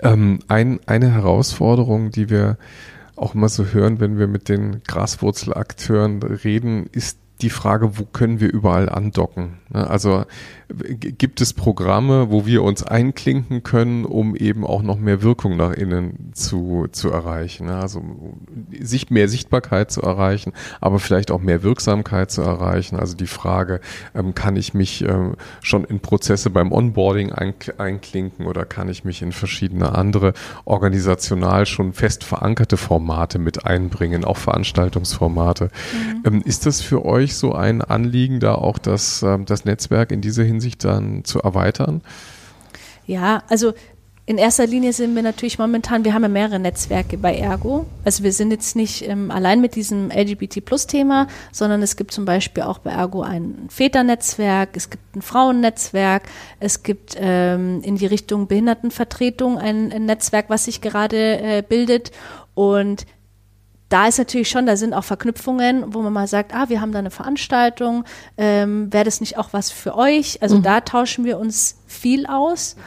Ähm, 0.04 0.40
ein, 0.48 0.80
eine 0.86 1.12
Herausforderung, 1.12 2.12
die 2.12 2.30
wir 2.30 2.58
auch 3.16 3.34
immer 3.34 3.50
so 3.50 3.66
hören, 3.66 4.00
wenn 4.00 4.18
wir 4.20 4.28
mit 4.28 4.50
den 4.50 4.84
Graswurzelakteuren 4.84 6.22
reden, 6.22 6.88
ist 6.92 7.18
die 7.42 7.50
Frage, 7.50 7.98
wo 7.98 8.06
können 8.06 8.40
wir 8.40 8.52
überall 8.52 8.88
andocken? 8.90 9.61
Ne, 9.74 9.90
also 9.90 10.26
gibt 11.00 11.42
es 11.42 11.54
Programme, 11.54 12.32
wo 12.32 12.46
wir 12.46 12.64
uns 12.64 12.84
einklinken 12.84 13.64
können, 13.64 14.06
um 14.06 14.36
eben 14.36 14.66
auch 14.66 14.82
noch 14.82 14.98
mehr 14.98 15.22
Wirkung 15.22 15.58
nach 15.58 15.72
innen 15.72 16.32
zu, 16.34 16.88
zu 16.92 17.10
erreichen? 17.10 17.68
Ne? 17.68 17.78
Also 17.78 18.04
sich 18.80 19.10
mehr 19.10 19.28
Sichtbarkeit 19.28 19.92
zu 19.92 20.02
erreichen, 20.02 20.54
aber 20.80 21.00
vielleicht 21.00 21.32
auch 21.32 21.42
mehr 21.42 21.64
Wirksamkeit 21.64 22.32
zu 22.32 22.42
erreichen. 22.42 22.98
Also 22.98 23.16
die 23.16 23.28
Frage, 23.28 23.80
ähm, 24.14 24.36
kann 24.36 24.56
ich 24.56 24.74
mich 24.74 25.04
ähm, 25.04 25.36
schon 25.62 25.84
in 25.86 26.00
Prozesse 26.00 26.50
beim 26.50 26.72
Onboarding 26.72 27.32
einklinken 27.32 28.46
oder 28.46 28.66
kann 28.66 28.90
ich 28.90 29.04
mich 29.04 29.22
in 29.22 29.32
verschiedene 29.32 29.96
andere 29.96 30.34
organisational 30.66 31.66
schon 31.66 31.94
fest 31.94 32.24
verankerte 32.24 32.78
Formate 32.78 33.40
mit 33.40 33.66
einbringen, 33.66 34.26
auch 34.26 34.38
Veranstaltungsformate? 34.38 35.66
Mhm. 35.66 36.24
Ähm, 36.26 36.42
ist 36.44 36.66
das 36.66 36.82
für 36.82 37.06
euch 37.06 37.36
so 37.36 37.54
ein 37.54 37.82
Anliegen, 37.82 38.40
da 38.40 38.56
auch 38.56 38.78
das, 38.78 39.26
das 39.46 39.61
Netzwerk 39.66 40.12
in 40.12 40.22
dieser 40.22 40.44
Hinsicht 40.44 40.62
Hinsicht 40.62 40.84
dann 40.84 41.24
zu 41.26 41.40
erweitern? 41.40 42.02
Ja, 43.06 43.44
also 43.50 43.74
in 44.28 44.38
erster 44.38 44.68
Linie 44.68 44.94
sind 44.94 45.16
wir 45.16 45.24
natürlich 45.24 45.58
momentan, 45.58 46.06
wir 46.06 46.14
haben 46.14 46.22
ja 46.22 46.30
mehrere 46.30 46.60
Netzwerke 46.60 47.18
bei 47.18 47.36
Ergo. 47.36 47.88
Also 48.06 48.24
wir 48.24 48.32
sind 48.32 48.52
jetzt 48.52 48.76
nicht 48.76 49.06
ähm, 49.10 49.32
allein 49.32 49.60
mit 49.60 49.76
diesem 49.76 50.10
LGBT-Plus-Thema, 50.12 51.28
sondern 51.52 51.82
es 51.82 51.96
gibt 51.96 52.12
zum 52.12 52.24
Beispiel 52.24 52.64
auch 52.64 52.78
bei 52.78 52.92
Ergo 52.92 53.24
ein 53.24 53.68
Väternetzwerk, 53.70 54.70
es 54.78 54.92
gibt 54.92 55.16
ein 55.16 55.24
Frauennetzwerk, 55.24 56.24
es 56.60 56.84
gibt 56.84 57.18
ähm, 57.20 57.82
in 57.84 57.96
die 57.96 58.06
Richtung 58.06 58.48
Behindertenvertretung 58.48 59.58
ein, 59.58 59.92
ein 59.92 60.06
Netzwerk, 60.06 60.50
was 60.50 60.66
sich 60.66 60.80
gerade 60.80 61.40
äh, 61.40 61.64
bildet. 61.68 62.12
Und 62.54 63.08
da 63.92 64.08
ist 64.08 64.18
natürlich 64.18 64.50
schon, 64.50 64.66
da 64.66 64.78
sind 64.78 64.94
auch 64.94 65.04
Verknüpfungen, 65.04 65.94
wo 65.94 66.02
man 66.02 66.14
mal 66.14 66.28
sagt, 66.28 66.56
ah, 66.56 66.70
wir 66.70 66.80
haben 66.80 66.94
da 66.94 67.00
eine 67.00 67.12
Veranstaltung, 67.12 68.06
ähm, 68.38 68.92
wäre 68.92 69.04
das 69.04 69.20
nicht 69.20 69.38
auch 69.38 69.50
was 69.52 69.70
für 69.70 69.98
euch? 69.98 70.42
Also 70.42 70.58
mhm. 70.58 70.64
da 70.64 70.82
tauschen 70.82 71.26
wir 71.26 71.38
uns 71.38 71.78
viel 71.88 72.26
aus. 72.26 72.78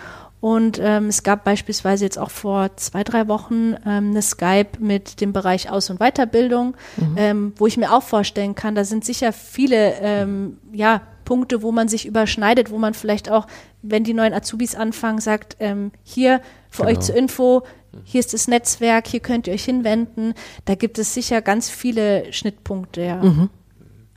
Und 0.40 0.78
ähm, 0.82 1.08
es 1.08 1.22
gab 1.22 1.44
beispielsweise 1.44 2.04
jetzt 2.04 2.18
auch 2.18 2.30
vor 2.30 2.76
zwei, 2.76 3.02
drei 3.02 3.28
Wochen 3.28 3.76
ähm, 3.86 4.10
eine 4.10 4.20
Skype 4.20 4.78
mit 4.78 5.20
dem 5.22 5.32
Bereich 5.32 5.70
Aus- 5.70 5.88
und 5.88 6.00
Weiterbildung, 6.00 6.76
mhm. 6.96 7.14
ähm, 7.16 7.52
wo 7.56 7.66
ich 7.66 7.76
mir 7.76 7.92
auch 7.92 8.02
vorstellen 8.02 8.54
kann, 8.54 8.74
da 8.74 8.84
sind 8.84 9.04
sicher 9.04 9.32
viele 9.32 9.94
ähm, 10.00 10.58
ja, 10.72 11.00
Punkte, 11.24 11.62
wo 11.62 11.72
man 11.72 11.88
sich 11.88 12.06
überschneidet, 12.06 12.70
wo 12.70 12.78
man 12.78 12.94
vielleicht 12.94 13.30
auch, 13.30 13.46
wenn 13.80 14.04
die 14.04 14.14
neuen 14.14 14.34
Azubis 14.34 14.74
anfangen, 14.74 15.20
sagt, 15.20 15.56
ähm, 15.60 15.92
hier 16.02 16.40
für 16.68 16.82
genau. 16.82 16.98
euch 16.98 17.04
zur 17.04 17.16
Info, 17.16 17.62
hier 18.04 18.20
ist 18.20 18.32
das 18.34 18.48
Netzwerk, 18.48 19.06
hier 19.06 19.20
könnt 19.20 19.46
ihr 19.46 19.54
euch 19.54 19.64
hinwenden. 19.64 20.34
Da 20.64 20.74
gibt 20.74 20.98
es 20.98 21.14
sicher 21.14 21.42
ganz 21.42 21.70
viele 21.70 22.32
Schnittpunkte, 22.32 23.02
ja. 23.02 23.22
Mhm. 23.22 23.50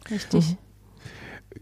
Richtig. 0.09 0.51
Mhm. 0.51 0.57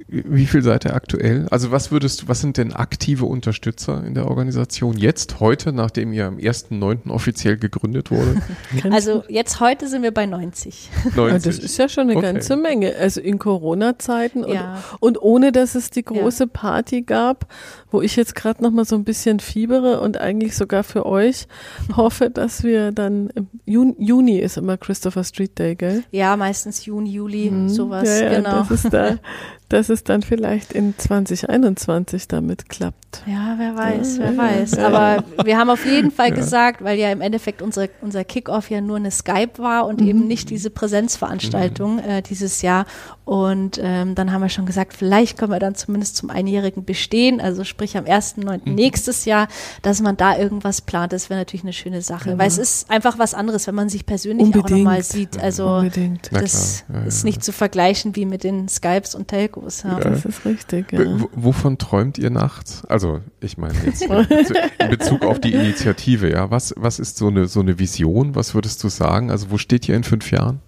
Wie 0.08 0.46
viel 0.46 0.62
seid 0.62 0.86
ihr 0.86 0.94
aktuell? 0.94 1.48
Also 1.50 1.72
was 1.72 1.92
würdest 1.92 2.22
du, 2.22 2.28
was 2.28 2.40
sind 2.40 2.58
denn 2.58 2.74
aktive 2.74 3.26
Unterstützer 3.26 4.04
in 4.06 4.14
der 4.14 4.28
Organisation 4.28 4.98
jetzt, 4.98 5.40
heute, 5.40 5.74
nachdem 5.74 6.14
ihr 6.14 6.28
am 6.28 6.38
1.9. 6.38 7.10
offiziell 7.10 7.58
gegründet 7.58 8.12
wurde? 8.12 8.42
also 8.92 9.24
jetzt 9.30 9.60
heute 9.60 9.88
sind 9.88 10.04
wir 10.04 10.14
bei 10.14 10.26
90. 10.26 10.90
90. 11.16 11.44
Das 11.44 11.60
ist 11.60 11.78
ja 11.78 11.90
schon 11.90 12.10
eine 12.10 12.18
okay. 12.18 12.34
ganze 12.34 12.56
Menge. 12.56 12.96
Also 12.96 13.20
in 13.20 13.40
Corona-Zeiten 13.40 14.44
und, 14.44 14.54
ja. 14.54 14.84
und 15.00 15.22
ohne, 15.22 15.52
dass 15.52 15.76
es 15.76 15.90
die 15.90 16.04
große 16.04 16.44
ja. 16.44 16.50
Party 16.52 17.02
gab, 17.02 17.52
wo 17.96 18.02
ich 18.02 18.18
jetzt 18.18 18.36
gerade 18.36 18.62
noch 18.62 18.72
mal 18.72 18.84
so 18.84 18.96
ein 18.96 19.06
bisschen 19.06 19.40
fiebere 19.40 20.02
und 20.02 20.20
eigentlich 20.20 20.58
sogar 20.58 20.84
für 20.84 21.06
euch 21.06 21.48
hoffe, 21.96 22.30
dass 22.30 22.64
wir 22.64 22.92
dann 22.92 23.30
im 23.30 23.48
Juni, 23.66 23.96
Juni 24.00 24.38
ist 24.40 24.58
immer 24.58 24.76
Christopher 24.76 25.24
Street 25.24 25.58
Day, 25.58 25.76
gell? 25.76 26.04
Ja, 26.12 26.36
meistens 26.36 26.86
Juni, 26.86 27.12
Juli, 27.12 27.50
mhm. 27.50 27.70
sowas, 27.70 28.08
ja, 28.08 28.26
ja, 28.26 28.36
genau. 28.36 28.60
Das 28.60 28.72
ist 28.72 28.94
da, 28.94 29.16
dass 29.70 29.90
es 29.90 30.04
dann 30.04 30.24
vielleicht 30.24 30.74
in 30.74 30.94
2021 30.98 32.28
damit 32.28 32.68
klappt. 32.68 33.24
Ja, 33.26 33.56
wer 33.58 33.76
weiß, 33.76 34.20
wer 34.20 34.38
weiß. 34.38 34.78
Aber 34.80 35.24
wir 35.44 35.58
haben 35.58 35.70
auf 35.70 35.86
jeden 35.86 36.12
Fall 36.12 36.32
gesagt, 36.34 36.84
weil 36.84 37.00
ja 37.00 37.12
im 37.12 37.22
Endeffekt 37.22 37.62
unsere, 37.62 37.90
unser 38.02 38.26
Kickoff 38.26 38.70
ja 38.70 38.82
nur 38.82 38.98
eine 38.98 39.12
Skype 39.12 39.58
war 39.58 39.88
und 39.88 40.02
mhm. 40.02 40.08
eben 40.08 40.28
nicht 40.28 40.50
diese 40.50 40.70
Präsenzveranstaltung 40.70 41.96
mhm. 41.96 42.00
äh, 42.00 42.22
dieses 42.22 42.62
Jahr. 42.62 42.86
Und 43.24 43.80
ähm, 43.82 44.14
dann 44.16 44.32
haben 44.32 44.42
wir 44.42 44.50
schon 44.50 44.66
gesagt, 44.66 44.94
vielleicht 44.94 45.38
können 45.38 45.52
wir 45.52 45.60
dann 45.60 45.74
zumindest 45.76 46.18
zum 46.18 46.30
Einjährigen 46.30 46.86
bestehen, 46.86 47.42
also 47.42 47.64
sprich 47.64 47.85
am 47.94 48.06
1.9. 48.06 48.62
Mhm. 48.66 48.76
nächstes 48.76 49.26
Jahr, 49.26 49.48
dass 49.82 50.02
man 50.02 50.18
da 50.18 50.38
irgendwas 50.38 50.82
plant. 50.82 51.14
Das 51.14 51.30
wäre 51.30 51.40
natürlich 51.40 51.64
eine 51.64 51.74
schöne 51.74 52.02
Sache, 52.02 52.30
genau. 52.30 52.40
weil 52.40 52.48
es 52.48 52.58
ist 52.58 52.90
einfach 52.90 53.20
was 53.20 53.34
anderes, 53.34 53.68
wenn 53.68 53.76
man 53.76 53.90
sich 53.90 54.06
persönlich 54.06 54.46
Unbedingt. 54.46 54.66
auch 54.66 54.78
nochmal 54.78 55.04
sieht. 55.04 55.38
Also 55.38 55.68
Unbedingt. 55.68 56.30
das 56.32 56.84
ja, 56.92 57.02
ist 57.02 57.24
nicht 57.24 57.44
zu 57.44 57.52
vergleichen 57.52 58.16
wie 58.16 58.26
mit 58.26 58.44
den 58.44 58.68
Skypes 58.68 59.16
und 59.16 59.28
Telcos. 59.28 59.84
Ja. 59.84 60.00
Das 60.00 60.26
ist 60.26 60.46
richtig. 60.46 60.92
Ja. 60.92 61.06
Wovon 61.34 61.78
träumt 61.78 62.18
ihr 62.18 62.30
nachts? 62.30 62.84
Also 62.88 63.22
ich 63.40 63.58
meine 63.58 63.76
jetzt 63.86 64.02
in 64.80 64.90
Bezug 64.90 65.24
auf 65.24 65.40
die 65.40 65.54
Initiative, 65.54 66.32
ja. 66.32 66.50
Was, 66.50 66.74
was 66.78 67.00
ist 67.00 67.18
so 67.18 67.28
eine, 67.28 67.48
so 67.48 67.60
eine 67.60 67.78
Vision? 67.80 68.36
Was 68.36 68.56
würdest 68.56 68.84
du 68.84 68.90
sagen? 68.90 69.30
Also 69.30 69.52
wo 69.52 69.58
steht 69.58 69.88
ihr 69.88 69.96
in 69.96 70.04
fünf 70.04 70.32
Jahren? 70.32 70.62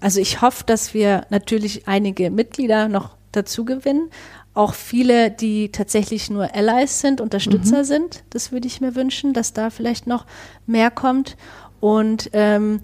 Also 0.00 0.20
ich 0.20 0.40
hoffe, 0.42 0.64
dass 0.64 0.94
wir 0.94 1.26
natürlich 1.30 1.88
einige 1.88 2.30
Mitglieder 2.30 2.88
noch 2.88 3.16
dazu 3.32 3.64
gewinnen. 3.64 4.10
Auch 4.58 4.74
viele, 4.74 5.30
die 5.30 5.70
tatsächlich 5.70 6.30
nur 6.30 6.52
Allies 6.52 7.00
sind, 7.00 7.20
Unterstützer 7.20 7.78
mhm. 7.78 7.84
sind. 7.84 8.24
Das 8.30 8.50
würde 8.50 8.66
ich 8.66 8.80
mir 8.80 8.96
wünschen, 8.96 9.32
dass 9.32 9.52
da 9.52 9.70
vielleicht 9.70 10.08
noch 10.08 10.26
mehr 10.66 10.90
kommt. 10.90 11.36
Und 11.78 12.30
ähm, 12.32 12.80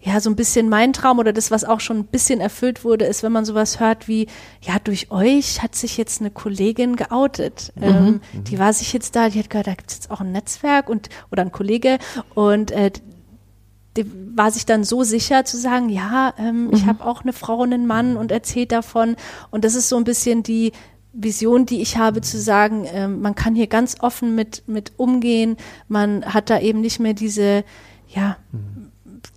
ja, 0.00 0.18
so 0.18 0.28
ein 0.28 0.34
bisschen 0.34 0.68
mein 0.68 0.92
Traum 0.92 1.20
oder 1.20 1.32
das, 1.32 1.52
was 1.52 1.62
auch 1.62 1.78
schon 1.78 1.98
ein 1.98 2.06
bisschen 2.06 2.40
erfüllt 2.40 2.82
wurde, 2.82 3.04
ist, 3.04 3.22
wenn 3.22 3.30
man 3.30 3.44
sowas 3.44 3.78
hört 3.78 4.08
wie, 4.08 4.26
ja, 4.60 4.80
durch 4.82 5.12
euch 5.12 5.62
hat 5.62 5.76
sich 5.76 5.96
jetzt 5.98 6.20
eine 6.20 6.32
Kollegin 6.32 6.96
geoutet. 6.96 7.72
Mhm. 7.76 7.84
Ähm, 7.84 8.20
mhm. 8.32 8.44
die 8.44 8.58
war 8.58 8.72
sich 8.72 8.92
jetzt 8.92 9.14
da, 9.14 9.28
die 9.28 9.38
hat 9.38 9.50
gehört, 9.50 9.68
da 9.68 9.74
gibt 9.74 9.90
es 9.92 9.98
jetzt 9.98 10.10
auch 10.10 10.20
ein 10.20 10.32
Netzwerk 10.32 10.88
und 10.88 11.10
oder 11.30 11.42
ein 11.42 11.52
Kollege 11.52 11.98
und 12.34 12.72
äh, 12.72 12.90
die 13.96 14.10
war 14.36 14.50
sich 14.50 14.66
dann 14.66 14.82
so 14.82 15.04
sicher 15.04 15.44
zu 15.44 15.56
sagen, 15.56 15.88
ja, 15.88 16.34
ähm, 16.38 16.66
mhm. 16.66 16.74
ich 16.74 16.86
habe 16.86 17.04
auch 17.04 17.22
eine 17.22 17.32
Frau 17.32 17.58
und 17.58 17.72
einen 17.72 17.86
Mann 17.86 18.16
und 18.16 18.32
erzählt 18.32 18.72
davon. 18.72 19.14
Und 19.52 19.64
das 19.64 19.76
ist 19.76 19.88
so 19.88 19.96
ein 19.96 20.02
bisschen 20.02 20.42
die 20.42 20.72
Vision, 21.14 21.66
die 21.66 21.80
ich 21.80 21.96
habe, 21.96 22.20
zu 22.20 22.40
sagen, 22.40 22.86
ähm, 22.92 23.20
man 23.20 23.34
kann 23.34 23.54
hier 23.54 23.68
ganz 23.68 23.96
offen 24.00 24.34
mit, 24.34 24.64
mit 24.66 24.92
umgehen. 24.96 25.56
Man 25.88 26.24
hat 26.24 26.50
da 26.50 26.58
eben 26.60 26.80
nicht 26.80 27.00
mehr 27.00 27.14
diese, 27.14 27.64
ja, 28.08 28.36
mhm. 28.52 28.90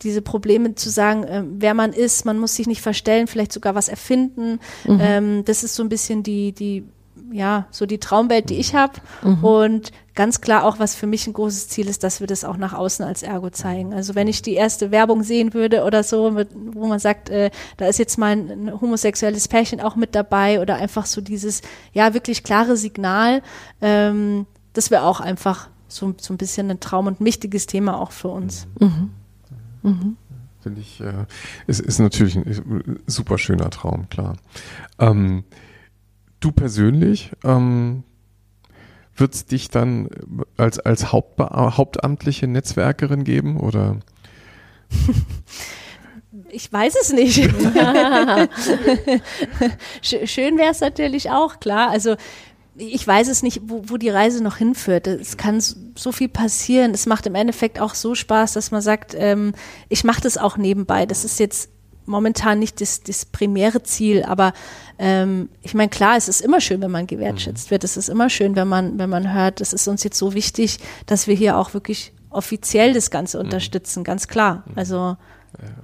diese 0.04 0.22
Probleme 0.22 0.76
zu 0.76 0.90
sagen, 0.90 1.24
äh, 1.24 1.44
wer 1.48 1.74
man 1.74 1.94
ist. 1.94 2.26
Man 2.26 2.40
muss 2.40 2.56
sich 2.56 2.68
nicht 2.68 2.82
verstellen, 2.82 3.28
vielleicht 3.28 3.54
sogar 3.54 3.76
was 3.76 3.90
erfinden. 3.90 4.60
Mhm. 4.86 5.00
Ähm, 5.02 5.46
das 5.46 5.64
ist 5.64 5.76
so 5.76 5.84
ein 5.84 5.90
bisschen 5.90 6.24
die, 6.24 6.52
die 6.52 6.84
ja, 7.32 7.68
so 7.72 7.86
die 7.86 8.00
Traumwelt, 8.00 8.50
die 8.50 8.58
ich 8.58 8.76
habe. 8.76 8.94
Mhm. 9.22 9.44
Und 9.44 9.92
ganz 10.18 10.42
klar 10.42 10.66
auch, 10.66 10.80
was 10.80 10.96
für 10.96 11.08
mich 11.08 11.28
ein 11.28 11.34
großes 11.34 11.70
Ziel 11.70 11.88
ist, 11.88 12.04
dass 12.04 12.20
wir 12.20 12.28
das 12.28 12.44
auch 12.44 12.58
nach 12.58 12.74
außen 12.74 13.06
als 13.06 13.24
Ergo 13.24 13.52
zeigen. 13.52 13.94
Also 13.94 14.16
wenn 14.16 14.28
ich 14.28 14.42
die 14.42 14.56
erste 14.56 14.92
Werbung 14.92 15.24
sehen 15.24 15.54
würde 15.54 15.84
oder 15.84 16.04
so, 16.04 16.32
mit, 16.32 16.50
wo 16.54 16.88
man 16.88 17.00
sagt, 17.00 17.30
äh, 17.30 17.52
da 17.78 17.86
ist 17.86 18.00
jetzt 18.00 18.18
mal 18.18 18.32
ein, 18.32 18.50
ein, 18.50 18.82
homosexuelles 18.82 19.48
Pärchen 19.48 19.80
auch 19.80 19.96
mit 19.96 20.16
dabei 20.16 20.60
oder 20.60 20.76
einfach 20.76 21.06
so 21.06 21.22
dieses, 21.22 21.62
ja, 21.94 22.14
wirklich 22.16 22.44
klare 22.44 22.76
Signal, 22.76 23.44
ähm, 23.80 24.48
das 24.74 24.92
wäre 24.92 25.04
auch 25.04 25.22
einfach 25.22 25.70
so, 25.88 26.14
so 26.20 26.34
ein 26.34 26.38
bisschen 26.38 26.70
ein 26.72 26.80
Traum 26.80 27.08
und 27.08 27.22
ein 27.22 27.26
wichtiges 27.26 27.68
Thema 27.68 28.02
auch 28.02 28.12
für 28.12 28.30
uns. 28.30 28.68
Mhm. 28.80 29.12
Mhm. 29.84 30.18
Finde 30.62 30.82
ich, 30.82 31.00
äh, 31.00 31.26
es 31.68 31.80
ist 31.80 32.00
natürlich 32.00 32.36
ein 32.36 33.00
super 33.06 33.38
schöner 33.38 33.70
Traum, 33.70 34.10
klar. 34.10 34.36
Ähm, 34.98 35.44
Du 36.40 36.52
persönlich, 36.52 37.32
ähm, 37.44 38.04
wird 39.18 39.34
es 39.34 39.46
dich 39.46 39.70
dann 39.70 40.10
als, 40.58 40.80
als 40.80 41.12
Hauptbe 41.12 41.50
hauptamtliche 41.52 42.48
Netzwerkerin 42.48 43.24
geben 43.24 43.60
oder? 43.60 43.98
Ich 46.50 46.72
weiß 46.72 46.96
es 47.02 47.12
nicht. 47.12 47.36
Schön 50.02 50.58
wäre 50.58 50.72
es 50.72 50.80
natürlich 50.80 51.30
auch, 51.32 51.60
klar. 51.60 51.90
Also 51.90 52.16
ich 52.78 53.06
weiß 53.06 53.28
es 53.28 53.44
nicht, 53.44 53.62
wo, 53.64 53.84
wo 53.88 53.98
die 53.98 54.10
Reise 54.10 54.44
noch 54.44 54.58
hinführt. 54.58 55.08
Es 55.08 55.36
kann 55.38 55.60
so 55.60 56.12
viel 56.12 56.30
passieren. 56.30 56.92
Es 56.94 57.08
macht 57.08 57.26
im 57.26 57.36
Endeffekt 57.36 57.80
auch 57.80 57.96
so 57.96 58.14
Spaß, 58.14 58.54
dass 58.54 58.72
man 58.72 58.82
sagt, 58.82 59.16
ähm, 59.18 59.54
ich 59.90 60.04
mache 60.04 60.22
das 60.22 60.38
auch 60.38 60.58
nebenbei. 60.58 61.06
Das 61.06 61.26
ist 61.26 61.40
jetzt 61.40 61.72
momentan 62.08 62.60
nicht 62.60 62.82
das, 62.82 63.02
das 63.02 63.26
primäre 63.26 63.84
Ziel, 63.84 64.24
aber 64.24 64.54
ähm, 64.98 65.50
ich 65.62 65.74
meine, 65.74 65.90
klar, 65.90 66.18
es 66.18 66.28
ist 66.28 66.42
immer 66.42 66.62
schön, 66.62 66.82
wenn 66.82 66.92
man 66.92 67.08
gewertschätzt 67.08 67.68
mhm. 67.68 67.72
wird. 67.72 67.84
Es 67.84 67.98
ist 67.98 68.10
immer 68.10 68.30
schön, 68.30 68.56
wenn 68.56 68.68
man, 68.68 68.98
wenn 68.98 69.10
man 69.10 69.34
hört, 69.34 69.62
es 69.62 69.74
ist 69.74 69.88
uns 69.88 70.04
jetzt 70.04 70.18
so 70.18 70.34
wichtig, 70.34 70.80
dass 71.06 71.28
wir 71.28 71.36
hier 71.36 71.58
auch 71.58 71.74
wirklich 71.74 72.14
offiziell 72.30 72.94
das 72.94 73.12
Ganze 73.12 73.38
mhm. 73.38 73.46
unterstützen, 73.46 74.04
ganz 74.04 74.28
klar. 74.28 74.64
Mhm. 74.66 74.74
Also 74.76 75.18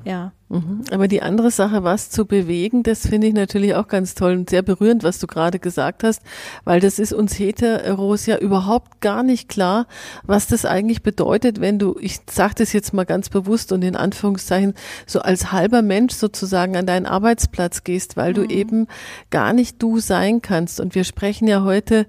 ja. 0.03 0.31
Mhm. 0.49 0.81
Aber 0.91 1.07
die 1.07 1.23
andere 1.23 1.49
Sache, 1.49 1.83
was 1.83 2.11
zu 2.11 2.25
bewegen, 2.25 2.83
das 2.83 3.07
finde 3.07 3.27
ich 3.27 3.33
natürlich 3.33 3.73
auch 3.73 3.87
ganz 3.87 4.13
toll 4.13 4.33
und 4.33 4.49
sehr 4.49 4.61
berührend, 4.61 5.01
was 5.03 5.17
du 5.17 5.25
gerade 5.25 5.57
gesagt 5.57 6.03
hast, 6.03 6.21
weil 6.63 6.79
das 6.79 6.99
ist 6.99 7.11
uns 7.11 7.39
Heteros 7.39 8.27
ja 8.27 8.37
überhaupt 8.37 9.01
gar 9.01 9.23
nicht 9.23 9.49
klar, 9.49 9.87
was 10.23 10.45
das 10.45 10.65
eigentlich 10.65 11.01
bedeutet, 11.01 11.59
wenn 11.59 11.79
du, 11.79 11.97
ich 11.99 12.19
sage 12.29 12.53
das 12.57 12.71
jetzt 12.71 12.93
mal 12.93 13.05
ganz 13.05 13.29
bewusst 13.29 13.71
und 13.71 13.81
in 13.83 13.95
Anführungszeichen, 13.95 14.75
so 15.07 15.21
als 15.21 15.51
halber 15.51 15.81
Mensch 15.81 16.13
sozusagen 16.13 16.77
an 16.77 16.85
deinen 16.85 17.07
Arbeitsplatz 17.07 17.83
gehst, 17.83 18.15
weil 18.15 18.33
du 18.33 18.41
mhm. 18.41 18.49
eben 18.51 18.87
gar 19.31 19.53
nicht 19.53 19.81
du 19.81 19.99
sein 19.99 20.41
kannst. 20.43 20.79
Und 20.79 20.93
wir 20.93 21.03
sprechen 21.03 21.47
ja 21.47 21.63
heute 21.63 22.05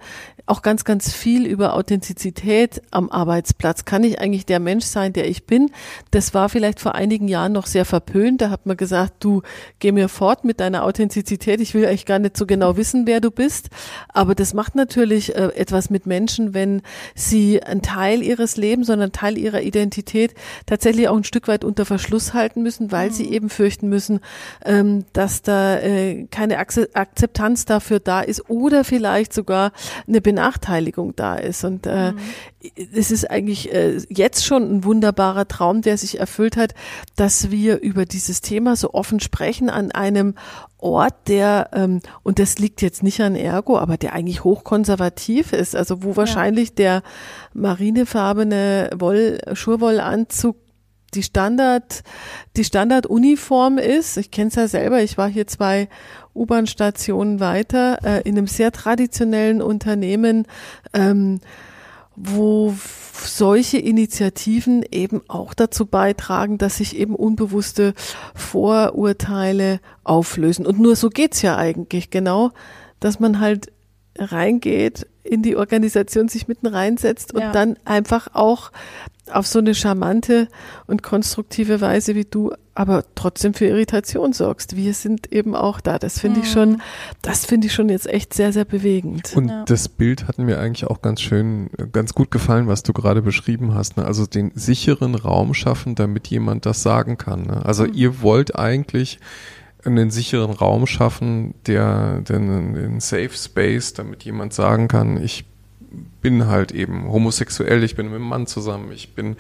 auch 0.47 0.61
ganz, 0.61 0.85
ganz 0.85 1.13
viel 1.13 1.47
über 1.47 1.75
Authentizität 1.75 2.83
am 2.91 3.11
Arbeitsplatz. 3.11 3.87
Kann 3.87 4.05
ich 4.05 4.21
eigentlich 4.21 4.45
der 4.45 4.61
Mensch 4.61 4.85
sein, 4.85 5.15
der 5.15 5.29
ich 5.29 5.47
bin? 5.47 5.71
Das 6.11 6.35
war 6.35 6.51
vielleicht 6.51 6.81
vor 6.81 6.95
einigen 6.95 7.29
Jahren 7.29 7.53
noch 7.53 7.67
sehr 7.67 7.87
verpönt. 7.87 8.43
Da 8.43 8.51
hat 8.51 8.67
man 8.67 8.77
gesagt, 8.77 9.15
du 9.21 9.41
geh 9.79 9.91
mir 9.91 10.09
fort 10.09 10.45
mit 10.45 10.61
deiner 10.61 10.85
Authentizität. 10.85 11.61
Ich 11.61 11.73
will 11.73 11.87
eigentlich 11.87 12.05
gar 12.05 12.19
nicht 12.19 12.37
so 12.37 12.45
genau 12.45 12.77
wissen, 12.77 13.07
wer 13.07 13.21
du 13.21 13.31
bist. 13.31 13.71
Aber 14.09 14.35
das 14.35 14.53
macht 14.53 14.75
natürlich 14.75 15.35
äh, 15.35 15.49
etwas 15.55 15.89
mit 15.89 16.07
Menschen, 16.07 16.53
wenn 16.53 16.83
sie 17.15 17.63
einen 17.63 17.81
Teil 17.81 18.23
ihres 18.23 18.59
Lebens, 18.59 18.89
sondern 18.89 19.05
einen 19.05 19.13
Teil 19.13 19.39
ihrer 19.39 19.63
Identität 19.63 20.35
tatsächlich 20.67 21.09
auch 21.09 21.17
ein 21.17 21.25
Stück 21.25 21.49
weit 21.49 21.65
unter 21.65 21.87
Verschluss 21.87 22.35
halten 22.35 22.63
müssen, 22.63 22.93
weil 22.93 23.09
mhm. 23.09 23.15
sie 23.15 23.31
eben 23.31 23.49
fürchten 23.49 23.89
müssen, 23.89 24.21
ähm, 24.67 25.07
dass 25.15 25.41
da 25.41 25.79
äh, 25.79 26.27
keine 26.31 26.59
Akzeptanz 26.59 27.65
dafür 27.65 27.99
da 27.99 28.21
ist 28.21 28.51
oder 28.51 28.85
vielleicht 28.85 29.33
sogar 29.33 29.73
eine 30.07 30.21
Benachteiligung 30.35 31.15
da 31.17 31.37
ist. 31.37 31.65
Und 31.65 31.87
äh, 31.87 32.13
mhm. 32.13 32.19
es 32.95 33.11
ist 33.11 33.31
eigentlich 33.31 33.73
äh, 33.73 33.99
jetzt 34.09 34.45
schon 34.45 34.63
ein 34.65 34.85
wunderbarer 34.85 35.47
Traum, 35.47 35.81
der 35.81 35.97
sich 35.97 36.19
erfüllt 36.19 36.57
hat, 36.57 36.75
dass 37.17 37.51
wir 37.51 37.81
über 37.81 38.05
dieses 38.05 38.41
Thema 38.41 38.77
so 38.77 38.93
offen 38.93 39.21
sprechen 39.21 39.71
an 39.71 39.93
einem 39.93 40.35
Ort, 40.79 41.29
der, 41.29 41.71
ähm, 41.73 42.01
und 42.23 42.39
das 42.39 42.59
liegt 42.59 42.83
jetzt 42.83 43.03
nicht 43.03 43.21
an 43.21 43.37
Ergo, 43.37 43.79
aber 43.79 43.97
der 43.97 44.13
eigentlich 44.13 44.45
hochkonservativ 44.45 45.53
ist, 45.53 45.75
also 45.75 46.03
wo 46.03 46.17
wahrscheinlich 46.17 46.71
ja. 46.71 46.75
der 46.75 47.03
marinefarbene 47.55 48.91
Woll, 48.95 49.39
Schurwollanzug 49.55 50.57
die 51.15 51.23
Standard, 51.23 52.03
die 52.57 52.65
Standarduniform 52.65 53.79
ist. 53.79 54.17
Ich 54.17 54.33
kenne 54.33 54.49
es 54.49 54.57
ja 54.57 54.67
selber, 54.67 55.01
ich 55.01 55.17
war 55.17 55.29
hier 55.29 55.47
zwei 55.47 55.89
U-Bahn-Stationen 56.35 57.41
weiter 57.41 57.99
äh, 58.05 58.29
in 58.29 58.37
einem 58.37 58.47
sehr 58.47 58.73
traditionellen 58.73 59.63
Unternehmen, 59.63 60.47
ähm, 60.93 61.41
wo 62.17 62.75
solche 63.13 63.79
Initiativen 63.79 64.85
eben 64.91 65.23
auch 65.29 65.55
dazu 65.55 65.87
beitragen, 65.87 66.59
dass 66.59 66.77
sich 66.77 66.97
eben 66.97 67.15
unbewusste 67.15 67.95
Vorurteile 68.35 69.81
auflösen. 70.05 70.67
Und 70.67 70.79
nur 70.79 70.97
so 70.97 71.11
geht's 71.11 71.43
ja 71.43 71.57
eigentlich, 71.57 72.11
genau, 72.11 72.51
dass 73.01 73.21
man 73.21 73.41
halt 73.41 73.73
reingeht 74.19 75.07
in 75.23 75.43
die 75.43 75.57
Organisation, 75.57 76.29
sich 76.29 76.49
mitten 76.49 76.67
reinsetzt 76.67 77.35
und 77.35 77.41
ja. 77.41 77.53
dann 77.53 77.77
einfach 77.85 78.29
auch 78.35 78.71
auf 79.33 79.47
so 79.47 79.59
eine 79.59 79.75
charmante 79.75 80.49
und 80.87 81.03
konstruktive 81.03 81.81
Weise 81.81 82.15
wie 82.15 82.27
du, 82.27 82.53
aber 82.75 83.05
trotzdem 83.15 83.55
für 83.55 83.65
Irritation 83.65 84.35
sorgst. 84.35 84.77
Wir 84.77 84.93
sind 84.93 85.33
eben 85.33 85.55
auch 85.55 85.81
da. 85.81 85.99
Das 85.99 86.19
finde 86.19 86.41
mhm. 86.41 86.45
ich 86.45 86.53
schon, 86.53 86.83
das 87.23 87.47
finde 87.47 87.69
ich 87.69 87.73
schon 87.73 87.89
jetzt 87.89 88.07
echt 88.07 88.35
sehr, 88.35 88.53
sehr 88.53 88.67
bewegend. 88.67 89.35
Und 89.35 89.49
ja. 89.49 89.65
das 89.65 89.89
Bild 89.89 90.29
hat 90.29 90.39
mir 90.39 90.59
eigentlich 90.59 90.87
auch 90.87 91.01
ganz 91.01 91.23
schön, 91.23 91.71
ganz 91.93 92.13
gut 92.13 92.31
gefallen, 92.31 92.69
was 92.69 92.83
du 92.83 92.93
gerade 92.93 93.23
beschrieben 93.23 93.75
hast. 93.75 93.97
Ne? 93.97 94.05
Also 94.05 94.27
den 94.27 94.53
sicheren 94.55 95.15
Raum 95.15 95.55
schaffen, 95.55 95.95
damit 95.95 96.27
jemand 96.27 96.67
das 96.67 96.83
sagen 96.83 97.17
kann. 97.17 97.45
Ne? 97.45 97.65
Also 97.65 97.85
mhm. 97.85 97.95
ihr 97.95 98.21
wollt 98.21 98.57
eigentlich 98.57 99.19
einen 99.85 100.11
sicheren 100.11 100.53
Raum 100.53 100.87
schaffen, 100.87 101.55
der, 101.67 102.21
den, 102.21 102.75
den 102.75 103.01
Safe 103.01 103.31
Space, 103.31 103.95
damit 103.95 104.25
jemand 104.25 104.53
sagen 104.53 104.89
kann, 104.89 105.23
ich 105.23 105.45
bin 106.21 106.47
halt 106.47 106.73
eben 106.73 107.11
homosexuell, 107.11 107.85
ich 107.85 107.97
bin 107.97 108.07
mit 108.07 108.17
einem 108.17 108.29
Mann 108.29 108.47
zusammen, 108.47 108.91
ich 108.93 109.15
bin 109.15 109.37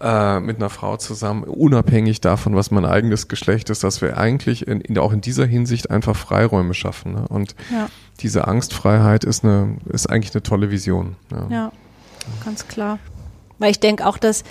äh, 0.00 0.40
mit 0.40 0.56
einer 0.56 0.68
Frau 0.68 0.96
zusammen, 0.96 1.44
unabhängig 1.44 2.20
davon, 2.20 2.54
was 2.56 2.70
mein 2.70 2.84
eigenes 2.84 3.28
Geschlecht 3.28 3.70
ist, 3.70 3.84
dass 3.84 4.02
wir 4.02 4.18
eigentlich 4.18 4.66
in, 4.66 4.80
in, 4.80 4.98
auch 4.98 5.12
in 5.12 5.20
dieser 5.20 5.46
Hinsicht 5.46 5.90
einfach 5.90 6.16
Freiräume 6.16 6.74
schaffen. 6.74 7.14
Ne? 7.14 7.26
Und 7.28 7.54
ja. 7.72 7.88
diese 8.20 8.46
Angstfreiheit 8.48 9.24
ist, 9.24 9.44
eine, 9.44 9.76
ist 9.88 10.08
eigentlich 10.08 10.34
eine 10.34 10.42
tolle 10.42 10.70
Vision. 10.70 11.16
Ja, 11.30 11.46
ja 11.48 11.72
ganz 12.44 12.68
klar. 12.68 12.98
Weil 13.58 13.70
ich 13.70 13.80
denke 13.80 14.06
auch, 14.06 14.18
dass 14.18 14.44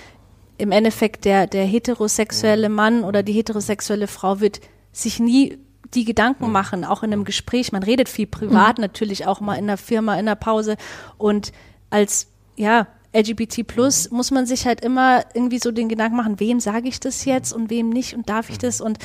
im 0.56 0.72
Endeffekt 0.72 1.24
der, 1.24 1.46
der 1.46 1.64
heterosexuelle 1.64 2.68
Mann 2.68 3.04
oder 3.04 3.22
die 3.22 3.32
heterosexuelle 3.32 4.06
Frau 4.06 4.40
wird 4.40 4.60
sich 4.94 5.20
nie 5.20 5.58
die 5.94 6.04
Gedanken 6.04 6.50
machen, 6.50 6.84
auch 6.84 7.02
in 7.02 7.12
einem 7.12 7.24
Gespräch. 7.24 7.72
Man 7.72 7.82
redet 7.82 8.08
viel 8.08 8.26
privat, 8.26 8.78
mhm. 8.78 8.82
natürlich 8.82 9.26
auch 9.26 9.40
mal 9.40 9.56
in 9.56 9.66
der 9.66 9.76
Firma, 9.76 10.18
in 10.18 10.26
der 10.26 10.34
Pause. 10.34 10.76
Und 11.18 11.52
als, 11.90 12.28
ja, 12.56 12.86
LGBT 13.14 13.66
plus 13.66 14.10
muss 14.10 14.30
man 14.30 14.46
sich 14.46 14.66
halt 14.66 14.80
immer 14.80 15.24
irgendwie 15.34 15.60
so 15.60 15.70
den 15.70 15.88
Gedanken 15.88 16.16
machen, 16.16 16.40
wem 16.40 16.58
sage 16.58 16.88
ich 16.88 16.98
das 16.98 17.24
jetzt 17.24 17.52
und 17.52 17.70
wem 17.70 17.90
nicht 17.90 18.14
und 18.14 18.28
darf 18.28 18.50
ich 18.50 18.58
das? 18.58 18.80
Und 18.80 18.98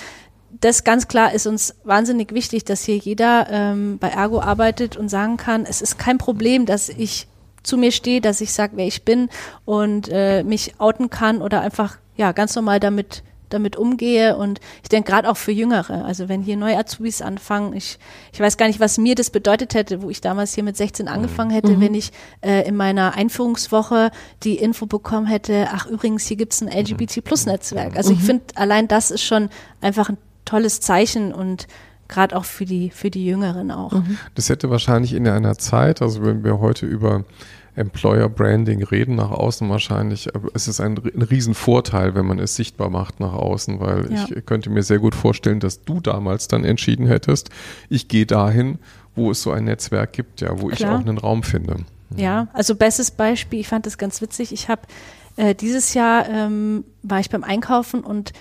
das 0.61 0.83
ganz 0.83 1.07
klar 1.07 1.33
ist 1.33 1.45
uns 1.45 1.75
wahnsinnig 1.83 2.33
wichtig, 2.33 2.65
dass 2.65 2.83
hier 2.83 2.97
jeder 2.97 3.47
ähm, 3.51 3.99
bei 3.99 4.09
Ergo 4.09 4.41
arbeitet 4.41 4.97
und 4.97 5.09
sagen 5.09 5.37
kann, 5.37 5.65
es 5.65 5.81
ist 5.81 5.99
kein 5.99 6.17
Problem, 6.17 6.65
dass 6.65 6.89
ich 6.89 7.27
zu 7.61 7.77
mir 7.77 7.91
stehe, 7.91 8.19
dass 8.19 8.41
ich 8.41 8.51
sage, 8.51 8.73
wer 8.77 8.87
ich 8.87 9.03
bin 9.05 9.29
und 9.65 10.09
äh, 10.11 10.43
mich 10.43 10.79
outen 10.79 11.11
kann 11.11 11.41
oder 11.41 11.61
einfach 11.61 11.97
ja 12.15 12.31
ganz 12.31 12.55
normal 12.55 12.79
damit 12.79 13.21
damit 13.49 13.75
umgehe. 13.75 14.37
Und 14.37 14.59
ich 14.83 14.89
denke 14.89 15.11
gerade 15.11 15.29
auch 15.29 15.37
für 15.37 15.51
Jüngere, 15.51 16.05
also 16.05 16.29
wenn 16.29 16.41
hier 16.41 16.57
neue 16.57 16.77
Azubis 16.77 17.21
anfangen, 17.21 17.73
ich, 17.73 17.99
ich 18.31 18.39
weiß 18.39 18.57
gar 18.57 18.67
nicht, 18.67 18.79
was 18.79 18.97
mir 18.97 19.15
das 19.15 19.29
bedeutet 19.29 19.73
hätte, 19.73 20.01
wo 20.01 20.09
ich 20.09 20.21
damals 20.21 20.53
hier 20.53 20.63
mit 20.63 20.77
16 20.77 21.05
mhm. 21.05 21.11
angefangen 21.11 21.51
hätte, 21.51 21.71
mhm. 21.71 21.81
wenn 21.81 21.93
ich 21.93 22.11
äh, 22.41 22.67
in 22.67 22.75
meiner 22.75 23.15
Einführungswoche 23.15 24.11
die 24.43 24.55
Info 24.55 24.85
bekommen 24.85 25.27
hätte, 25.27 25.67
ach 25.71 25.85
übrigens, 25.85 26.25
hier 26.25 26.37
gibt's 26.37 26.61
ein 26.61 26.67
mhm. 26.67 26.79
LGBT-Plus-Netzwerk. 26.79 27.95
Also 27.95 28.13
ich 28.13 28.19
mhm. 28.19 28.25
finde, 28.25 28.43
allein 28.55 28.87
das 28.87 29.11
ist 29.11 29.23
schon 29.23 29.49
einfach 29.81 30.09
ein 30.09 30.17
tolles 30.45 30.81
Zeichen 30.81 31.33
und 31.33 31.67
gerade 32.07 32.35
auch 32.35 32.45
für 32.45 32.65
die, 32.65 32.89
für 32.89 33.09
die 33.09 33.25
Jüngeren 33.25 33.71
auch. 33.71 33.93
Das 34.35 34.49
hätte 34.49 34.69
wahrscheinlich 34.69 35.13
in 35.13 35.27
einer 35.27 35.57
Zeit, 35.57 36.01
also 36.01 36.23
wenn 36.25 36.43
wir 36.43 36.59
heute 36.59 36.85
über 36.85 37.23
Employer 37.75 38.29
Branding 38.29 38.83
reden 38.83 39.15
nach 39.15 39.31
außen 39.31 39.69
wahrscheinlich. 39.69 40.29
Es 40.53 40.67
ist 40.67 40.79
ein, 40.79 40.97
ein 40.97 41.21
Riesenvorteil, 41.21 42.15
wenn 42.15 42.25
man 42.25 42.39
es 42.39 42.55
sichtbar 42.55 42.89
macht 42.89 43.19
nach 43.19 43.33
außen, 43.33 43.79
weil 43.79 44.11
ja. 44.11 44.25
ich 44.29 44.45
könnte 44.45 44.69
mir 44.69 44.83
sehr 44.83 44.99
gut 44.99 45.15
vorstellen, 45.15 45.59
dass 45.59 45.83
du 45.83 45.99
damals 45.99 46.47
dann 46.47 46.65
entschieden 46.65 47.07
hättest, 47.07 47.49
ich 47.89 48.07
gehe 48.07 48.25
dahin, 48.25 48.79
wo 49.15 49.31
es 49.31 49.41
so 49.41 49.51
ein 49.51 49.65
Netzwerk 49.65 50.13
gibt, 50.13 50.41
ja, 50.41 50.59
wo 50.61 50.67
Klar. 50.67 50.73
ich 50.73 50.85
auch 50.85 50.99
einen 50.99 51.17
Raum 51.17 51.43
finde. 51.43 51.77
Ja, 52.15 52.47
also 52.53 52.75
bestes 52.75 53.11
Beispiel, 53.11 53.59
ich 53.59 53.67
fand 53.67 53.85
das 53.85 53.97
ganz 53.97 54.21
witzig. 54.21 54.51
Ich 54.51 54.67
habe 54.67 54.81
äh, 55.35 55.53
dieses 55.55 55.93
Jahr 55.93 56.27
ähm, 56.27 56.83
war 57.03 57.19
ich 57.19 57.29
beim 57.29 57.43
Einkaufen 57.43 58.03
und 58.03 58.33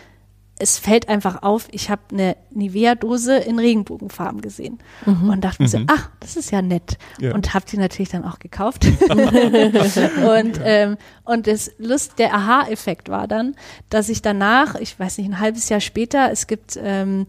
es 0.59 0.79
fällt 0.79 1.09
einfach 1.09 1.43
auf, 1.43 1.69
ich 1.71 1.91
habe 1.91 2.03
eine 2.13 2.37
Nivea-Dose 2.51 3.37
in 3.37 3.59
Regenbogenfarben 3.59 4.41
gesehen 4.41 4.79
mhm. 5.07 5.31
und 5.31 5.45
dachte 5.45 5.63
mir 5.63 5.69
so, 5.69 5.79
mhm. 5.79 5.87
ach, 5.89 6.11
das 6.21 6.37
ist 6.37 6.51
ja 6.51 6.63
nett. 6.63 6.99
Ja. 7.21 7.35
Und 7.35 7.55
habe 7.55 7.65
die 7.71 7.77
natürlich 7.77 8.11
dann 8.11 8.25
auch 8.25 8.39
gekauft. 8.39 8.87
und, 9.09 10.61
ähm, 10.65 10.97
und 11.25 11.47
das 11.47 11.71
Lust, 11.79 12.19
der 12.19 12.35
Aha-Effekt 12.35 13.09
war 13.09 13.29
dann, 13.29 13.55
dass 13.91 14.09
ich 14.09 14.23
danach, 14.23 14.75
ich 14.75 14.99
weiß 14.99 15.19
nicht, 15.19 15.29
ein 15.29 15.41
halbes 15.41 15.69
Jahr 15.69 15.81
später, 15.81 16.31
es 16.31 16.47
gibt 16.47 16.79
ähm, 16.83 17.27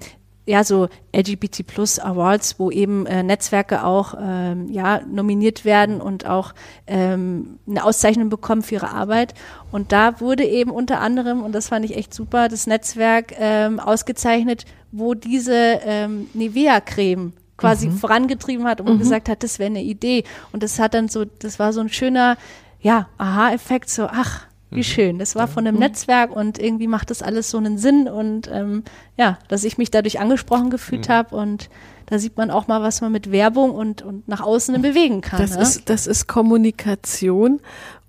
ja 0.50 0.64
so 0.64 0.89
LGBT 1.16 1.66
Plus 1.66 2.00
Awards, 2.00 2.56
wo 2.58 2.72
eben 2.72 3.06
äh, 3.06 3.22
Netzwerke 3.22 3.84
auch 3.84 4.16
ähm, 4.20 4.68
ja 4.72 5.02
nominiert 5.02 5.64
werden 5.64 6.02
und 6.02 6.26
auch 6.26 6.54
ähm, 6.88 7.60
eine 7.68 7.84
Auszeichnung 7.84 8.30
bekommen 8.30 8.64
für 8.64 8.76
ihre 8.76 8.89
Arbeit. 8.89 9.36
Und 9.72 9.91
da 9.91 10.20
wurde 10.20 10.43
eben 10.45 10.72
unter 10.72 11.02
anderem 11.02 11.43
und 11.43 11.54
das 11.54 11.70
fand 11.70 11.86
ich 11.86 11.95
echt 11.95 12.16
super, 12.16 12.50
das 12.50 12.66
Netzwerk 12.66 13.36
ähm, 13.38 13.80
ausgezeichnet, 13.80 14.66
wo 14.91 15.14
diese 15.14 15.54
ähm, 15.86 16.28
Nivea 16.34 16.82
Creme 16.82 17.34
quasi 17.56 17.89
mhm. 17.89 17.97
vorangetrieben 17.97 18.66
hat 18.66 18.82
und 18.82 18.95
mhm. 18.95 19.00
gesagt 19.00 19.30
hat, 19.30 19.43
das 19.43 19.60
wäre 19.60 19.70
eine 19.70 19.84
Idee. 19.84 20.24
Und 20.52 20.64
das 20.64 20.80
hat 20.80 20.95
dann 20.95 21.10
so, 21.10 21.26
das 21.26 21.60
war 21.60 21.74
so 21.74 21.82
ein 21.82 21.89
schöner 21.89 22.38
ja 22.82 23.08
Aha-Effekt, 23.20 23.89
so 23.89 24.08
ach 24.10 24.49
wie 24.72 24.78
mhm. 24.78 24.84
schön. 24.84 25.20
Das 25.20 25.36
war 25.36 25.47
von 25.47 25.65
einem 25.65 25.76
mhm. 25.76 25.82
Netzwerk 25.82 26.36
und 26.36 26.59
irgendwie 26.59 26.88
macht 26.88 27.09
das 27.09 27.22
alles 27.22 27.49
so 27.49 27.57
einen 27.57 27.78
Sinn 27.78 28.07
und 28.07 28.49
ähm, 28.51 28.84
ja, 29.17 29.39
dass 29.47 29.63
ich 29.63 29.78
mich 29.78 29.91
dadurch 29.91 30.20
angesprochen 30.20 30.70
gefühlt 30.70 31.07
mhm. 31.07 31.13
habe 31.13 31.36
und 31.36 31.70
da 32.05 32.17
sieht 32.17 32.38
man 32.38 32.49
auch 32.49 32.67
mal, 32.67 32.82
was 32.82 33.01
man 33.01 33.11
mit 33.11 33.32
Werbung 33.32 33.72
und, 33.72 34.01
und 34.01 34.28
nach 34.28 34.41
außen 34.41 34.82
bewegen 34.82 35.22
kann. 35.22 35.39
Das, 35.39 35.55
ne? 35.55 35.61
ist, 35.61 35.89
das 35.89 36.07
ist 36.07 36.28
Kommunikation 36.28 37.61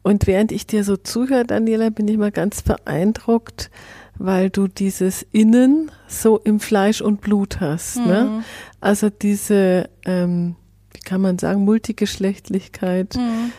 und 0.02 0.26
während 0.26 0.52
ich 0.52 0.66
dir 0.66 0.84
so 0.84 0.96
zuhöre, 0.96 1.44
Daniela, 1.44 1.90
bin 1.90 2.08
ich 2.08 2.16
mal 2.16 2.32
ganz 2.32 2.62
beeindruckt, 2.62 3.70
weil 4.16 4.50
du 4.50 4.68
dieses 4.68 5.26
Innen 5.32 5.90
so 6.08 6.38
im 6.38 6.60
Fleisch 6.60 7.00
und 7.00 7.20
Blut 7.20 7.60
hast. 7.60 7.96
Ne? 7.96 8.02
Mhm. 8.04 8.08
Ne? 8.36 8.44
Also 8.80 9.10
diese, 9.10 9.88
ähm, 10.04 10.56
wie 10.92 11.00
kann 11.00 11.20
man 11.20 11.38
sagen, 11.38 11.64
Multigeschlechtlichkeit, 11.64 13.16
mhm 13.16 13.52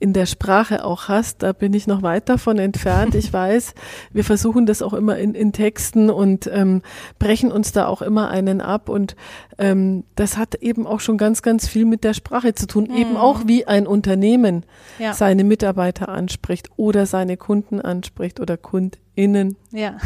in 0.00 0.12
der 0.12 0.26
Sprache 0.26 0.84
auch 0.84 1.08
hast, 1.08 1.42
da 1.42 1.52
bin 1.52 1.74
ich 1.74 1.86
noch 1.86 2.02
weit 2.02 2.28
davon 2.28 2.58
entfernt. 2.58 3.14
Ich 3.14 3.32
weiß, 3.32 3.74
wir 4.12 4.24
versuchen 4.24 4.66
das 4.66 4.82
auch 4.82 4.92
immer 4.92 5.18
in, 5.18 5.34
in 5.34 5.52
Texten 5.52 6.08
und 6.10 6.48
ähm, 6.52 6.82
brechen 7.18 7.50
uns 7.50 7.72
da 7.72 7.86
auch 7.86 8.02
immer 8.02 8.28
einen 8.28 8.60
ab. 8.60 8.88
Und 8.88 9.16
ähm, 9.58 10.04
das 10.14 10.36
hat 10.36 10.54
eben 10.56 10.86
auch 10.86 11.00
schon 11.00 11.18
ganz, 11.18 11.42
ganz 11.42 11.68
viel 11.68 11.84
mit 11.84 12.04
der 12.04 12.14
Sprache 12.14 12.54
zu 12.54 12.66
tun. 12.66 12.88
Mhm. 12.90 12.96
Eben 12.96 13.16
auch 13.16 13.42
wie 13.46 13.66
ein 13.66 13.86
Unternehmen 13.86 14.64
ja. 14.98 15.12
seine 15.12 15.44
Mitarbeiter 15.44 16.08
anspricht 16.08 16.70
oder 16.76 17.06
seine 17.06 17.36
Kunden 17.36 17.80
anspricht 17.80 18.40
oder 18.40 18.56
Kund 18.56 18.98
innen. 19.18 19.56
Ja, 19.72 19.96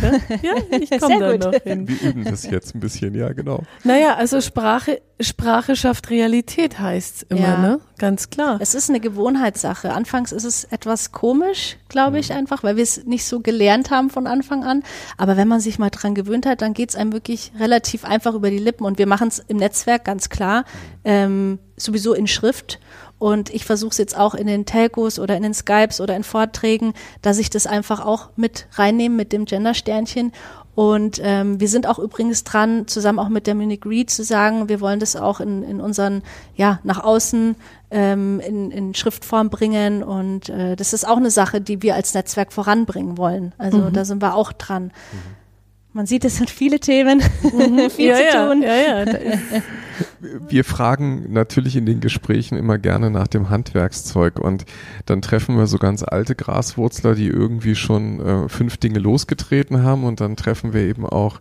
ja 0.40 0.54
ich 0.80 0.90
komme 1.00 1.18
da 1.38 1.50
noch 1.50 1.62
hin. 1.62 1.86
Wir 1.86 2.00
üben 2.00 2.24
das 2.24 2.50
jetzt 2.50 2.74
ein 2.74 2.80
bisschen, 2.80 3.14
ja, 3.14 3.30
genau. 3.34 3.62
Naja, 3.84 4.14
also 4.14 4.40
Sprache, 4.40 5.02
Sprache 5.20 5.76
schafft 5.76 6.08
Realität 6.08 6.78
heißt 6.78 7.26
immer, 7.28 7.40
ja. 7.40 7.58
ne? 7.58 7.80
Ganz 7.98 8.30
klar. 8.30 8.58
Es 8.60 8.74
ist 8.74 8.88
eine 8.88 9.00
Gewohnheitssache. 9.00 9.92
Anfangs 9.92 10.32
ist 10.32 10.44
es 10.44 10.64
etwas 10.64 11.12
komisch, 11.12 11.76
glaube 11.88 12.18
ich, 12.18 12.30
mhm. 12.30 12.36
einfach, 12.36 12.64
weil 12.64 12.76
wir 12.76 12.82
es 12.82 13.04
nicht 13.04 13.26
so 13.26 13.40
gelernt 13.40 13.90
haben 13.90 14.08
von 14.08 14.26
Anfang 14.26 14.64
an. 14.64 14.82
Aber 15.18 15.36
wenn 15.36 15.46
man 15.46 15.60
sich 15.60 15.78
mal 15.78 15.90
dran 15.90 16.14
gewöhnt 16.14 16.46
hat, 16.46 16.62
dann 16.62 16.72
geht 16.72 16.88
es 16.88 16.96
einem 16.96 17.12
wirklich 17.12 17.52
relativ 17.58 18.06
einfach 18.06 18.34
über 18.34 18.48
die 18.48 18.58
Lippen. 18.58 18.84
Und 18.84 18.96
wir 18.96 19.06
machen 19.06 19.28
es 19.28 19.41
im 19.48 19.56
Netzwerk 19.56 20.04
ganz 20.04 20.28
klar, 20.28 20.64
ähm, 21.04 21.58
sowieso 21.76 22.14
in 22.14 22.26
Schrift. 22.26 22.80
Und 23.18 23.50
ich 23.50 23.64
versuche 23.64 23.90
es 23.90 23.98
jetzt 23.98 24.16
auch 24.18 24.34
in 24.34 24.48
den 24.48 24.64
Telcos 24.66 25.20
oder 25.20 25.36
in 25.36 25.44
den 25.44 25.54
Skypes 25.54 26.00
oder 26.00 26.16
in 26.16 26.24
Vorträgen, 26.24 26.92
dass 27.22 27.38
ich 27.38 27.50
das 27.50 27.68
einfach 27.68 28.04
auch 28.04 28.30
mit 28.34 28.66
reinnehme 28.72 29.14
mit 29.14 29.32
dem 29.32 29.44
Gender-Sternchen. 29.44 30.32
Und 30.74 31.20
ähm, 31.22 31.60
wir 31.60 31.68
sind 31.68 31.86
auch 31.86 31.98
übrigens 31.98 32.44
dran, 32.44 32.88
zusammen 32.88 33.18
auch 33.18 33.28
mit 33.28 33.46
der 33.46 33.54
Munich 33.54 33.84
Read 33.84 34.10
zu 34.10 34.24
sagen, 34.24 34.68
wir 34.68 34.80
wollen 34.80 35.00
das 35.00 35.16
auch 35.16 35.38
in, 35.38 35.62
in 35.62 35.80
unseren, 35.80 36.22
ja, 36.56 36.80
nach 36.82 37.04
außen 37.04 37.56
ähm, 37.90 38.40
in, 38.40 38.70
in 38.70 38.94
Schriftform 38.94 39.50
bringen. 39.50 40.02
Und 40.02 40.48
äh, 40.48 40.74
das 40.74 40.92
ist 40.92 41.06
auch 41.06 41.18
eine 41.18 41.30
Sache, 41.30 41.60
die 41.60 41.82
wir 41.82 41.94
als 41.94 42.14
Netzwerk 42.14 42.52
voranbringen 42.52 43.18
wollen. 43.18 43.54
Also 43.58 43.78
mhm. 43.78 43.92
da 43.92 44.04
sind 44.04 44.22
wir 44.22 44.34
auch 44.34 44.50
dran. 44.50 44.84
Mhm. 44.84 45.41
Man 45.94 46.06
sieht, 46.06 46.24
es 46.24 46.36
sind 46.36 46.48
viele 46.48 46.80
Themen, 46.80 47.22
mhm. 47.42 47.90
viel 47.94 48.06
ja, 48.06 48.16
zu 48.16 48.48
tun. 48.48 48.62
Ja, 48.62 49.04
ja, 49.04 49.04
wir 50.48 50.64
fragen 50.64 51.32
natürlich 51.32 51.76
in 51.76 51.84
den 51.84 52.00
Gesprächen 52.00 52.56
immer 52.56 52.78
gerne 52.78 53.10
nach 53.10 53.26
dem 53.26 53.50
Handwerkszeug 53.50 54.38
und 54.38 54.64
dann 55.04 55.20
treffen 55.20 55.58
wir 55.58 55.66
so 55.66 55.76
ganz 55.76 56.02
alte 56.02 56.34
Graswurzler, 56.34 57.14
die 57.14 57.26
irgendwie 57.26 57.74
schon 57.74 58.20
äh, 58.20 58.48
fünf 58.48 58.78
Dinge 58.78 59.00
losgetreten 59.00 59.82
haben 59.82 60.04
und 60.04 60.20
dann 60.20 60.36
treffen 60.36 60.72
wir 60.72 60.80
eben 60.80 61.04
auch 61.04 61.40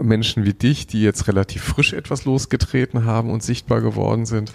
Menschen 0.00 0.44
wie 0.44 0.54
dich, 0.54 0.86
die 0.86 1.02
jetzt 1.02 1.28
relativ 1.28 1.62
frisch 1.62 1.92
etwas 1.92 2.24
losgetreten 2.24 3.04
haben 3.04 3.30
und 3.30 3.42
sichtbar 3.42 3.82
geworden 3.82 4.24
sind. 4.24 4.50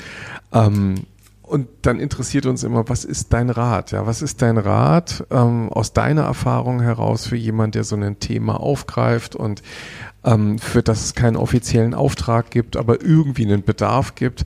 Ähm, 0.54 1.06
und 1.46 1.68
dann 1.84 2.00
interessiert 2.00 2.46
uns 2.46 2.64
immer, 2.64 2.89
was 2.89 3.06
ist 3.06 3.32
dein 3.32 3.50
Rat? 3.50 3.91
Ja, 3.91 4.08
was 4.08 4.22
ist 4.22 4.41
dein 4.41 4.58
Rat 4.58 5.26
ähm, 5.30 5.70
aus 5.72 5.93
deiner 5.93 6.24
Erfahrung 6.24 6.82
heraus 6.82 7.28
für 7.28 7.36
jemand, 7.36 7.76
der 7.76 7.84
so 7.84 7.96
ein 7.96 8.20
Thema 8.20 8.60
aufgreift 8.60 9.36
und 9.36 9.62
ähm, 10.24 10.58
für 10.58 10.82
das 10.82 11.06
es 11.06 11.14
keinen 11.14 11.36
offiziellen 11.36 11.93
Auftrag 11.93 12.50
gibt, 12.50 12.78
aber 12.78 13.02
irgendwie 13.02 13.46
einen 13.46 13.64
Bedarf 13.64 14.16
gibt? 14.16 14.46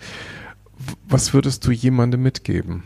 Was 1.08 1.34
würdest 1.34 1.66
du 1.66 1.72
jemandem 1.72 2.22
mitgeben? 2.22 2.84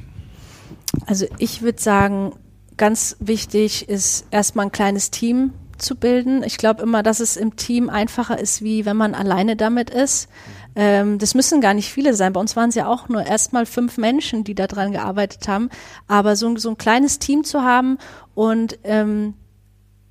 Also 1.07 1.25
ich 1.39 1.61
würde 1.61 1.81
sagen, 1.81 2.33
ganz 2.77 3.17
wichtig 3.19 3.89
ist 3.89 4.27
erstmal 4.31 4.65
ein 4.65 4.71
kleines 4.71 5.11
Team 5.11 5.53
zu 5.77 5.95
bilden. 5.95 6.43
Ich 6.43 6.57
glaube 6.57 6.83
immer, 6.83 7.03
dass 7.03 7.19
es 7.19 7.35
im 7.35 7.55
Team 7.55 7.89
einfacher 7.89 8.39
ist, 8.39 8.61
wie 8.61 8.85
wenn 8.85 8.97
man 8.97 9.15
alleine 9.15 9.55
damit 9.55 9.89
ist. 9.89 10.29
Ähm, 10.75 11.19
das 11.19 11.35
müssen 11.35 11.61
gar 11.61 11.73
nicht 11.73 11.91
viele 11.91 12.13
sein. 12.13 12.33
Bei 12.33 12.39
uns 12.39 12.55
waren 12.55 12.69
es 12.69 12.75
ja 12.75 12.87
auch 12.87 13.09
nur 13.09 13.25
erstmal 13.25 13.65
fünf 13.65 13.97
Menschen, 13.97 14.43
die 14.43 14.55
daran 14.55 14.91
gearbeitet 14.91 15.47
haben. 15.47 15.69
Aber 16.07 16.35
so, 16.35 16.55
so 16.57 16.69
ein 16.69 16.77
kleines 16.77 17.19
Team 17.19 17.43
zu 17.43 17.61
haben 17.61 17.97
und 18.35 18.79
ähm, 18.83 19.35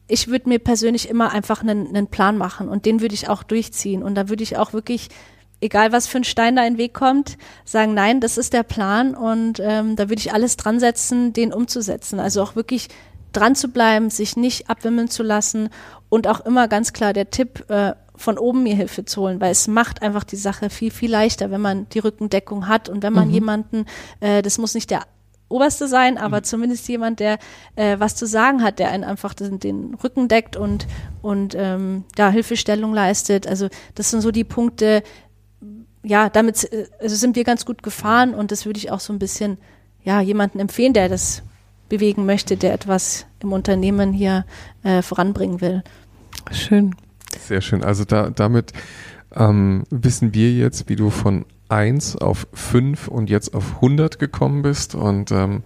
ich 0.09 0.29
würde 0.29 0.49
mir 0.49 0.59
persönlich 0.59 1.09
immer 1.09 1.33
einfach 1.33 1.63
einen, 1.63 1.89
einen 1.89 2.07
Plan 2.07 2.37
machen 2.37 2.69
und 2.69 2.85
den 2.85 3.01
würde 3.01 3.15
ich 3.15 3.29
auch 3.29 3.43
durchziehen. 3.43 4.03
Und 4.03 4.15
da 4.15 4.29
würde 4.29 4.43
ich 4.43 4.57
auch 4.57 4.73
wirklich 4.73 5.09
egal 5.63 5.93
was 5.93 6.07
für 6.07 6.19
ein 6.19 6.25
Stein 6.25 6.57
da 6.57 6.67
in 6.67 6.75
den 6.75 6.79
Weg 6.79 6.93
kommt, 6.93 7.39
sagen, 7.65 7.95
nein, 7.95 8.21
das 8.21 8.37
ist 8.37 8.53
der 8.53 8.65
Plan 8.65 9.15
und 9.15 9.61
ähm, 9.61 9.97
da 9.97 10.09
würde 10.09 10.21
ich 10.21 10.35
alles 10.35 10.57
dran 10.57 10.81
setzen, 10.81 11.33
den 11.33 11.53
umzusetzen. 11.53 12.21
Also 12.21 12.43
auch 12.43 12.57
wirklich 12.57 12.89
dran 13.33 13.55
zu 13.55 13.69
bleiben, 13.69 14.11
sich 14.11 14.37
nicht 14.37 14.69
abwimmeln 14.69 15.09
zu 15.09 15.23
lassen 15.23 15.71
und 16.09 16.27
auch 16.27 16.41
immer 16.41 16.69
ganz 16.69 16.93
klar 16.93 17.13
der 17.13 17.31
Tipp, 17.31 17.65
äh, 17.71 17.95
von 18.15 18.39
oben 18.39 18.63
mir 18.63 18.75
Hilfe 18.75 19.05
zu 19.05 19.23
holen, 19.23 19.41
weil 19.41 19.53
es 19.53 19.69
macht 19.69 20.03
einfach 20.03 20.25
die 20.25 20.37
Sache 20.37 20.71
viel, 20.71 20.91
viel 20.91 21.11
leichter, 21.11 21.51
wenn 21.51 21.61
man 21.61 21.89
die 21.91 21.99
Rückendeckung 21.99 22.69
hat 22.69 22.89
und 22.89 23.03
wenn 23.03 23.13
man 23.13 23.29
mhm. 23.29 23.35
jemanden, 23.35 23.87
äh, 24.21 24.43
das 24.43 24.59
muss 24.59 24.75
nicht 24.75 24.91
der 24.91 25.03
Oberste 25.49 25.87
sein, 25.87 26.19
aber 26.19 26.39
mhm. 26.39 26.45
zumindest 26.45 26.89
jemand, 26.89 27.21
der 27.21 27.39
äh, 27.77 27.99
was 27.99 28.17
zu 28.17 28.27
sagen 28.27 28.63
hat, 28.63 28.79
der 28.79 28.91
einen 28.91 29.05
einfach 29.05 29.35
den, 29.35 29.61
den 29.61 29.95
Rücken 29.95 30.29
deckt 30.29 30.57
und, 30.57 30.87
und 31.21 31.55
ähm, 31.57 32.05
da 32.17 32.31
Hilfestellung 32.31 32.95
leistet. 32.95 33.47
Also 33.47 33.69
das 33.95 34.11
sind 34.11 34.23
so 34.23 34.31
die 34.31 34.45
Punkte, 34.45 35.03
ja, 36.03 36.29
damit 36.29 36.73
äh, 36.73 36.87
also 37.01 37.15
sind 37.15 37.37
wir 37.37 37.45
ganz 37.45 37.65
gut 37.67 37.83
gefahren 37.83 38.35
und 38.35 38.51
das 38.51 38.67
würde 38.67 38.79
ich 38.79 38.91
auch 38.91 39.01
so 39.01 39.13
ein 39.13 39.19
bisschen 39.19 39.59
ja, 40.03 40.21
jemanden 40.21 40.59
empfehlen, 40.59 40.95
der 40.95 41.09
das 41.09 41.43
bewegen 41.89 42.25
möchte, 42.25 42.57
der 42.57 42.73
etwas 42.73 43.27
im 43.41 43.53
Unternehmen 43.53 44.13
hier 44.13 44.47
äh, 44.83 45.03
voranbringen 45.03 45.61
will. 45.61 45.83
Schön. 46.51 46.97
Sehr 47.47 47.61
schön. 47.61 47.83
Also 47.83 48.05
da, 48.05 48.31
damit 48.31 48.73
ähm, 49.35 49.85
wissen 49.91 50.35
wir 50.35 50.53
jetzt, 50.53 50.89
wie 50.89 50.97
du 50.97 51.11
von 51.11 51.45
1 51.69 52.17
auf 52.17 52.47
5 52.53 53.09
und 53.09 53.31
jetzt 53.31 53.55
auf 53.55 53.77
100 53.77 54.19
gekommen 54.19 54.63
bist. 54.63 54.95
Und 54.95 55.31
ähm, 55.33 55.63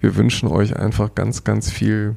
wir 0.00 0.16
wünschen 0.16 0.48
euch 0.48 0.76
einfach 0.76 1.14
ganz, 1.14 1.44
ganz 1.44 1.70
viel 1.70 2.16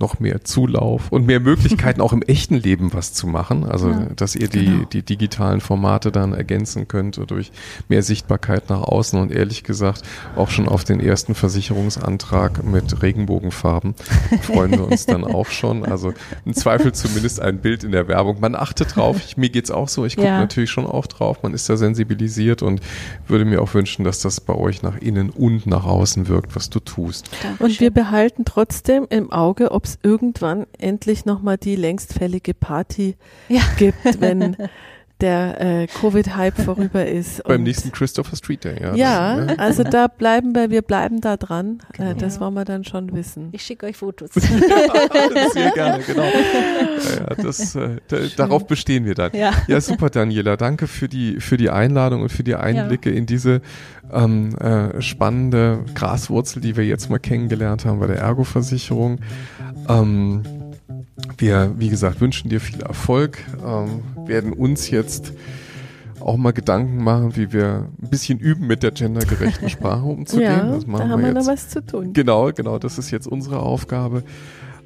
noch 0.00 0.20
mehr 0.20 0.44
Zulauf 0.44 1.10
und 1.10 1.26
mehr 1.26 1.40
Möglichkeiten 1.40 2.00
auch 2.02 2.12
im 2.12 2.22
echten 2.22 2.54
Leben 2.54 2.92
was 2.92 3.12
zu 3.12 3.26
machen. 3.26 3.64
Also, 3.64 3.90
ja, 3.90 4.06
dass 4.16 4.34
ihr 4.34 4.48
die, 4.48 4.64
genau. 4.64 4.84
die 4.84 5.02
digitalen 5.02 5.60
Formate 5.60 6.12
dann 6.12 6.32
ergänzen 6.32 6.88
könnt 6.88 7.18
durch 7.30 7.50
mehr 7.88 8.02
Sichtbarkeit 8.02 8.70
nach 8.70 8.82
außen 8.82 9.20
und 9.20 9.32
ehrlich 9.32 9.64
gesagt 9.64 10.02
auch 10.36 10.50
schon 10.50 10.68
auf 10.68 10.84
den 10.84 11.00
ersten 11.00 11.34
Versicherungsantrag 11.34 12.64
mit 12.64 13.02
Regenbogenfarben 13.02 13.94
freuen 14.42 14.72
wir 14.72 14.86
uns 14.86 15.06
dann 15.06 15.24
auch 15.24 15.46
schon. 15.46 15.84
Also 15.84 16.14
im 16.44 16.54
Zweifel 16.54 16.92
zumindest 16.92 17.40
ein 17.40 17.58
Bild 17.58 17.84
in 17.84 17.92
der 17.92 18.08
Werbung. 18.08 18.40
Man 18.40 18.54
achtet 18.54 18.96
drauf. 18.96 19.16
Ich, 19.18 19.36
mir 19.36 19.50
geht's 19.50 19.70
auch 19.70 19.88
so. 19.88 20.04
Ich 20.04 20.16
gucke 20.16 20.28
ja. 20.28 20.38
natürlich 20.38 20.70
schon 20.70 20.86
auch 20.86 21.06
drauf. 21.06 21.42
Man 21.42 21.54
ist 21.54 21.68
da 21.68 21.76
sensibilisiert 21.76 22.62
und 22.62 22.80
würde 23.26 23.44
mir 23.44 23.62
auch 23.62 23.74
wünschen, 23.74 24.04
dass 24.04 24.20
das 24.20 24.40
bei 24.40 24.54
euch 24.54 24.82
nach 24.82 24.98
innen 24.98 25.30
und 25.30 25.66
nach 25.66 25.84
außen 25.84 26.28
wirkt, 26.28 26.54
was 26.54 26.70
du 26.70 26.80
tust. 26.80 27.30
Dankeschön. 27.42 27.66
Und 27.66 27.80
wir 27.80 27.90
behalten 27.90 28.44
trotzdem 28.44 29.06
im 29.10 29.32
Auge, 29.32 29.70
ob 29.72 29.87
es 29.88 29.98
irgendwann 30.02 30.66
endlich 30.78 31.24
nochmal 31.24 31.58
die 31.58 31.76
längstfällige 31.76 32.54
Party 32.54 33.16
ja. 33.48 33.62
gibt, 33.76 34.20
wenn 34.20 34.56
der 35.20 35.60
äh, 35.60 35.86
Covid-Hype 35.88 36.60
vorüber 36.62 37.04
ist. 37.04 37.42
Beim 37.42 37.64
nächsten 37.64 37.90
Christopher 37.90 38.36
Street 38.36 38.64
Day, 38.64 38.80
ja. 38.80 38.94
Ja, 38.94 39.36
das, 39.36 39.46
ne? 39.46 39.58
also 39.58 39.82
da 39.82 40.06
bleiben 40.06 40.54
wir, 40.54 40.70
wir 40.70 40.82
bleiben 40.82 41.20
da 41.20 41.36
dran. 41.36 41.80
Äh, 41.94 41.96
genau. 41.96 42.10
Äh, 42.10 42.14
das 42.14 42.40
wollen 42.40 42.54
wir 42.54 42.64
dann 42.64 42.84
schon 42.84 43.12
wissen. 43.12 43.48
Ich 43.52 43.62
schicke 43.62 43.86
euch 43.86 43.96
Fotos. 43.96 44.30
ja, 44.34 45.50
sehr 45.50 45.72
gerne, 45.72 46.04
genau. 46.04 46.22
Ja, 47.18 47.34
das, 47.42 47.74
äh, 47.74 47.96
da, 48.08 48.18
darauf 48.36 48.66
bestehen 48.66 49.04
wir 49.04 49.14
dann. 49.14 49.32
Ja. 49.32 49.52
ja, 49.66 49.80
super, 49.80 50.10
Daniela. 50.10 50.56
Danke 50.56 50.86
für 50.86 51.08
die, 51.08 51.40
für 51.40 51.56
die 51.56 51.70
Einladung 51.70 52.22
und 52.22 52.28
für 52.30 52.44
die 52.44 52.54
Einblicke 52.54 53.10
in 53.10 53.26
diese 53.26 53.60
ähm, 54.12 54.54
äh, 54.56 55.00
spannende 55.00 55.84
Graswurzel, 55.94 56.60
die 56.60 56.76
wir 56.76 56.84
jetzt 56.84 57.10
mal 57.10 57.18
kennengelernt 57.18 57.84
haben 57.84 58.00
bei 58.00 58.06
der 58.06 58.18
Ergo-Versicherung. 58.18 59.20
Ähm, 59.88 60.42
wir, 61.38 61.74
wie 61.78 61.88
gesagt, 61.88 62.20
wünschen 62.20 62.48
dir 62.48 62.60
viel 62.60 62.80
Erfolg, 62.82 63.38
ähm, 63.64 64.02
werden 64.26 64.52
uns 64.52 64.90
jetzt 64.90 65.32
auch 66.20 66.36
mal 66.36 66.52
Gedanken 66.52 67.02
machen, 67.02 67.36
wie 67.36 67.52
wir 67.52 67.88
ein 68.02 68.10
bisschen 68.10 68.38
üben, 68.38 68.66
mit 68.66 68.82
der 68.82 68.90
gendergerechten 68.90 69.68
Sprache 69.70 70.04
umzugehen. 70.04 70.50
ja, 70.50 70.72
das 70.72 70.86
machen 70.86 71.06
da 71.06 71.12
haben 71.12 71.20
wir, 71.22 71.28
jetzt. 71.28 71.46
noch 71.46 71.52
was 71.52 71.68
zu 71.68 71.84
tun. 71.84 72.12
Genau, 72.12 72.52
genau, 72.52 72.78
das 72.78 72.98
ist 72.98 73.10
jetzt 73.10 73.26
unsere 73.26 73.60
Aufgabe. 73.60 74.22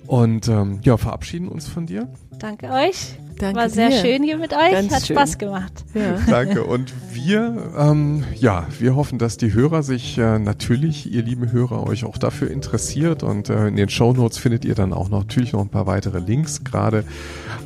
Und 0.06 0.48
ähm, 0.48 0.80
ja, 0.82 0.96
verabschieden 0.96 1.48
uns 1.48 1.68
von 1.68 1.86
dir. 1.86 2.08
Danke 2.38 2.70
euch. 2.70 3.16
Danke 3.38 3.60
War 3.60 3.68
sehr 3.68 3.88
dir. 3.88 4.00
schön 4.00 4.22
hier 4.22 4.36
mit 4.36 4.52
euch. 4.52 4.72
Ganz 4.72 4.92
Hat 4.92 5.06
schön. 5.06 5.16
Spaß 5.16 5.38
gemacht. 5.38 5.84
Ja. 5.94 6.18
Danke. 6.28 6.64
Und 6.64 6.92
wir, 7.12 7.72
ähm, 7.76 8.24
ja, 8.36 8.66
wir 8.78 8.94
hoffen, 8.94 9.18
dass 9.18 9.36
die 9.36 9.52
Hörer 9.52 9.82
sich 9.82 10.18
äh, 10.18 10.38
natürlich, 10.38 11.12
ihr 11.12 11.22
lieben 11.22 11.50
Hörer, 11.50 11.86
euch 11.86 12.04
auch 12.04 12.18
dafür 12.18 12.50
interessiert. 12.50 13.22
Und 13.22 13.48
äh, 13.48 13.68
in 13.68 13.76
den 13.76 13.88
Show 13.88 14.12
Notes 14.12 14.38
findet 14.38 14.64
ihr 14.64 14.74
dann 14.74 14.92
auch 14.92 15.08
noch, 15.08 15.20
natürlich 15.20 15.52
noch 15.52 15.60
ein 15.60 15.70
paar 15.70 15.86
weitere 15.86 16.18
Links, 16.18 16.64
gerade 16.64 17.04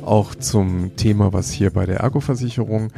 auch 0.03 0.35
zum 0.35 0.95
Thema, 0.95 1.33
was 1.33 1.51
hier 1.51 1.71
bei 1.71 1.85
der 1.85 1.97
Ergo-Versicherung 1.97 2.91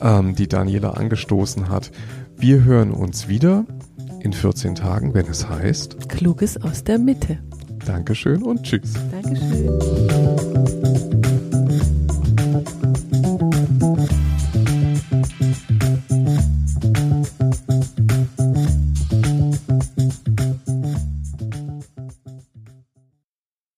ähm, 0.00 0.34
die 0.34 0.48
Daniela 0.48 0.90
angestoßen 0.92 1.68
hat. 1.68 1.90
Wir 2.36 2.64
hören 2.64 2.90
uns 2.90 3.28
wieder 3.28 3.64
in 4.20 4.32
14 4.32 4.74
Tagen, 4.74 5.14
wenn 5.14 5.26
es 5.26 5.48
heißt 5.48 6.08
Kluges 6.08 6.60
aus 6.60 6.84
der 6.84 6.98
Mitte. 6.98 7.38
Dankeschön 7.84 8.42
und 8.42 8.62
tschüss. 8.62 8.94
Dankeschön. 9.10 9.68